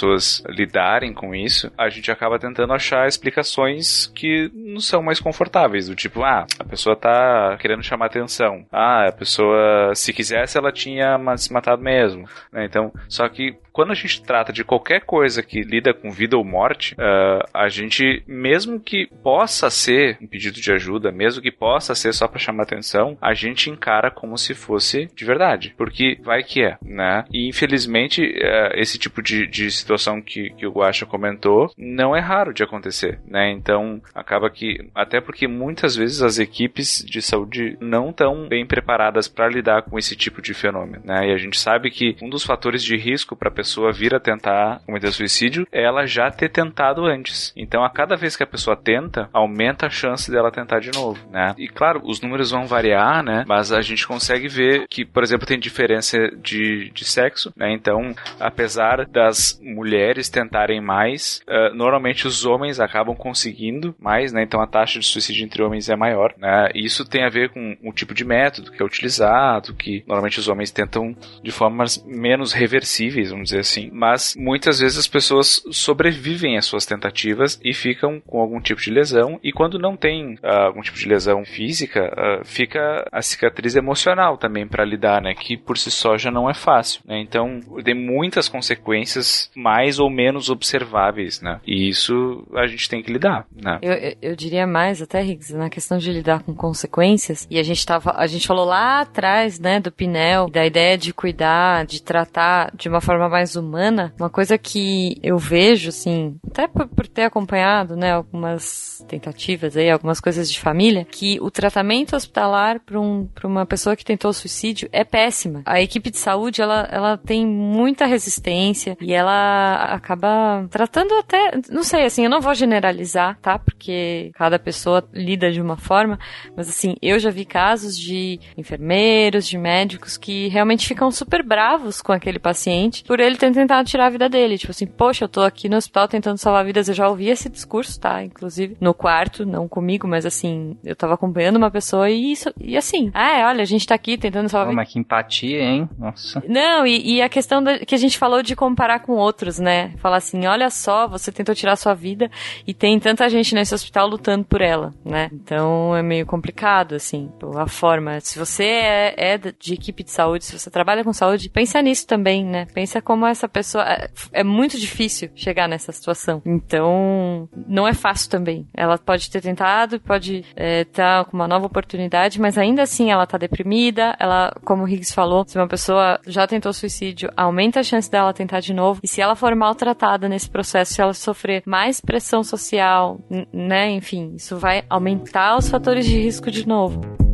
[0.48, 5.96] lidarem com isso, a gente acaba tentando achar explicações que não são mais confortáveis, do
[5.96, 8.66] tipo, ah, a pessoa tá querendo chamar atenção.
[8.72, 12.66] Ah, a pessoa se quisesse ela tinha se matado mesmo, né?
[12.66, 16.44] Então, só que quando a gente trata de qualquer coisa que lida com vida ou
[16.44, 21.94] morte, ah, a gente, mesmo que possa ser um pedido de ajuda, mesmo que possa
[21.94, 25.76] ser só para chamar atenção, a gente encara como se fosse de verdade.
[25.78, 27.26] Porque vai que é, né?
[27.32, 32.20] E infelizmente, eh, esse tipo de, de situação que, que o Guacha comentou não é
[32.20, 33.52] raro de acontecer, né?
[33.52, 39.28] Então, acaba que, até porque muitas vezes as equipes de saúde não estão bem preparadas
[39.28, 41.30] para lidar com esse tipo de fenômeno, né?
[41.30, 44.20] E a gente sabe que um dos fatores de risco para a pessoa vir a
[44.20, 47.54] tentar cometer suicídio é ela já ter tentado antes.
[47.56, 51.20] Então, a cada vez que a pessoa tenta, aumenta a chance dela tentar de novo,
[51.30, 51.54] né?
[51.58, 53.44] E claro, os números vão variar, né?
[53.46, 57.74] Mas a gente consegue ver que, por exemplo, tem diferença de, de sexo, né?
[57.74, 64.44] Então, apesar das mulheres tentarem mais, eh, normalmente os homens acabam conseguindo mais, né?
[64.44, 66.70] Então a taxa de suicídio entre homens é maior, né?
[66.74, 70.40] E isso tem a ver com o tipo de método que é utilizado, que normalmente
[70.40, 73.90] os homens tentam de formas menos reversíveis, vamos dizer assim.
[73.92, 78.92] Mas muitas vezes as pessoas sobrevivem às suas tentativas e ficam com algum tipo de
[78.92, 79.40] lesão.
[79.44, 84.38] E quando não tem ah, algum tipo de lesão física, ah, fica a cicatriz emocional
[84.38, 85.34] também para lidar, né?
[85.34, 87.20] Que por si só já não é fácil, né?
[87.20, 91.60] Então tem muitas consequências mais ou menos observáveis, né?
[91.66, 93.80] E isso a gente tem que lidar, né?
[93.82, 97.64] Eu, eu, eu diria mais até, Riggs, na questão de lidar com consequências, e a
[97.64, 102.02] gente tava, a gente falou lá atrás, né, do Pinel, da ideia de cuidar, de
[102.02, 107.08] tratar de uma forma mais humana, uma coisa que eu vejo, assim, até por, por
[107.08, 113.00] ter acompanhado, né, algumas tentativas aí, algumas coisas de família, que o tratamento hospitalar para
[113.00, 115.62] um, pra uma pessoa que tentou suicídio é péssima.
[115.66, 121.84] A equipe de saúde, ela, ela tem muita resistência e ela acaba tratando até, não
[121.84, 123.58] sei, assim, eu não vou generalizar, tá?
[123.58, 126.20] Porque cada pessoa lida de uma forma,
[126.56, 132.02] mas assim, eu já vi casos de enfermeiros, de médicos que realmente ficam super bravos
[132.02, 134.58] com aquele paciente por ele ter tentado tirar a vida dele.
[134.58, 137.50] Tipo assim, poxa, eu tô aqui no hospital tentando salvar vidas, eu já ouvi esse
[137.50, 138.24] discurso, tá?
[138.24, 142.76] Inclusive, no quarto, não comigo, mas assim, eu tava acompanhando uma pessoa e isso, e
[142.78, 144.76] assim, ah, é, olha, a gente tá aqui tentando salvar vidas.
[144.86, 145.90] mas que empatia, hein?
[145.98, 146.42] Nossa.
[146.48, 149.94] Não, e, e a questão da- que a gente falou de comparar com outros, né?
[149.98, 152.30] Falar assim, olha só, você tentou tirar sua vida
[152.66, 155.30] e tem tanta gente nesse hospital lutando por ela, né?
[155.34, 158.20] Então é meio complicado, assim, a forma.
[158.20, 162.06] Se você é, é de equipe de saúde, se você trabalha com saúde, pensa nisso
[162.08, 162.66] também, né?
[162.74, 163.84] Pensa como essa pessoa.
[163.84, 166.42] É, é muito difícil chegar nessa situação.
[166.46, 168.68] Então, não é fácil também.
[168.74, 173.38] Ela pode ter tentado, pode estar com uma nova oportunidade, mas ainda assim ela tá
[173.38, 178.10] deprimida, ela, como o Higgs falou, se uma pessoa já tentou suicídio, aumenta a chance
[178.10, 179.00] dela tentar de novo.
[179.04, 183.20] E se ela for maltratada nesse processo, se ela sofrer mais pressão social,
[183.54, 187.27] né, enfim, isso vai aumentar os fatores de risco de novo.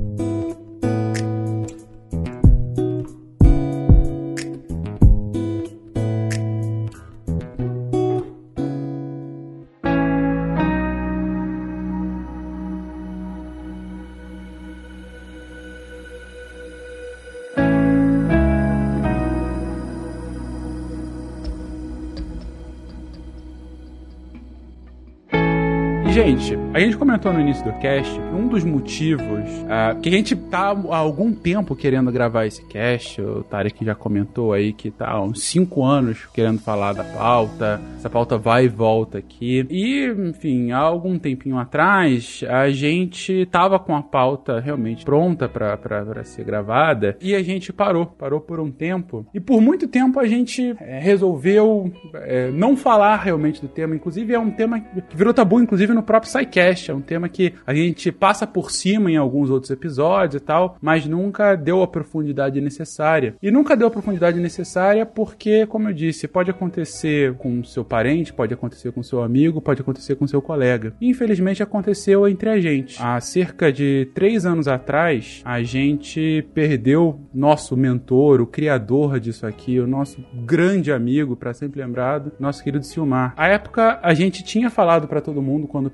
[26.74, 30.36] A gente comentou no início do cast que um dos motivos uh, que a gente
[30.36, 35.08] tá há algum tempo querendo gravar esse cast, o Tarek já comentou aí que tá
[35.08, 39.68] há uns 5 anos querendo falar da pauta, essa pauta vai e volta aqui.
[39.70, 46.24] E, enfim, há algum tempinho atrás, a gente tava com a pauta realmente pronta para
[46.24, 49.28] ser gravada e a gente parou, parou por um tempo.
[49.32, 54.34] E por muito tempo a gente é, resolveu é, não falar realmente do tema, inclusive
[54.34, 56.63] é um tema que virou tabu, inclusive no próprio SciCast.
[56.92, 60.78] É um tema que a gente passa por cima em alguns outros episódios e tal,
[60.82, 63.36] mas nunca deu a profundidade necessária.
[63.42, 68.34] E nunca deu a profundidade necessária porque, como eu disse, pode acontecer com seu parente,
[68.34, 70.94] pode acontecer com seu amigo, pode acontecer com seu colega.
[71.02, 73.02] Infelizmente aconteceu entre a gente.
[73.02, 79.80] Há cerca de três anos atrás, a gente perdeu nosso mentor, o criador disso aqui,
[79.80, 83.34] o nosso grande amigo, para sempre lembrado, nosso querido Silmar.
[83.36, 85.90] À época, a gente tinha falado para todo mundo quando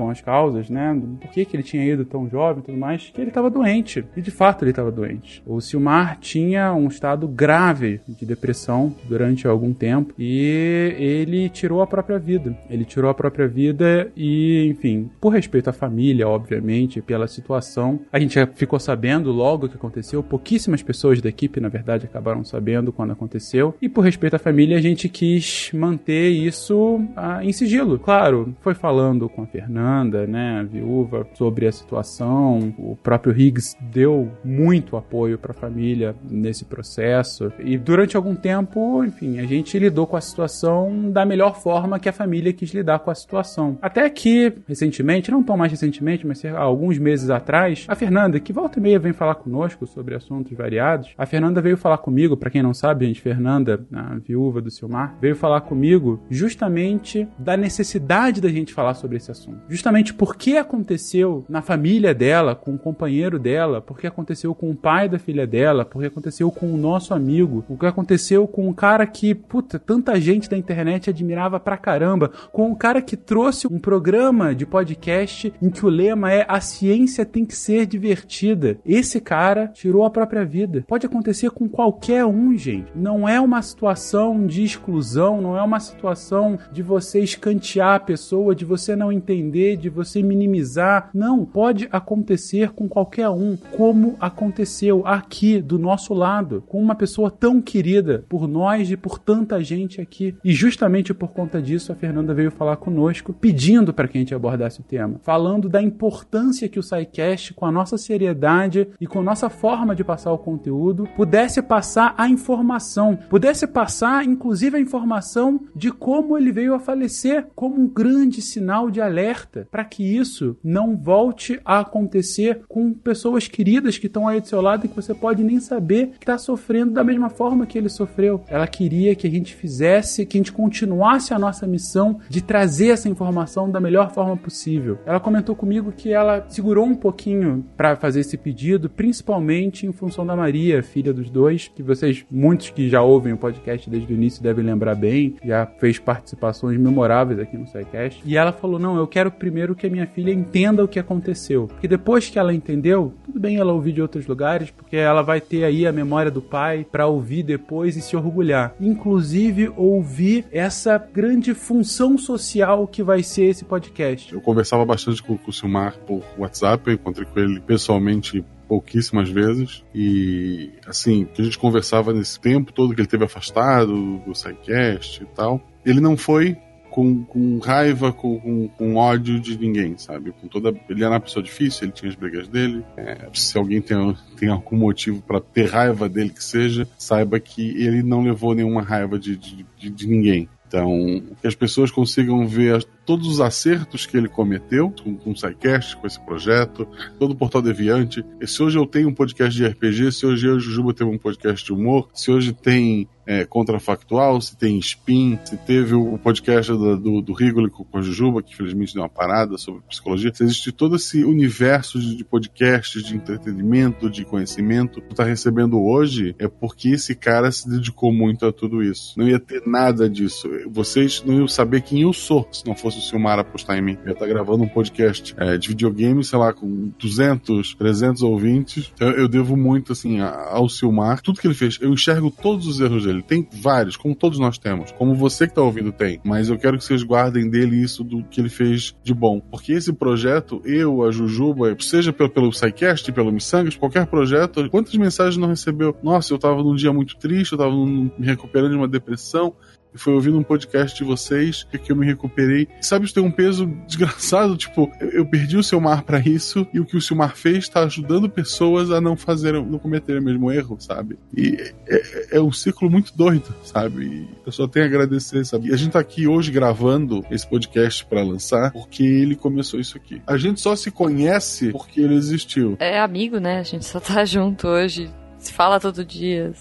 [0.00, 0.98] perguntavam as causas, né?
[1.20, 4.04] Por que, que ele tinha ido tão jovem e tudo mais, que ele estava doente.
[4.16, 5.42] E de fato ele estava doente.
[5.46, 11.86] O Silmar tinha um estado grave de depressão durante algum tempo e ele tirou a
[11.86, 12.56] própria vida.
[12.68, 18.18] Ele tirou a própria vida e, enfim, por respeito à família, obviamente, pela situação, a
[18.18, 20.22] gente ficou sabendo logo o que aconteceu.
[20.22, 23.74] Pouquíssimas pessoas da equipe, na verdade, acabaram sabendo quando aconteceu.
[23.80, 27.98] E por respeito à família, a gente quis manter isso ah, em sigilo.
[27.98, 29.89] Claro, foi falando com a Fernanda,
[30.26, 32.74] né, a viúva, sobre a situação.
[32.78, 37.52] O próprio Higgs deu muito apoio para a família nesse processo.
[37.58, 42.08] E durante algum tempo, enfim, a gente lidou com a situação da melhor forma que
[42.08, 43.78] a família quis lidar com a situação.
[43.82, 48.52] Até que, recentemente, não tão mais recentemente, mas há alguns meses atrás, a Fernanda, que
[48.52, 52.50] volta e meia vem falar conosco sobre assuntos variados, a Fernanda veio falar comigo, para
[52.50, 58.40] quem não sabe, gente, Fernanda, a viúva do Silmar, veio falar comigo justamente da necessidade
[58.40, 59.60] da gente falar sobre esse assunto.
[59.80, 65.08] Justamente porque aconteceu na família dela, com o companheiro dela, porque aconteceu com o pai
[65.08, 69.06] da filha dela, porque aconteceu com o nosso amigo, o que aconteceu com um cara
[69.06, 73.78] que, puta, tanta gente da internet admirava pra caramba, com um cara que trouxe um
[73.78, 78.78] programa de podcast em que o lema é a ciência tem que ser divertida.
[78.84, 80.84] Esse cara tirou a própria vida.
[80.86, 82.92] Pode acontecer com qualquer um, gente.
[82.94, 88.54] Não é uma situação de exclusão, não é uma situação de você escantear a pessoa,
[88.54, 91.10] de você não entender, de você minimizar.
[91.14, 97.30] Não, pode acontecer com qualquer um, como aconteceu aqui do nosso lado, com uma pessoa
[97.30, 100.34] tão querida por nós e por tanta gente aqui.
[100.44, 104.34] E justamente por conta disso, a Fernanda veio falar conosco, pedindo para que a gente
[104.34, 109.20] abordasse o tema, falando da importância que o SciCast, com a nossa seriedade e com
[109.20, 114.80] a nossa forma de passar o conteúdo, pudesse passar a informação, pudesse passar inclusive a
[114.80, 120.04] informação de como ele veio a falecer, como um grande sinal de alerta para que
[120.04, 124.88] isso não volte a acontecer com pessoas queridas que estão aí do seu lado e
[124.88, 128.42] que você pode nem saber que está sofrendo da mesma forma que ele sofreu.
[128.48, 132.88] Ela queria que a gente fizesse, que a gente continuasse a nossa missão de trazer
[132.88, 134.98] essa informação da melhor forma possível.
[135.06, 140.26] Ela comentou comigo que ela segurou um pouquinho para fazer esse pedido, principalmente em função
[140.26, 144.16] da Maria, filha dos dois, que vocês, muitos que já ouvem o podcast desde o
[144.16, 148.22] início, devem lembrar bem, já fez participações memoráveis aqui no SciCast.
[148.24, 151.66] E ela falou: Não, eu quero primeiro que a minha filha entenda o que aconteceu.
[151.66, 155.40] Porque depois que ela entendeu, tudo bem ela ouvir de outros lugares, porque ela vai
[155.40, 158.74] ter aí a memória do pai para ouvir depois e se orgulhar.
[158.78, 164.32] Inclusive, ouvir essa grande função social que vai ser esse podcast.
[164.34, 169.28] Eu conversava bastante com, com o Silmar por WhatsApp, eu encontrei com ele pessoalmente pouquíssimas
[169.28, 174.32] vezes e assim que a gente conversava nesse tempo todo que ele teve afastado do
[174.32, 176.56] SciCast e tal ele não foi
[176.90, 180.32] com, com raiva, com, com, com, ódio de ninguém, sabe?
[180.32, 182.84] Com toda, ele era uma pessoa difícil, ele tinha as brigas dele.
[182.96, 187.70] É, se alguém tem, tem algum motivo para ter raiva dele que seja, saiba que
[187.82, 190.48] ele não levou nenhuma raiva de, de, de, de ninguém.
[190.70, 195.36] Então, que as pessoas consigam ver todos os acertos que ele cometeu com, com o
[195.36, 196.86] SciCast, com esse projeto,
[197.18, 198.24] todo o Portal Deviante.
[198.40, 200.94] E se hoje eu tenho um podcast de RPG, se hoje eu e o Jujuba
[200.94, 205.94] temos um podcast de humor, se hoje tem é, Contrafactual, se tem Spin, se teve
[205.94, 209.82] o podcast do, do, do Rigoli com a Jujuba, que infelizmente deu uma parada sobre
[209.88, 215.24] psicologia, se existe todo esse universo de, de podcasts, de entretenimento, de conhecimento que está
[215.24, 219.18] recebendo hoje, é porque esse cara se dedicou muito a tudo isso.
[219.18, 220.48] Não ia ter nada disso.
[220.68, 223.98] Vocês não iam saber quem eu sou se não fosse o Silmar apostar em mim.
[224.02, 228.22] Eu ia estar tá gravando um podcast é, de videogame, sei lá, com 200, 300
[228.22, 228.92] ouvintes.
[228.98, 231.20] Eu, eu devo muito, assim, ao Silmar.
[231.20, 233.22] Tudo que ele fez, eu enxergo todos os erros dele dele.
[233.22, 234.92] Tem vários, como todos nós temos.
[234.92, 236.20] Como você que tá ouvindo tem.
[236.24, 239.40] Mas eu quero que vocês guardem dele isso do que ele fez de bom.
[239.40, 244.94] Porque esse projeto, eu, a Jujuba, seja pelo, pelo SciCast, pelo Missangas, qualquer projeto, quantas
[244.94, 245.96] mensagens não recebeu?
[246.02, 249.54] Nossa, eu tava num dia muito triste, eu tava num, me recuperando de uma depressão
[249.94, 252.68] foi ouvindo um podcast de vocês que eu me recuperei.
[252.80, 254.56] Sabe, isso tem um peso desgraçado.
[254.56, 258.28] Tipo, eu, perdi o Silmar para isso e o que o Silmar fez tá ajudando
[258.28, 261.18] pessoas a não fazer, não cometer o mesmo erro, sabe?
[261.36, 261.56] E
[261.88, 264.04] é, é um ciclo muito doido, sabe?
[264.04, 265.68] E eu só tenho a agradecer, sabe?
[265.68, 269.96] E a gente tá aqui hoje gravando esse podcast para lançar porque ele começou isso
[269.96, 270.20] aqui.
[270.26, 272.76] A gente só se conhece porque ele existiu.
[272.78, 273.58] É amigo, né?
[273.58, 275.10] A gente só tá junto hoje.
[275.38, 276.52] Se fala todo dia.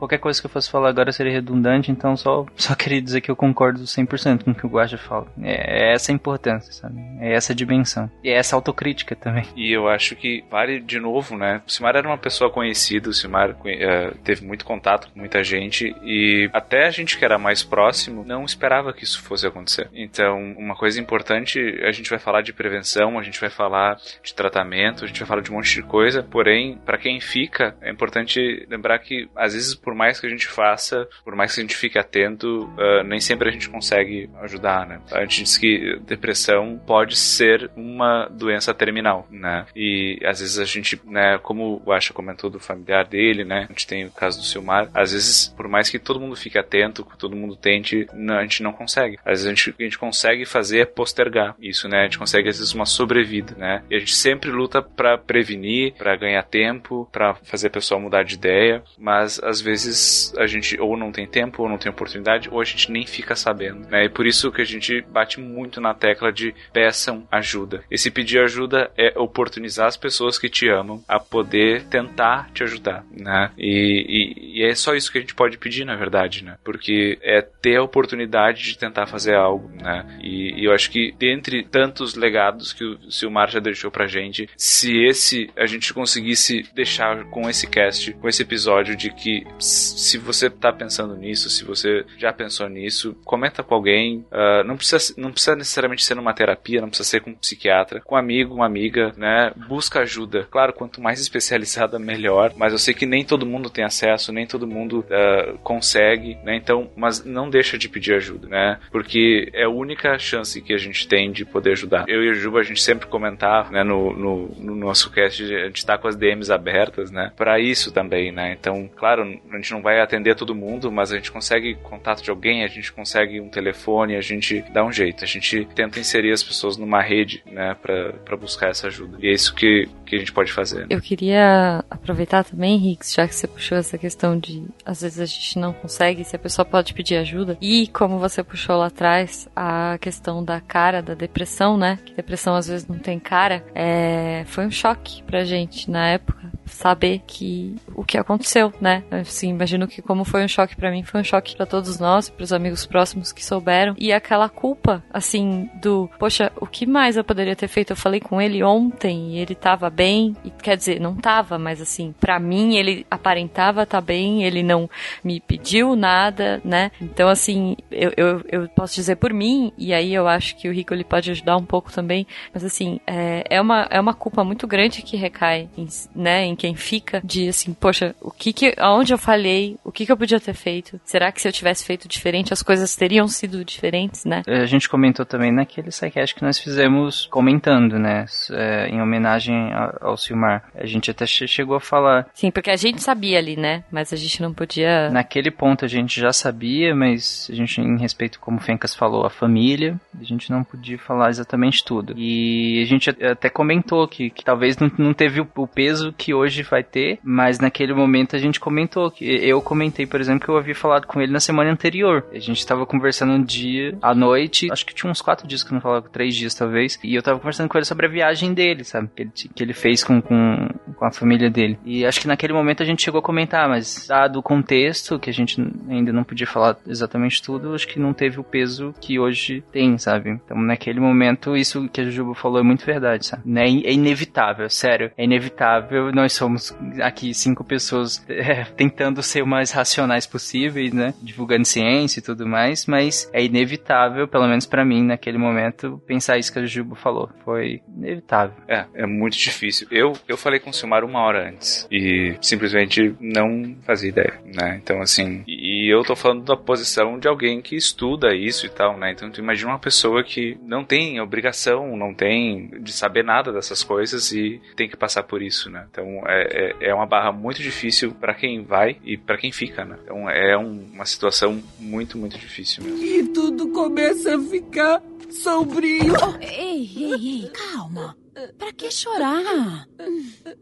[0.00, 3.30] Qualquer coisa que eu fosse falar agora seria redundante, então só, só queria dizer que
[3.30, 5.26] eu concordo 100% com o que o Guacha fala.
[5.42, 6.98] É, é essa a importância, sabe?
[7.20, 8.10] É essa a dimensão.
[8.24, 9.44] E é essa autocrítica também.
[9.54, 11.60] E eu acho que vale de novo, né?
[11.66, 15.94] O Simar era uma pessoa conhecida, o Simar uh, teve muito contato com muita gente
[16.02, 19.90] e até a gente que era mais próximo não esperava que isso fosse acontecer.
[19.92, 24.32] Então, uma coisa importante, a gente vai falar de prevenção, a gente vai falar de
[24.32, 27.90] tratamento, a gente vai falar de um monte de coisa, porém, para quem fica, é
[27.90, 31.62] importante lembrar que às vezes por mais que a gente faça, por mais que a
[31.62, 35.00] gente fique atento, uh, nem sempre a gente consegue ajudar, né?
[35.12, 39.66] A gente diz que depressão pode ser uma doença terminal, né?
[39.74, 43.66] E às vezes a gente, né, como o Asha comentou do familiar dele, né?
[43.68, 46.58] A gente tem o caso do Silmar, às vezes, por mais que todo mundo fique
[46.58, 48.06] atento, que todo mundo tente,
[48.36, 49.18] a gente não consegue.
[49.24, 52.00] Às vezes a gente, a gente consegue fazer é postergar isso, né?
[52.00, 53.82] A gente consegue às vezes uma sobrevida, né?
[53.90, 58.22] E a gente sempre luta para prevenir, para ganhar tempo, para fazer a pessoa mudar
[58.22, 61.90] de ideia, mas às vezes vezes a gente ou não tem tempo, ou não tem
[61.90, 63.88] oportunidade, ou a gente nem fica sabendo.
[63.88, 64.04] Né?
[64.04, 67.82] E por isso que a gente bate muito na tecla de peçam ajuda.
[67.90, 73.04] Esse pedir ajuda é oportunizar as pessoas que te amam a poder tentar te ajudar.
[73.10, 73.50] Né?
[73.58, 76.56] E, e, e é só isso que a gente pode pedir, na verdade, né?
[76.64, 80.18] Porque é ter a oportunidade de tentar fazer algo, né?
[80.22, 84.48] E, e eu acho que dentre tantos legados que o Silmar já deixou pra gente,
[84.56, 90.18] se esse a gente conseguisse deixar com esse cast, com esse episódio de que se
[90.18, 94.24] você está pensando nisso, se você já pensou nisso, comenta com alguém.
[94.30, 98.00] Uh, não, precisa, não precisa necessariamente ser numa terapia, não precisa ser com um psiquiatra,
[98.00, 99.52] com um amigo, uma amiga, né?
[99.68, 100.46] Busca ajuda.
[100.50, 102.52] Claro, quanto mais especializada, melhor.
[102.56, 106.56] Mas eu sei que nem todo mundo tem acesso, nem todo mundo uh, consegue, né?
[106.56, 108.78] Então, mas não deixa de pedir ajuda, né?
[108.90, 112.04] Porque é a única chance que a gente tem de poder ajudar.
[112.08, 113.82] Eu e a Juba, a gente sempre comentava, né?
[113.84, 117.32] No, no, no nosso cast, a gente tá com as DMs abertas, né?
[117.36, 118.56] Para isso também, né?
[118.58, 122.64] Então, claro, gente não vai atender todo mundo, mas a gente consegue contato de alguém,
[122.64, 125.24] a gente consegue um telefone, a gente dá um jeito.
[125.24, 129.18] A gente tenta inserir as pessoas numa rede, né, para buscar essa ajuda.
[129.20, 130.86] E é isso que, que a gente pode fazer.
[130.88, 135.26] Eu queria aproveitar também, Rix, já que você puxou essa questão de às vezes a
[135.26, 137.56] gente não consegue, se a pessoa pode pedir ajuda.
[137.60, 141.98] E como você puxou lá atrás, a questão da cara, da depressão, né?
[142.04, 143.64] Que depressão às vezes não tem cara.
[143.74, 144.44] É...
[144.46, 149.02] Foi um choque pra gente na época saber que o que aconteceu, né?
[149.10, 152.28] Assim, imagino que como foi um choque para mim, foi um choque para todos nós,
[152.28, 153.94] para os amigos próximos que souberam.
[153.98, 157.90] E aquela culpa, assim, do, poxa, o que mais eu poderia ter feito?
[157.90, 161.80] Eu falei com ele ontem e ele tava bem, e quer dizer, não tava, mas
[161.80, 164.88] assim, para mim ele aparentava tá bem, ele não
[165.22, 166.90] me pediu nada, né?
[167.00, 170.72] Então, assim, eu, eu, eu posso dizer por mim, e aí eu acho que o
[170.72, 174.44] Rico ele pode ajudar um pouco também, mas assim, é, é, uma, é uma culpa
[174.44, 178.74] muito grande que recai, em, né, em quem fica, de assim, poxa, o que que,
[178.78, 181.00] aonde eu falhei, o que que eu podia ter feito?
[181.04, 184.42] Será que se eu tivesse feito diferente, as coisas teriam sido diferentes, né?
[184.46, 189.70] A gente comentou também naquele sidecast que nós fizemos comentando, né, é, em homenagem
[190.00, 190.64] ao Silmar.
[190.74, 192.28] A gente até chegou a falar.
[192.34, 195.10] Sim, porque a gente sabia ali, né, mas a gente não podia...
[195.10, 199.24] Naquele ponto a gente já sabia, mas a gente, em respeito, como o Fencas falou,
[199.24, 202.14] a família, a gente não podia falar exatamente tudo.
[202.16, 206.34] E a gente até comentou que, que talvez não, não teve o, o peso que
[206.34, 210.44] hoje hoje vai ter, mas naquele momento a gente comentou que eu comentei, por exemplo,
[210.44, 212.24] que eu havia falado com ele na semana anterior.
[212.32, 215.70] A gente tava conversando um dia à noite, acho que tinha uns quatro dias que
[215.70, 218.54] eu não falava, três dias talvez, e eu tava conversando com ele sobre a viagem
[218.54, 219.08] dele, sabe?
[219.14, 221.78] Que ele, que ele fez com, com, com a família dele.
[221.84, 225.30] E acho que naquele momento a gente chegou a comentar, mas dado o contexto, que
[225.30, 229.18] a gente ainda não podia falar exatamente tudo, acho que não teve o peso que
[229.18, 230.30] hoje tem, sabe?
[230.30, 233.42] Então naquele momento, isso que a Jujuba falou é muito verdade, sabe?
[233.58, 235.10] É, é inevitável, sério.
[235.16, 241.14] É inevitável nós somos aqui cinco pessoas é, tentando ser o mais racionais possíveis, né?
[241.22, 246.38] Divulgando ciência e tudo mais, mas é inevitável, pelo menos para mim, naquele momento, pensar
[246.38, 247.30] isso que a Juba falou.
[247.44, 248.56] Foi inevitável.
[248.68, 249.86] É, é muito difícil.
[249.90, 254.80] Eu, eu falei com o Silmar uma hora antes e simplesmente não fazia ideia, né?
[254.82, 258.68] Então, assim, e E eu tô falando da posição de alguém que estuda isso e
[258.68, 259.12] tal, né?
[259.12, 263.82] Então tu imagina uma pessoa que não tem obrigação, não tem de saber nada dessas
[263.82, 265.86] coisas e tem que passar por isso, né?
[265.90, 269.84] Então é, é, é uma barra muito difícil para quem vai e para quem fica,
[269.84, 269.98] né?
[270.02, 273.02] Então é um, uma situação muito, muito difícil mesmo.
[273.02, 276.14] E tudo começa a ficar sombrio.
[276.40, 278.16] Ei, ei, ei, calma.
[278.56, 279.86] Pra que chorar?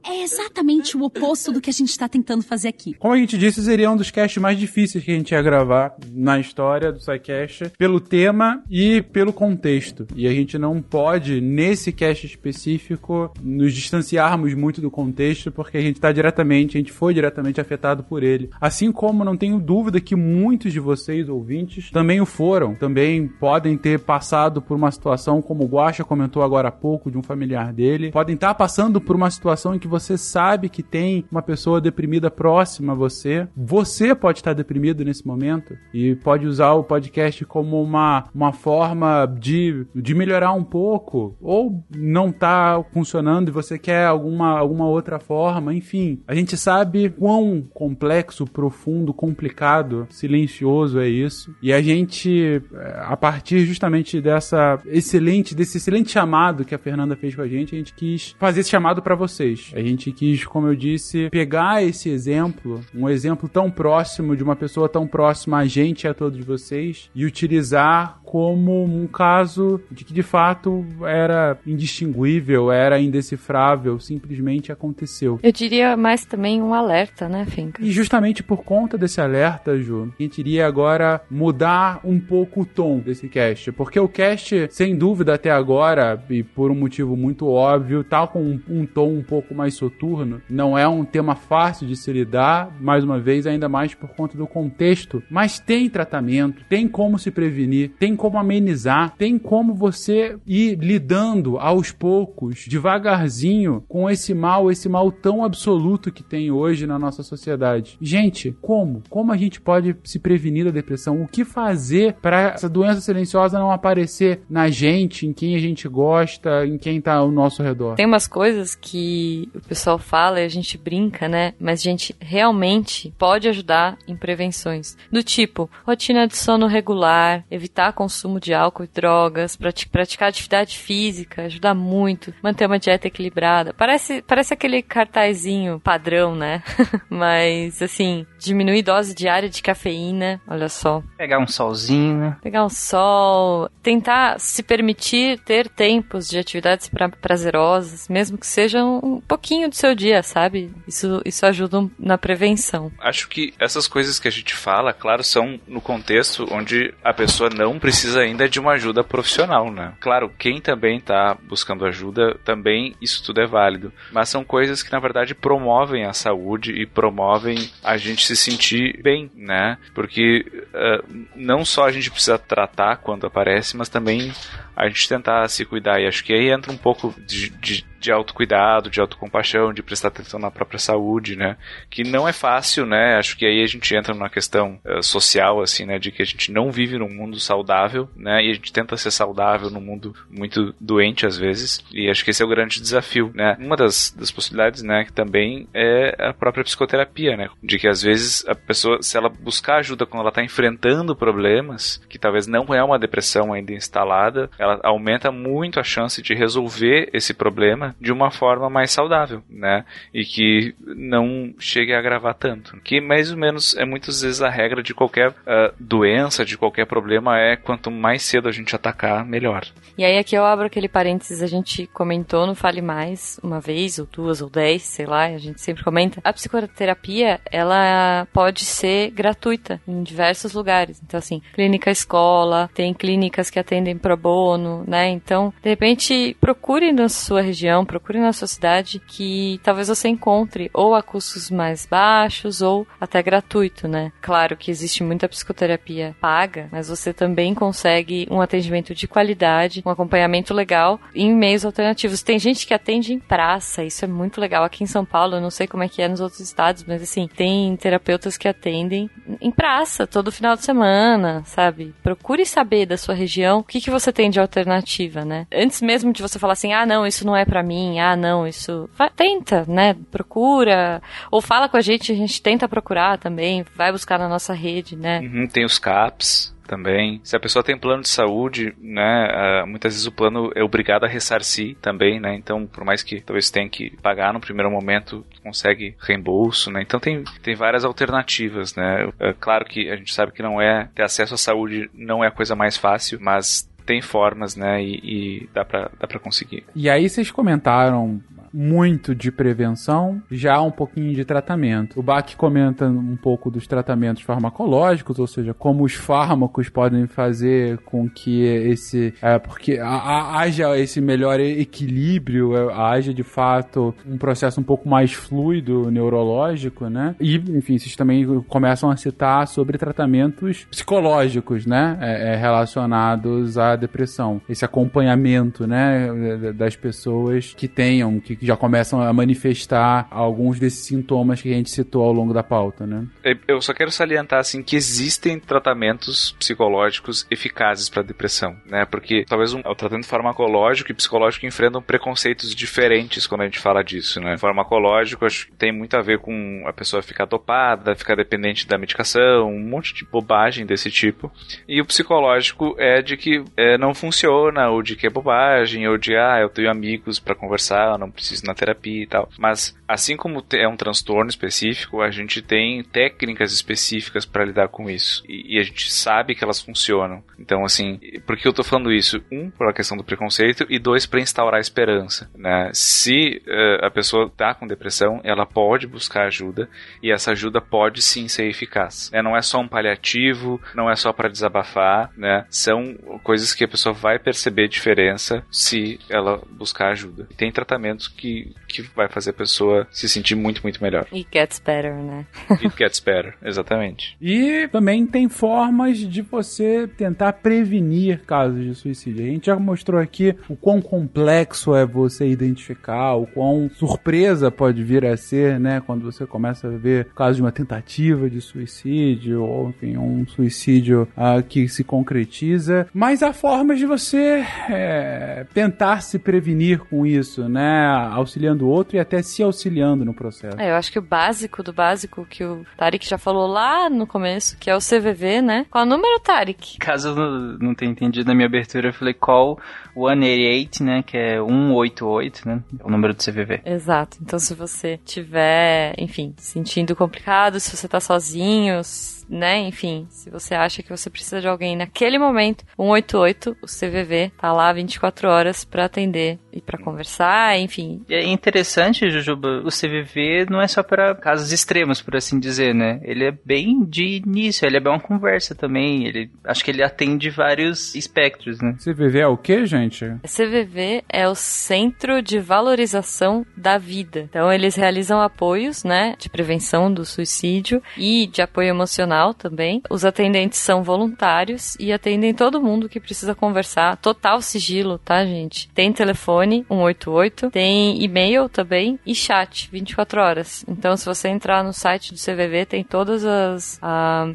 [0.05, 2.95] É exatamente o oposto do que a gente tá tentando fazer aqui.
[2.95, 5.95] Como a gente disse, seria um dos casts mais difíceis que a gente ia gravar
[6.11, 10.07] na história do SciCast, pelo tema e pelo contexto.
[10.17, 15.83] E a gente não pode, nesse cast específico, nos distanciarmos muito do contexto, porque a
[15.83, 18.51] gente tá diretamente, a gente foi diretamente afetado por ele.
[18.61, 22.75] Assim como não tenho dúvida que muitos de vocês, ouvintes, também o foram.
[22.75, 27.19] Também podem ter passado por uma situação, como o Guaxa comentou agora há pouco, de
[27.19, 28.11] um familiar dele.
[28.11, 32.31] Podem estar passando por uma situação em que você sabe que tem uma pessoa deprimida
[32.31, 33.47] próxima a você.
[33.57, 39.27] Você pode estar deprimido nesse momento e pode usar o podcast como uma, uma forma
[39.27, 45.19] de, de melhorar um pouco ou não tá funcionando e você quer alguma, alguma outra
[45.19, 45.75] forma.
[45.75, 51.55] Enfim, a gente sabe quão complexo, profundo, complicado, silencioso é isso.
[51.63, 52.63] E a gente,
[52.99, 57.75] a partir justamente dessa excelente, desse excelente chamado que a Fernanda fez com a gente,
[57.75, 59.73] a gente quis fazer esse chamado para vocês.
[59.75, 64.57] A gente quis, como eu disse, pegar esse exemplo, um exemplo tão próximo de uma
[64.57, 70.05] pessoa tão próxima a gente e a todos vocês, e utilizar como um caso de
[70.05, 75.41] que de fato era indistinguível, era indecifrável, simplesmente aconteceu.
[75.43, 77.83] Eu diria mais também um alerta, né, Finca?
[77.83, 82.67] E justamente por conta desse alerta, Ju, a gente iria agora mudar um pouco o
[82.67, 87.49] tom desse cast, porque o cast, sem dúvida até agora, e por um motivo muito
[87.49, 91.87] óbvio, tá com um, um tom um pouco mais soturno, não é um tema fácil
[91.87, 96.63] de se lidar, mais uma vez, ainda mais por conta do contexto, mas tem tratamento,
[96.69, 103.83] tem como se prevenir, tem como amenizar, tem como você ir lidando aos poucos, devagarzinho,
[103.89, 107.97] com esse mal, esse mal tão absoluto que tem hoje na nossa sociedade.
[108.03, 109.03] Gente, como?
[109.09, 111.23] Como a gente pode se prevenir da depressão?
[111.23, 115.89] O que fazer para essa doença silenciosa não aparecer na gente, em quem a gente
[115.89, 117.95] gosta, em quem tá ao nosso redor?
[117.95, 121.55] Tem umas coisas que o pessoal fala e a gente brinca, né?
[121.59, 124.97] Mas a gente realmente pode ajudar em prevenções.
[125.11, 131.43] Do tipo, rotina de sono regular, evitar consumo de álcool e drogas, praticar atividade física,
[131.43, 133.75] ajuda muito, manter uma dieta equilibrada.
[133.75, 136.63] Parece, parece aquele cartazinho padrão, né?
[137.11, 141.03] Mas, assim, diminuir dose diária de cafeína, olha só.
[141.19, 142.37] Pegar um solzinho, né?
[142.43, 149.01] Pegar um sol, tentar se permitir ter tempos de atividades pra, prazerosas, mesmo que sejam
[149.03, 150.73] um pouquinho do seu dia, sabe?
[150.87, 152.91] Isso, isso ajuda na prevenção.
[152.99, 157.51] Acho que essas coisas que a gente fala, claro, são no contexto onde a pessoa
[157.51, 159.93] não precisa ainda de uma ajuda profissional, né?
[160.01, 163.93] Claro, quem também tá buscando ajuda, também isso tudo é válido.
[164.13, 169.01] Mas são coisas que, na verdade, promovem a saúde e promovem a gente se sentir
[169.03, 169.79] bem, né?
[169.95, 170.45] Porque
[170.75, 174.33] uh, não só a gente precisa tratar quando aparece, mas também
[174.77, 176.01] a gente tentar se cuidar.
[176.01, 180.09] E acho que aí entra um pouco de, de, de autocuidado, de autocompaixão, de prestar
[180.09, 181.57] atenção na própria saúde, né?
[181.91, 183.17] Que não é fácil, né?
[183.17, 185.99] Acho que aí a gente entra numa questão uh, social, assim, né?
[185.99, 188.45] De que a gente não vive num mundo saudável, né?
[188.45, 191.85] E a gente tenta ser saudável num mundo muito doente às vezes.
[191.93, 193.57] E acho que esse é o grande desafio, né?
[193.59, 195.05] Uma das, das possibilidades, né?
[195.05, 197.49] Que também é a própria psicoterapia, né?
[197.63, 202.01] De que às vezes a pessoa, se ela buscar ajuda quando ela está enfrentando problemas,
[202.09, 207.11] que talvez não é uma depressão ainda instalada, ela aumenta muito a chance de resolver
[207.13, 209.85] esse problema de uma forma mais saudável, né?
[210.13, 212.77] E que não chegue a agravar tanto.
[212.83, 216.87] Que mais ou menos é muitas vezes a regra de qualquer uh, doença, de qualquer
[216.87, 219.65] problema é quanto mais cedo a gente atacar, melhor.
[219.97, 223.99] E aí aqui eu abro aquele parênteses, a gente comentou no Fale Mais uma vez,
[223.99, 226.21] ou duas, ou dez, sei lá, a gente sempre comenta.
[226.23, 231.01] A psicoterapia, ela pode ser gratuita em diversos lugares.
[231.05, 235.09] Então, assim, clínica escola, tem clínicas que atendem pro bono, né?
[235.09, 240.71] Então, de repente, procure na sua região, procure na sua cidade que talvez você encontre
[240.73, 244.13] ou a custos mais baixos ou até gratuito, né?
[244.21, 249.91] Claro que existe muita psicoterapia paga, mas você também consegue um atendimento de qualidade, um
[249.91, 252.23] acompanhamento legal em meios alternativos.
[252.23, 254.65] Tem gente que atende em praça, isso é muito legal.
[254.65, 257.03] Aqui em São Paulo, eu não sei como é que é nos outros estados, mas
[257.03, 259.11] assim, tem terapeutas que atendem
[259.41, 261.95] em praça, todo final de semana, sabe?
[262.03, 265.47] Procure saber da sua região o que, que você tem de alternativa, né?
[265.53, 268.47] Antes mesmo de você falar assim, ah, não, isso não é para mim, ah, não,
[268.47, 268.89] isso.
[268.97, 269.95] Vai, tenta, né?
[270.11, 271.03] Procura.
[271.31, 274.97] Ou fala com a gente, a gente tenta procurar também, vai buscar na nossa rede,
[274.97, 275.21] né?
[275.21, 277.21] Uhum, tem os CAPs também.
[277.25, 281.05] Se a pessoa tem plano de saúde, né, uh, muitas vezes o plano é obrigado
[281.05, 282.35] a ressarcir também, né?
[282.35, 286.83] Então, por mais que talvez tenha que pagar no primeiro momento, consegue reembolso, né?
[286.83, 289.09] Então tem, tem várias alternativas, né?
[289.19, 292.29] É claro que a gente sabe que não é ter acesso à saúde não é
[292.29, 294.85] a coisa mais fácil, mas tem formas, né?
[294.85, 296.63] E, e dá para dá pra conseguir.
[296.77, 298.21] E aí vocês comentaram
[298.53, 301.99] muito de prevenção, já um pouquinho de tratamento.
[301.99, 307.79] O Bach comenta um pouco dos tratamentos farmacológicos, ou seja, como os fármacos podem fazer
[307.79, 309.15] com que esse.
[309.21, 315.13] É, porque haja esse melhor equilíbrio, é, haja de fato um processo um pouco mais
[315.13, 317.15] fluido neurológico, né?
[317.21, 321.99] E, enfim, vocês também começam a citar sobre tratamentos psicológicos, né?
[322.01, 324.41] É, é, relacionados à depressão.
[324.49, 326.09] Esse acompanhamento, né?
[326.55, 331.57] Das pessoas que tenham, que que já começam a manifestar alguns desses sintomas que a
[331.57, 333.07] gente citou ao longo da pauta, né?
[333.47, 338.85] Eu só quero salientar assim que existem tratamentos psicológicos eficazes para depressão, né?
[338.85, 343.83] Porque talvez um, o tratamento farmacológico e psicológico enfrentam preconceitos diferentes quando a gente fala
[343.83, 344.37] disso, né?
[344.39, 348.79] Farmacológico acho que tem muito a ver com a pessoa ficar dopada, ficar dependente da
[348.79, 351.33] medicação, um monte de bobagem desse tipo.
[351.69, 355.99] E o psicológico é de que é, não funciona, ou de que é bobagem, ou
[355.99, 359.29] de ah, eu tenho amigos para conversar, não preciso na terapia e tal.
[359.39, 364.91] Mas assim como é um transtorno específico, a gente tem técnicas específicas para lidar com
[364.91, 365.25] isso.
[365.27, 367.25] E, e, a gente sabe que elas funcionam.
[367.39, 369.23] Então, assim, por que eu tô falando isso?
[369.33, 372.31] Um, pela questão do preconceito, e dois, para instaurar esperança.
[372.37, 372.71] Né?
[372.75, 376.69] Se uh, a pessoa tá com depressão, ela pode buscar ajuda
[377.03, 379.11] e essa ajuda pode sim ser eficaz.
[379.11, 379.23] Né?
[379.23, 382.45] Não é só um paliativo, não é só para desabafar, né?
[382.51, 387.29] São coisas que a pessoa vai perceber diferença se ela buscar ajuda.
[387.37, 391.07] Tem tratamentos que, que vai fazer a pessoa se sentir muito, muito melhor.
[391.13, 392.27] It gets better, né?
[392.51, 394.17] It gets better, exatamente.
[394.21, 399.25] E também tem formas de você tentar prevenir casos de suicídio.
[399.25, 404.83] A gente já mostrou aqui o quão complexo é você identificar, o quão surpresa pode
[404.83, 405.83] vir a ser, né?
[405.85, 411.09] Quando você começa a ver casos de uma tentativa de suicídio, ou enfim, um suicídio
[411.17, 412.87] uh, que se concretiza.
[412.93, 417.87] Mas há formas de você é, tentar se prevenir com isso, né?
[418.13, 420.59] auxiliando o outro e até se auxiliando no processo.
[420.59, 424.07] É, eu acho que o básico do básico que o Tarek já falou lá no
[424.07, 425.67] começo, que é o CVV, né?
[425.71, 426.79] Qual o número, Tarek?
[426.79, 429.61] Caso eu não tenha entendido na minha abertura, eu falei call
[429.95, 431.03] 188, né?
[431.03, 432.63] Que é 188, né?
[432.81, 433.61] É o número do CVV.
[433.65, 434.19] Exato.
[434.23, 438.83] Então, se você tiver, enfim, sentindo complicado, se você tá sozinho,
[439.29, 439.59] né?
[439.59, 444.53] Enfim, se você acha que você precisa de alguém naquele momento, 188, o CVV tá
[444.53, 448.03] lá 24 horas para atender e para conversar, enfim.
[448.09, 453.01] É interessante, Jujuba, o CVV não é só para casos extremos, por assim dizer, né?
[453.03, 456.83] Ele é bem de início, ele é bem uma conversa também, ele acho que ele
[456.83, 458.77] atende vários espectros, né?
[458.83, 460.05] CVV é o que, gente?
[460.23, 464.21] CVV é o Centro de Valorização da Vida.
[464.29, 469.83] Então eles realizam apoios, né, de prevenção do suicídio e de apoio emocional também.
[469.91, 473.97] Os atendentes são voluntários e atendem todo mundo que precisa conversar.
[473.97, 475.69] Total sigilo, tá, gente?
[475.71, 480.65] Tem telefone 188, tem e-mail também e chat 24 horas.
[480.69, 483.81] Então, se você entrar no site do CVV, tem todas as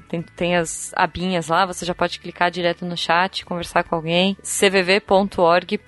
[0.09, 4.37] tem, tem as abinhas lá, você já pode clicar direto no chat, conversar com alguém.
[4.41, 5.83] cvv.org.br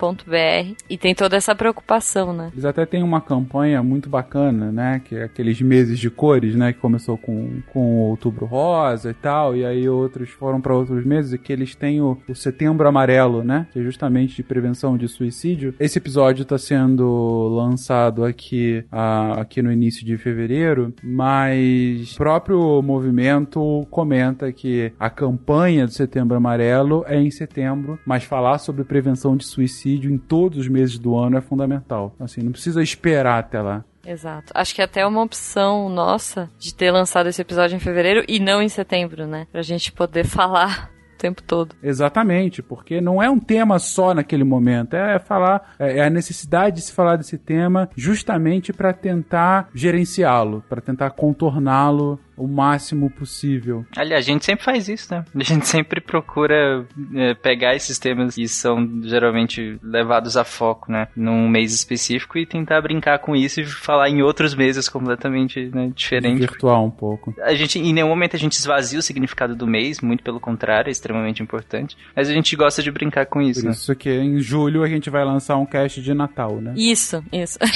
[0.88, 2.50] e tem toda essa preocupação, né?
[2.52, 6.72] Eles até têm uma campanha muito bacana, né, que é aqueles meses de cores, né,
[6.72, 11.04] que começou com com Outubro Rosa rosa e tal, e aí outros foram para outros
[11.04, 13.66] meses, e que eles têm o, o, setembro amarelo, né?
[13.72, 15.74] Que é justamente de prevenção de suicídio.
[15.78, 22.82] Esse episódio está sendo lançado aqui, uh, aqui no início de fevereiro, mas o próprio
[22.82, 29.36] movimento comenta que a campanha do setembro amarelo é em setembro, mas falar sobre prevenção
[29.36, 32.14] de suicídio em todos os meses do ano é fundamental.
[32.20, 33.84] Assim, não precisa esperar até lá.
[34.06, 34.52] Exato.
[34.54, 38.38] Acho que é até uma opção nossa de ter lançado esse episódio em fevereiro e
[38.38, 39.46] não em setembro, né?
[39.50, 41.74] Pra gente poder falar o tempo todo.
[41.82, 46.76] Exatamente, porque não é um tema só naquele momento, é falar, é, é a necessidade
[46.76, 53.84] de se falar desse tema justamente para tentar gerenciá-lo, para tentar contorná-lo o máximo possível.
[53.96, 55.24] Aliás, a gente sempre faz isso, né?
[55.34, 61.08] A gente sempre procura é, pegar esses temas que são geralmente levados a foco, né?
[61.16, 65.90] Num mês específico e tentar brincar com isso e falar em outros meses completamente né,
[65.94, 66.40] diferente.
[66.40, 67.34] Virtual um pouco.
[67.42, 70.88] A gente, em nenhum momento a gente esvazia o significado do mês, muito pelo contrário,
[70.88, 71.96] é extremamente importante.
[72.14, 73.72] Mas a gente gosta de brincar com isso, Por né?
[73.72, 76.74] isso que em julho a gente vai lançar um cast de Natal, né?
[76.76, 77.58] Isso, isso.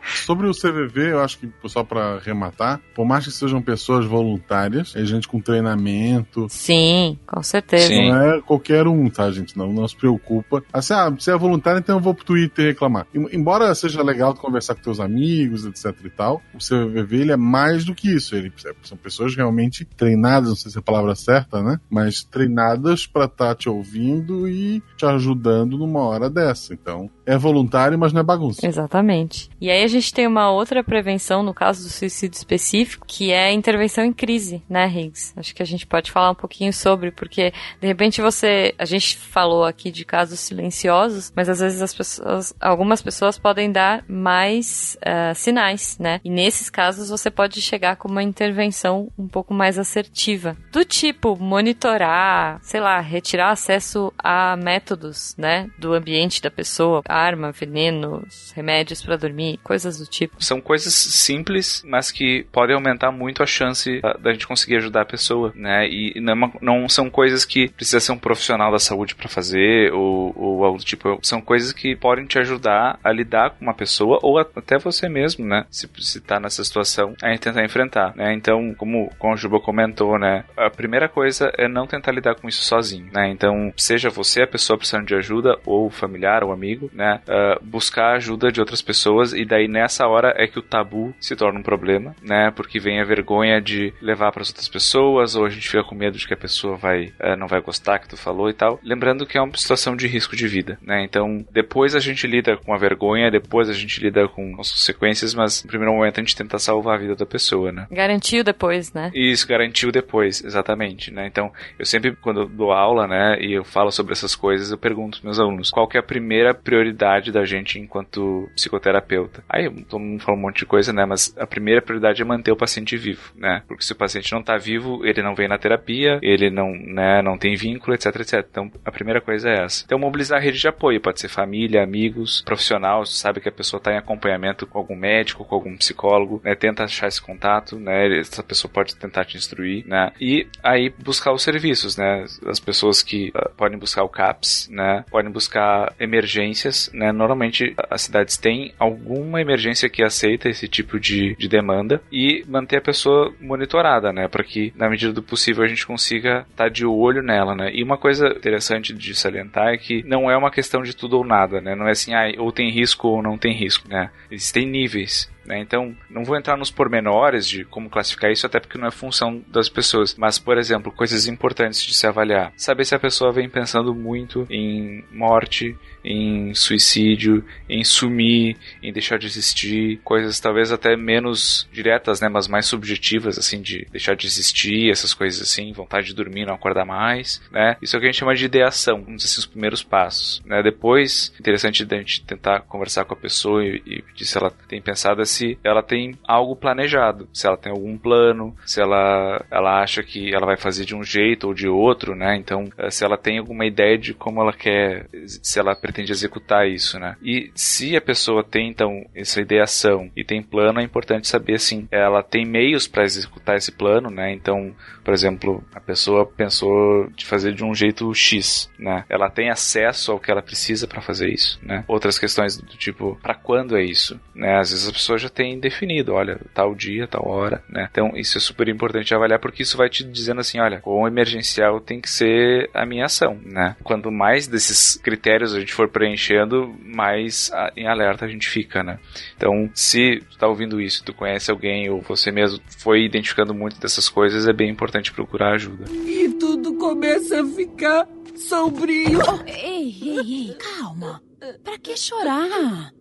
[0.24, 4.94] Sobre o CVV, eu acho que, só pra arrematar, por mais que sejam pessoas voluntárias,
[4.96, 6.46] é gente com treinamento.
[6.48, 7.88] Sim, com certeza.
[7.88, 8.08] Sim.
[8.10, 9.56] Não é qualquer um, tá, gente?
[9.56, 10.62] Não, não se preocupa.
[10.72, 13.06] Assim, ah, você é voluntário, então eu vou pro Twitter reclamar.
[13.14, 17.32] Em- Embora seja legal tu conversar com teus amigos, etc e tal, o CVV ele
[17.32, 18.34] é mais do que isso.
[18.36, 18.52] Ele,
[18.82, 21.80] são pessoas realmente treinadas, não sei se é a palavra certa, né?
[21.90, 26.72] Mas treinadas pra estar te ouvindo e te ajudando numa hora dessa.
[26.74, 28.66] Então, é voluntário, mas não é bagunça.
[28.66, 29.48] Exatamente.
[29.60, 33.46] E aí a gente tem uma outra prevenção no caso do suicídio específico, que é
[33.46, 35.32] a intervenção em crise, né, Higgs?
[35.36, 39.16] Acho que a gente pode falar um pouquinho sobre, porque de repente você, a gente
[39.16, 44.98] falou aqui de casos silenciosos, mas às vezes as pessoas, algumas pessoas podem dar mais
[45.06, 46.20] ah, sinais, né?
[46.24, 51.36] E nesses casos você pode chegar com uma intervenção um pouco mais assertiva, do tipo
[51.36, 59.02] monitorar, sei lá, retirar acesso a métodos, né, do ambiente da pessoa, arma, venenos, remédios
[59.02, 60.42] para dormir, coisas do tipo.
[60.42, 65.02] São coisas simples, mas que podem aumentar muito a chance da, da gente conseguir ajudar
[65.02, 65.88] a pessoa, né?
[65.88, 69.28] E não, é uma- não são coisas que precisa ser um profissional da saúde pra
[69.28, 71.18] fazer ou, ou algo do tipo.
[71.22, 75.44] São coisas que podem te ajudar a lidar com uma pessoa ou até você mesmo,
[75.46, 75.64] né?
[75.70, 78.32] Se, se tá nessa situação, a gente tentar enfrentar, né?
[78.34, 80.44] Então, como, como o Juba comentou, né?
[80.56, 83.28] A primeira coisa é não tentar lidar com isso sozinho, né?
[83.30, 87.20] Então, seja você a pessoa precisando de ajuda ou familiar ou amigo, né?
[87.26, 91.14] Ah, buscar a ajuda de outras pessoas e daí nessa hora é que o tabu
[91.18, 92.52] se torna um problema, né?
[92.54, 95.94] Porque vem a vergonha de levar para as outras pessoas ou a gente fica com
[95.94, 98.78] medo de que a pessoa vai ah, não vai gostar que tu falou e tal.
[98.84, 101.02] Lembrando que é uma situação de risco de vida, né?
[101.02, 105.34] Então, depois a gente lida com a vergonha, depois a gente lida com as consequências,
[105.34, 107.86] mas no primeiro momento a gente tenta salvar a vida da pessoa, né?
[107.90, 109.10] Garantiu depois, né?
[109.14, 111.26] Isso garantiu depois, exatamente, né?
[111.26, 114.78] Então, eu sempre, quando eu dou aula, né, e eu falo sobre essas coisas, eu
[114.78, 119.42] pergunto aos meus alunos qual que é a primeira prioridade da gente enquanto psicoterapeuta.
[119.48, 122.52] Aí, todo mundo fala um monte de coisa, né, mas a primeira prioridade é manter
[122.52, 123.62] o paciente vivo, né?
[123.66, 127.22] Porque se o paciente não tá vivo, ele não vem na terapia, ele não, né,
[127.22, 128.46] não tem vínculo, etc, etc.
[128.50, 129.84] Então, a primeira coisa é essa.
[129.84, 133.80] Então, mobilizar a rede de apoio, pode ser família, amigos, profissional, sabe que a pessoa
[133.80, 138.18] tá em acompanhamento com algum médico, com algum psicólogo, né, tenta achar esse contato, né,
[138.18, 143.02] essa pessoa pode tentar te instruir, né, e aí buscar os serviços, né, as pessoas
[143.02, 148.72] que ah, podem buscar o CAPS, né, podem buscar emergências, né, normalmente as cidades têm
[148.78, 154.28] alguma emergência que aceita esse tipo de, de demanda e manter a pessoa monitorada, né,
[154.28, 157.82] para que na medida do possível a gente consiga estar de olho nela, né, e
[157.82, 161.60] uma coisa interessante de salientar é que não é uma questão de tudo ou nada,
[161.60, 165.30] né, não é assim, ah, ou tem risco ou não tem risco, né, existem níveis,
[165.50, 165.58] né?
[165.58, 169.42] Então, não vou entrar nos pormenores de como classificar isso, até porque não é função
[169.48, 170.14] das pessoas.
[170.14, 172.52] Mas, por exemplo, coisas importantes de se avaliar.
[172.56, 179.18] Saber se a pessoa vem pensando muito em morte, em suicídio, em sumir, em deixar
[179.18, 179.98] de existir.
[180.04, 182.28] Coisas talvez até menos diretas, né?
[182.28, 186.54] Mas mais subjetivas, assim, de deixar de existir, essas coisas assim, vontade de dormir, não
[186.54, 187.76] acordar mais, né?
[187.82, 190.40] Isso é o que a gente chama de ideação, vamos dizer assim, os primeiros passos,
[190.44, 190.62] né?
[190.62, 194.80] Depois, interessante da gente tentar conversar com a pessoa e, e pedir se ela tem
[194.80, 199.82] pensado é se ela tem algo planejado, se ela tem algum plano, se ela, ela
[199.82, 202.36] acha que ela vai fazer de um jeito ou de outro, né?
[202.36, 206.68] Então, eh, se ela tem alguma ideia de como ela quer, se ela pretende executar
[206.68, 207.16] isso, né?
[207.22, 211.88] E se a pessoa tem, então, essa ideação e tem plano, é importante saber, assim,
[211.90, 214.32] ela tem meios para executar esse plano, né?
[214.32, 219.04] Então, por exemplo, a pessoa pensou de fazer de um jeito X, né?
[219.08, 221.82] Ela tem acesso ao que ela precisa para fazer isso, né?
[221.88, 224.58] Outras questões do tipo, para quando é isso, né?
[224.58, 227.88] Às vezes a pessoa já tem definido, olha, tal dia, tal hora, né?
[227.90, 231.80] Então, isso é super importante avaliar porque isso vai te dizendo assim, olha, o emergencial
[231.80, 233.76] tem que ser a minha ação, né?
[233.82, 238.82] Quanto mais desses critérios a gente for preenchendo, mais a- em alerta a gente fica,
[238.82, 238.98] né?
[239.36, 243.78] Então, se tu tá ouvindo isso, tu conhece alguém ou você mesmo foi identificando muito
[243.80, 245.84] dessas coisas, é bem importante procurar ajuda.
[245.90, 249.20] E tudo começa a ficar sombrio.
[249.46, 251.20] Ei, ei, ei, calma.
[251.64, 252.92] Pra que chorar?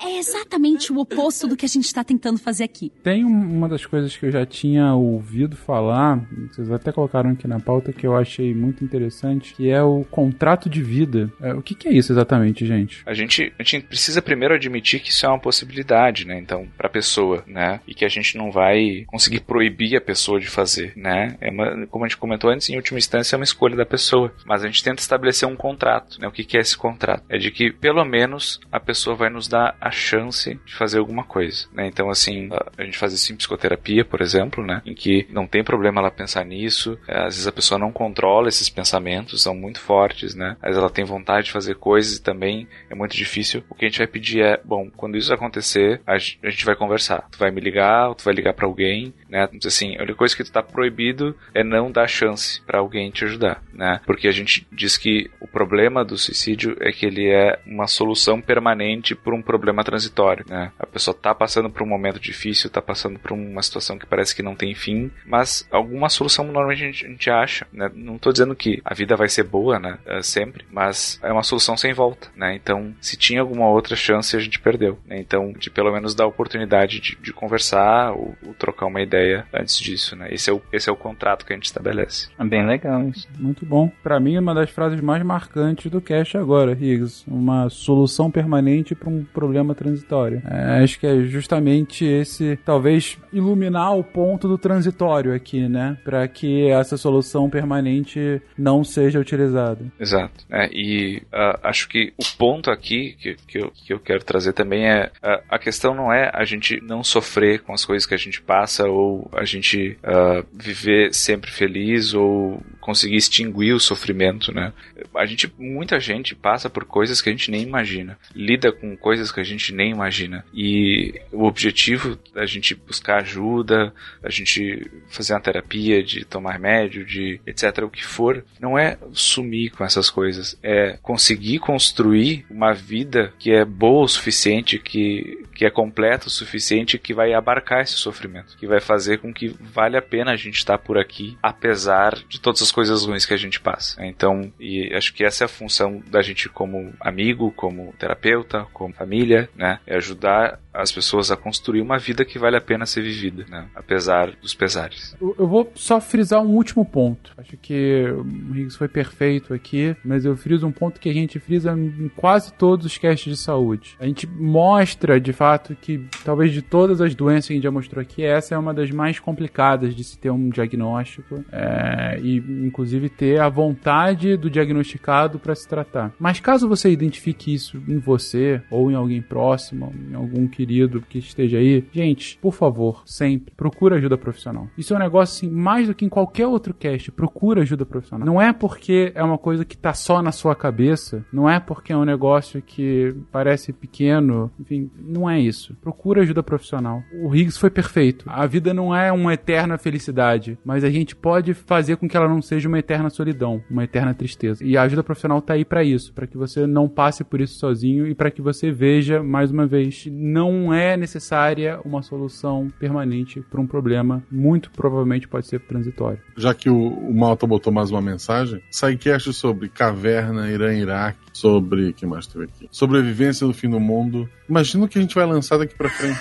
[0.00, 2.90] É exatamente o oposto do que a gente tá tentando fazer aqui.
[3.02, 7.46] Tem um- uma das coisas que eu já tinha ouvido falar, vocês até colocaram aqui
[7.46, 11.30] na pauta, que eu achei muito interessante, que é o contrato de vida.
[11.40, 13.02] É, o que, que é isso exatamente, gente?
[13.06, 16.38] A gente, a gente precisa primeiro admitir que isso é uma possibilidade, né?
[16.38, 17.80] Então, pra pessoa, né?
[17.86, 21.36] E que a gente não vai conseguir proibir a pessoa de fazer, né?
[21.40, 24.32] É uma, como a gente comentou antes, em última instância é uma escolha da pessoa.
[24.46, 26.26] Mas a gente tenta estabelecer um contrato, né?
[26.28, 27.24] O que, que é esse contrato?
[27.28, 31.24] É de que, pelo menos, a pessoa vai nos dar a chance de fazer alguma
[31.24, 31.86] coisa, né?
[31.86, 32.48] Então, assim,
[32.78, 34.80] a- gente faz isso em psicoterapia, por exemplo, né?
[34.86, 36.98] Em que não tem problema ela pensar nisso.
[37.06, 40.56] É, Às vezes a pessoa não controla esses pensamentos, são muito fortes, né?
[40.62, 43.62] Às vezes ela tem vontade de fazer coisas e também é muito difícil.
[43.68, 46.64] O que a gente vai pedir é, bom, quando isso acontecer, a gen- a gente
[46.64, 47.26] vai conversar.
[47.30, 49.48] Tu vai me ligar, ou tu vai ligar pra alguém, né?
[49.66, 53.24] Assim, a única coisa que tu tá proibido é não dar chance pra alguém te
[53.24, 54.00] ajudar, né?
[54.06, 58.40] Porque a gente diz que o problema do suicídio é que ele é uma solução
[58.40, 60.72] permanente por um problema transitório, né?
[60.78, 64.34] A pessoa tá passando por um momento difícil, tá passando por uma situação que parece
[64.34, 67.90] que não tem fim, mas alguma solução normalmente a gente, a gente acha, né?
[67.94, 69.98] Não tô dizendo que a vida vai ser boa, né?
[70.06, 72.54] É, sempre, mas é uma solução sem volta, né?
[72.54, 75.18] Então, se tinha alguma outra chance, a gente perdeu, né?
[75.18, 79.46] Então, de pelo menos dar a oportunidade de, de conversar ou, ou trocar uma ideia
[79.52, 80.28] antes disso, né?
[80.30, 82.28] Esse é, o, esse é o contrato que a gente estabelece.
[82.38, 83.28] É bem legal isso.
[83.38, 83.90] Muito bom.
[84.02, 87.24] Pra mim, é uma das frases mais marcantes do cast agora, Higgs.
[87.38, 90.42] Uma solução permanente para um problema transitório.
[90.44, 95.96] É, acho que é justamente esse, talvez, iluminar o ponto do transitório aqui, né?
[96.04, 99.84] Pra que essa solução permanente não seja utilizada.
[99.98, 100.44] Exato.
[100.50, 104.52] É, e ah, acho que o ponto aqui que, que, eu, que eu quero trazer
[104.52, 108.14] também é ah, a questão não é a gente não sofrer com as coisas que
[108.14, 114.52] a gente passa ou a gente ah, viver sempre feliz ou conseguir extinguir o sofrimento,
[114.52, 114.72] né?
[115.14, 119.30] A gente, muita gente passa por coisas que a gente nem imagina, lida com coisas
[119.30, 120.44] que a gente nem imagina.
[120.52, 123.92] E o objetivo da gente buscar ajuda,
[124.22, 128.98] da gente fazer uma terapia, de tomar remédio, de etc, o que for, não é
[129.12, 135.44] sumir com essas coisas, é conseguir construir uma vida que é boa o suficiente, que,
[135.54, 139.48] que é completa o suficiente, que vai abarcar esse sofrimento, que vai fazer com que
[139.60, 143.34] vale a pena a gente estar por aqui, apesar de todas as coisas ruins que
[143.34, 144.04] a gente passa.
[144.04, 148.94] Então, e acho que essa é a função da gente como amigo, como terapeuta, como
[148.94, 149.80] família, né?
[149.86, 153.66] É ajudar as pessoas a construir uma vida que vale a pena ser vivida, né?
[153.74, 155.16] Apesar dos pesares.
[155.20, 157.32] Eu vou só frisar um último ponto.
[157.36, 161.40] Acho que o Higgs foi perfeito aqui, mas eu friso um ponto que a gente
[161.40, 163.96] frisa em quase todos os casts de saúde.
[163.98, 167.70] A gente mostra, de fato, que talvez de todas as doenças que a gente já
[167.72, 172.36] mostrou aqui, essa é uma das mais complicadas de se ter um diagnóstico é, e,
[172.36, 176.12] inclusive, ter a vontade do diagnosticado para se tratar.
[176.20, 181.18] Mas caso você identifique isso em você ou em alguém próximo, em algum querido que
[181.18, 184.68] esteja aí, gente, por favor, sempre procura ajuda profissional.
[184.76, 188.26] Isso é um negócio assim, mais do que em qualquer outro cast, procura ajuda profissional.
[188.26, 191.92] Não é porque é uma coisa que tá só na sua cabeça, não é porque
[191.92, 195.74] é um negócio que parece pequeno, enfim, não é isso.
[195.80, 197.02] Procura ajuda profissional.
[197.22, 198.24] O Higgs foi perfeito.
[198.28, 202.28] A vida não é uma eterna felicidade, mas a gente pode fazer com que ela
[202.28, 204.64] não seja uma eterna solidão, uma eterna tristeza.
[204.64, 207.58] E a ajuda profissional tá aí para isso, para que você não passe por isso
[207.58, 213.40] sozinho e para que você veja mais uma vez, não é necessária uma solução permanente
[213.40, 216.20] para um problema, muito provavelmente pode ser transitório.
[216.36, 221.92] Já que o, o Malta botou mais uma mensagem, sidecast sobre caverna, Irã, Iraque, sobre.
[221.92, 222.68] que mais teve aqui?
[222.70, 224.28] Sobrevivência no fim do mundo.
[224.48, 226.20] Imagina o que a gente vai lançar daqui pra frente.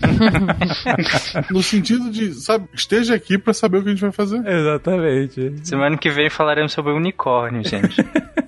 [1.50, 4.46] no sentido de, sabe, esteja aqui pra saber o que a gente vai fazer.
[4.46, 5.54] Exatamente.
[5.64, 7.96] Semana que vem falaremos sobre unicórnio, gente.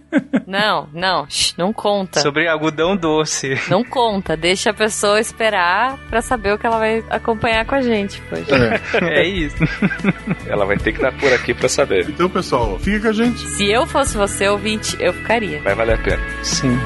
[0.50, 2.18] Não, não, shh, não conta.
[2.20, 3.56] sobre algodão doce.
[3.70, 7.80] Não conta, deixa a pessoa esperar pra saber o que ela vai acompanhar com a
[7.80, 8.80] gente, poxa.
[9.00, 9.20] É.
[9.20, 9.56] É isso.
[10.48, 12.08] Ela vai ter que estar por aqui para saber.
[12.08, 13.38] Então, pessoal, fica com a gente.
[13.38, 15.60] Se eu fosse você, ouvinte, eu ficaria.
[15.60, 16.22] Vai valer a pena.
[16.42, 16.76] Sim.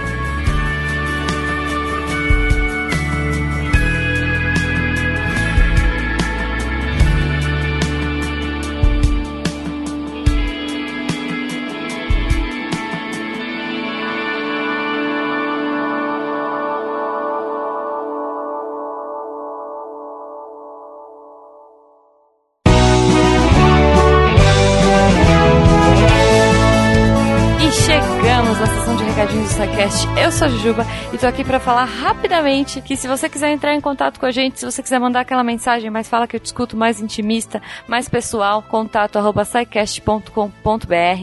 [31.24, 34.30] E tô aqui para falar rapidamente que se você quiser entrar em contato com a
[34.30, 38.10] gente, se você quiser mandar aquela mensagem, mais fala que eu discuto mais intimista, mais
[38.10, 39.42] pessoal, contato arroba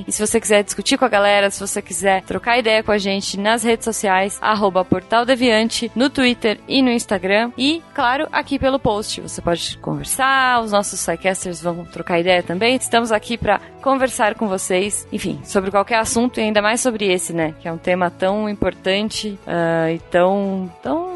[0.08, 2.98] E se você quiser discutir com a galera, se você quiser trocar ideia com a
[2.98, 7.52] gente nas redes sociais, arroba Portal Deviante, no Twitter e no Instagram.
[7.56, 9.22] E, claro, aqui pelo post.
[9.22, 12.76] Você pode conversar, os nossos Psycasters vão trocar ideia também.
[12.76, 17.34] Estamos aqui para conversar com vocês, enfim, sobre qualquer assunto e ainda mais sobre esse,
[17.34, 17.54] né?
[17.60, 21.12] Que é um tema tão importante uh, e tão, tão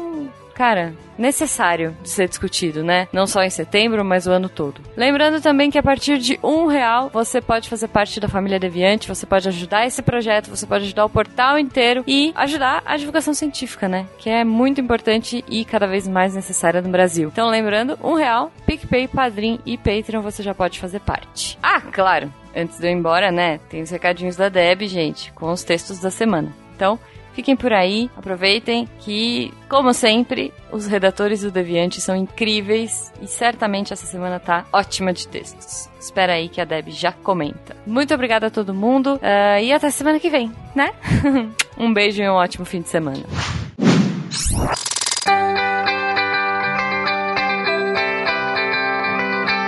[0.56, 3.06] cara, necessário de ser discutido, né?
[3.12, 4.80] Não só em setembro, mas o ano todo.
[4.96, 9.06] Lembrando também que a partir de um real você pode fazer parte da família Deviante,
[9.06, 13.34] você pode ajudar esse projeto, você pode ajudar o portal inteiro e ajudar a divulgação
[13.34, 14.06] científica, né?
[14.16, 17.28] Que é muito importante e cada vez mais necessária no Brasil.
[17.30, 21.58] Então, lembrando, um real, PicPay, Padrim e Patreon você já pode fazer parte.
[21.62, 22.32] Ah, claro!
[22.56, 23.60] Antes de eu ir embora, né?
[23.68, 26.50] Tem os recadinhos da Deb, gente, com os textos da semana.
[26.74, 26.98] Então,
[27.36, 33.92] Fiquem por aí, aproveitem que, como sempre, os redatores do Deviante são incríveis e certamente
[33.92, 35.90] essa semana tá ótima de textos.
[36.00, 37.76] Espera aí que a Deb já comenta.
[37.86, 40.94] Muito obrigada a todo mundo uh, e até semana que vem, né?
[41.76, 43.22] um beijo e um ótimo fim de semana.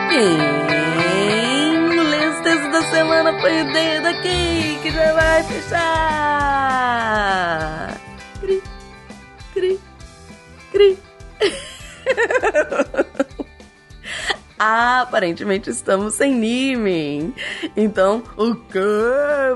[0.08, 0.67] da
[2.90, 5.78] semana foi o dedo aqui que já vai fechar.
[8.40, 8.62] Cri,
[9.52, 9.78] cri,
[10.72, 10.98] cri.
[14.58, 17.34] Aparentemente estamos sem Nimen.
[17.76, 18.78] Então, o que?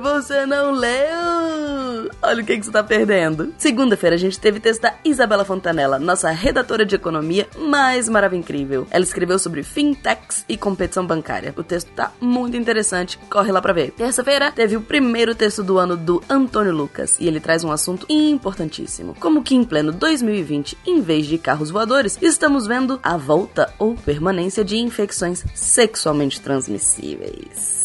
[0.03, 2.11] Você não leu?
[2.23, 3.55] Olha o que, que você tá perdendo.
[3.57, 8.87] Segunda-feira a gente teve texto da Isabela Fontanella, nossa redatora de economia mais maravilhosa incrível.
[8.91, 11.55] Ela escreveu sobre fintechs e competição bancária.
[11.57, 13.93] O texto tá muito interessante, corre lá pra ver.
[13.93, 18.07] Terça-feira teve o primeiro texto do ano do Antônio Lucas e ele traz um assunto
[18.09, 19.15] importantíssimo.
[19.20, 23.95] Como que em pleno 2020, em vez de carros voadores, estamos vendo a volta ou
[23.95, 27.82] permanência de infecções sexualmente transmissíveis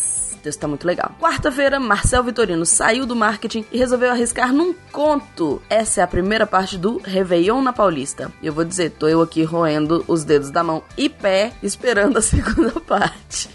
[0.48, 1.14] texto tá muito legal.
[1.20, 5.62] Quarta-feira, Marcel Vitorino saiu do marketing e resolveu arriscar num conto.
[5.70, 8.32] Essa é a primeira parte do Réveillon na Paulista.
[8.42, 12.18] E eu vou dizer, tô eu aqui roendo os dedos da mão e pé, esperando
[12.18, 13.50] a segunda parte.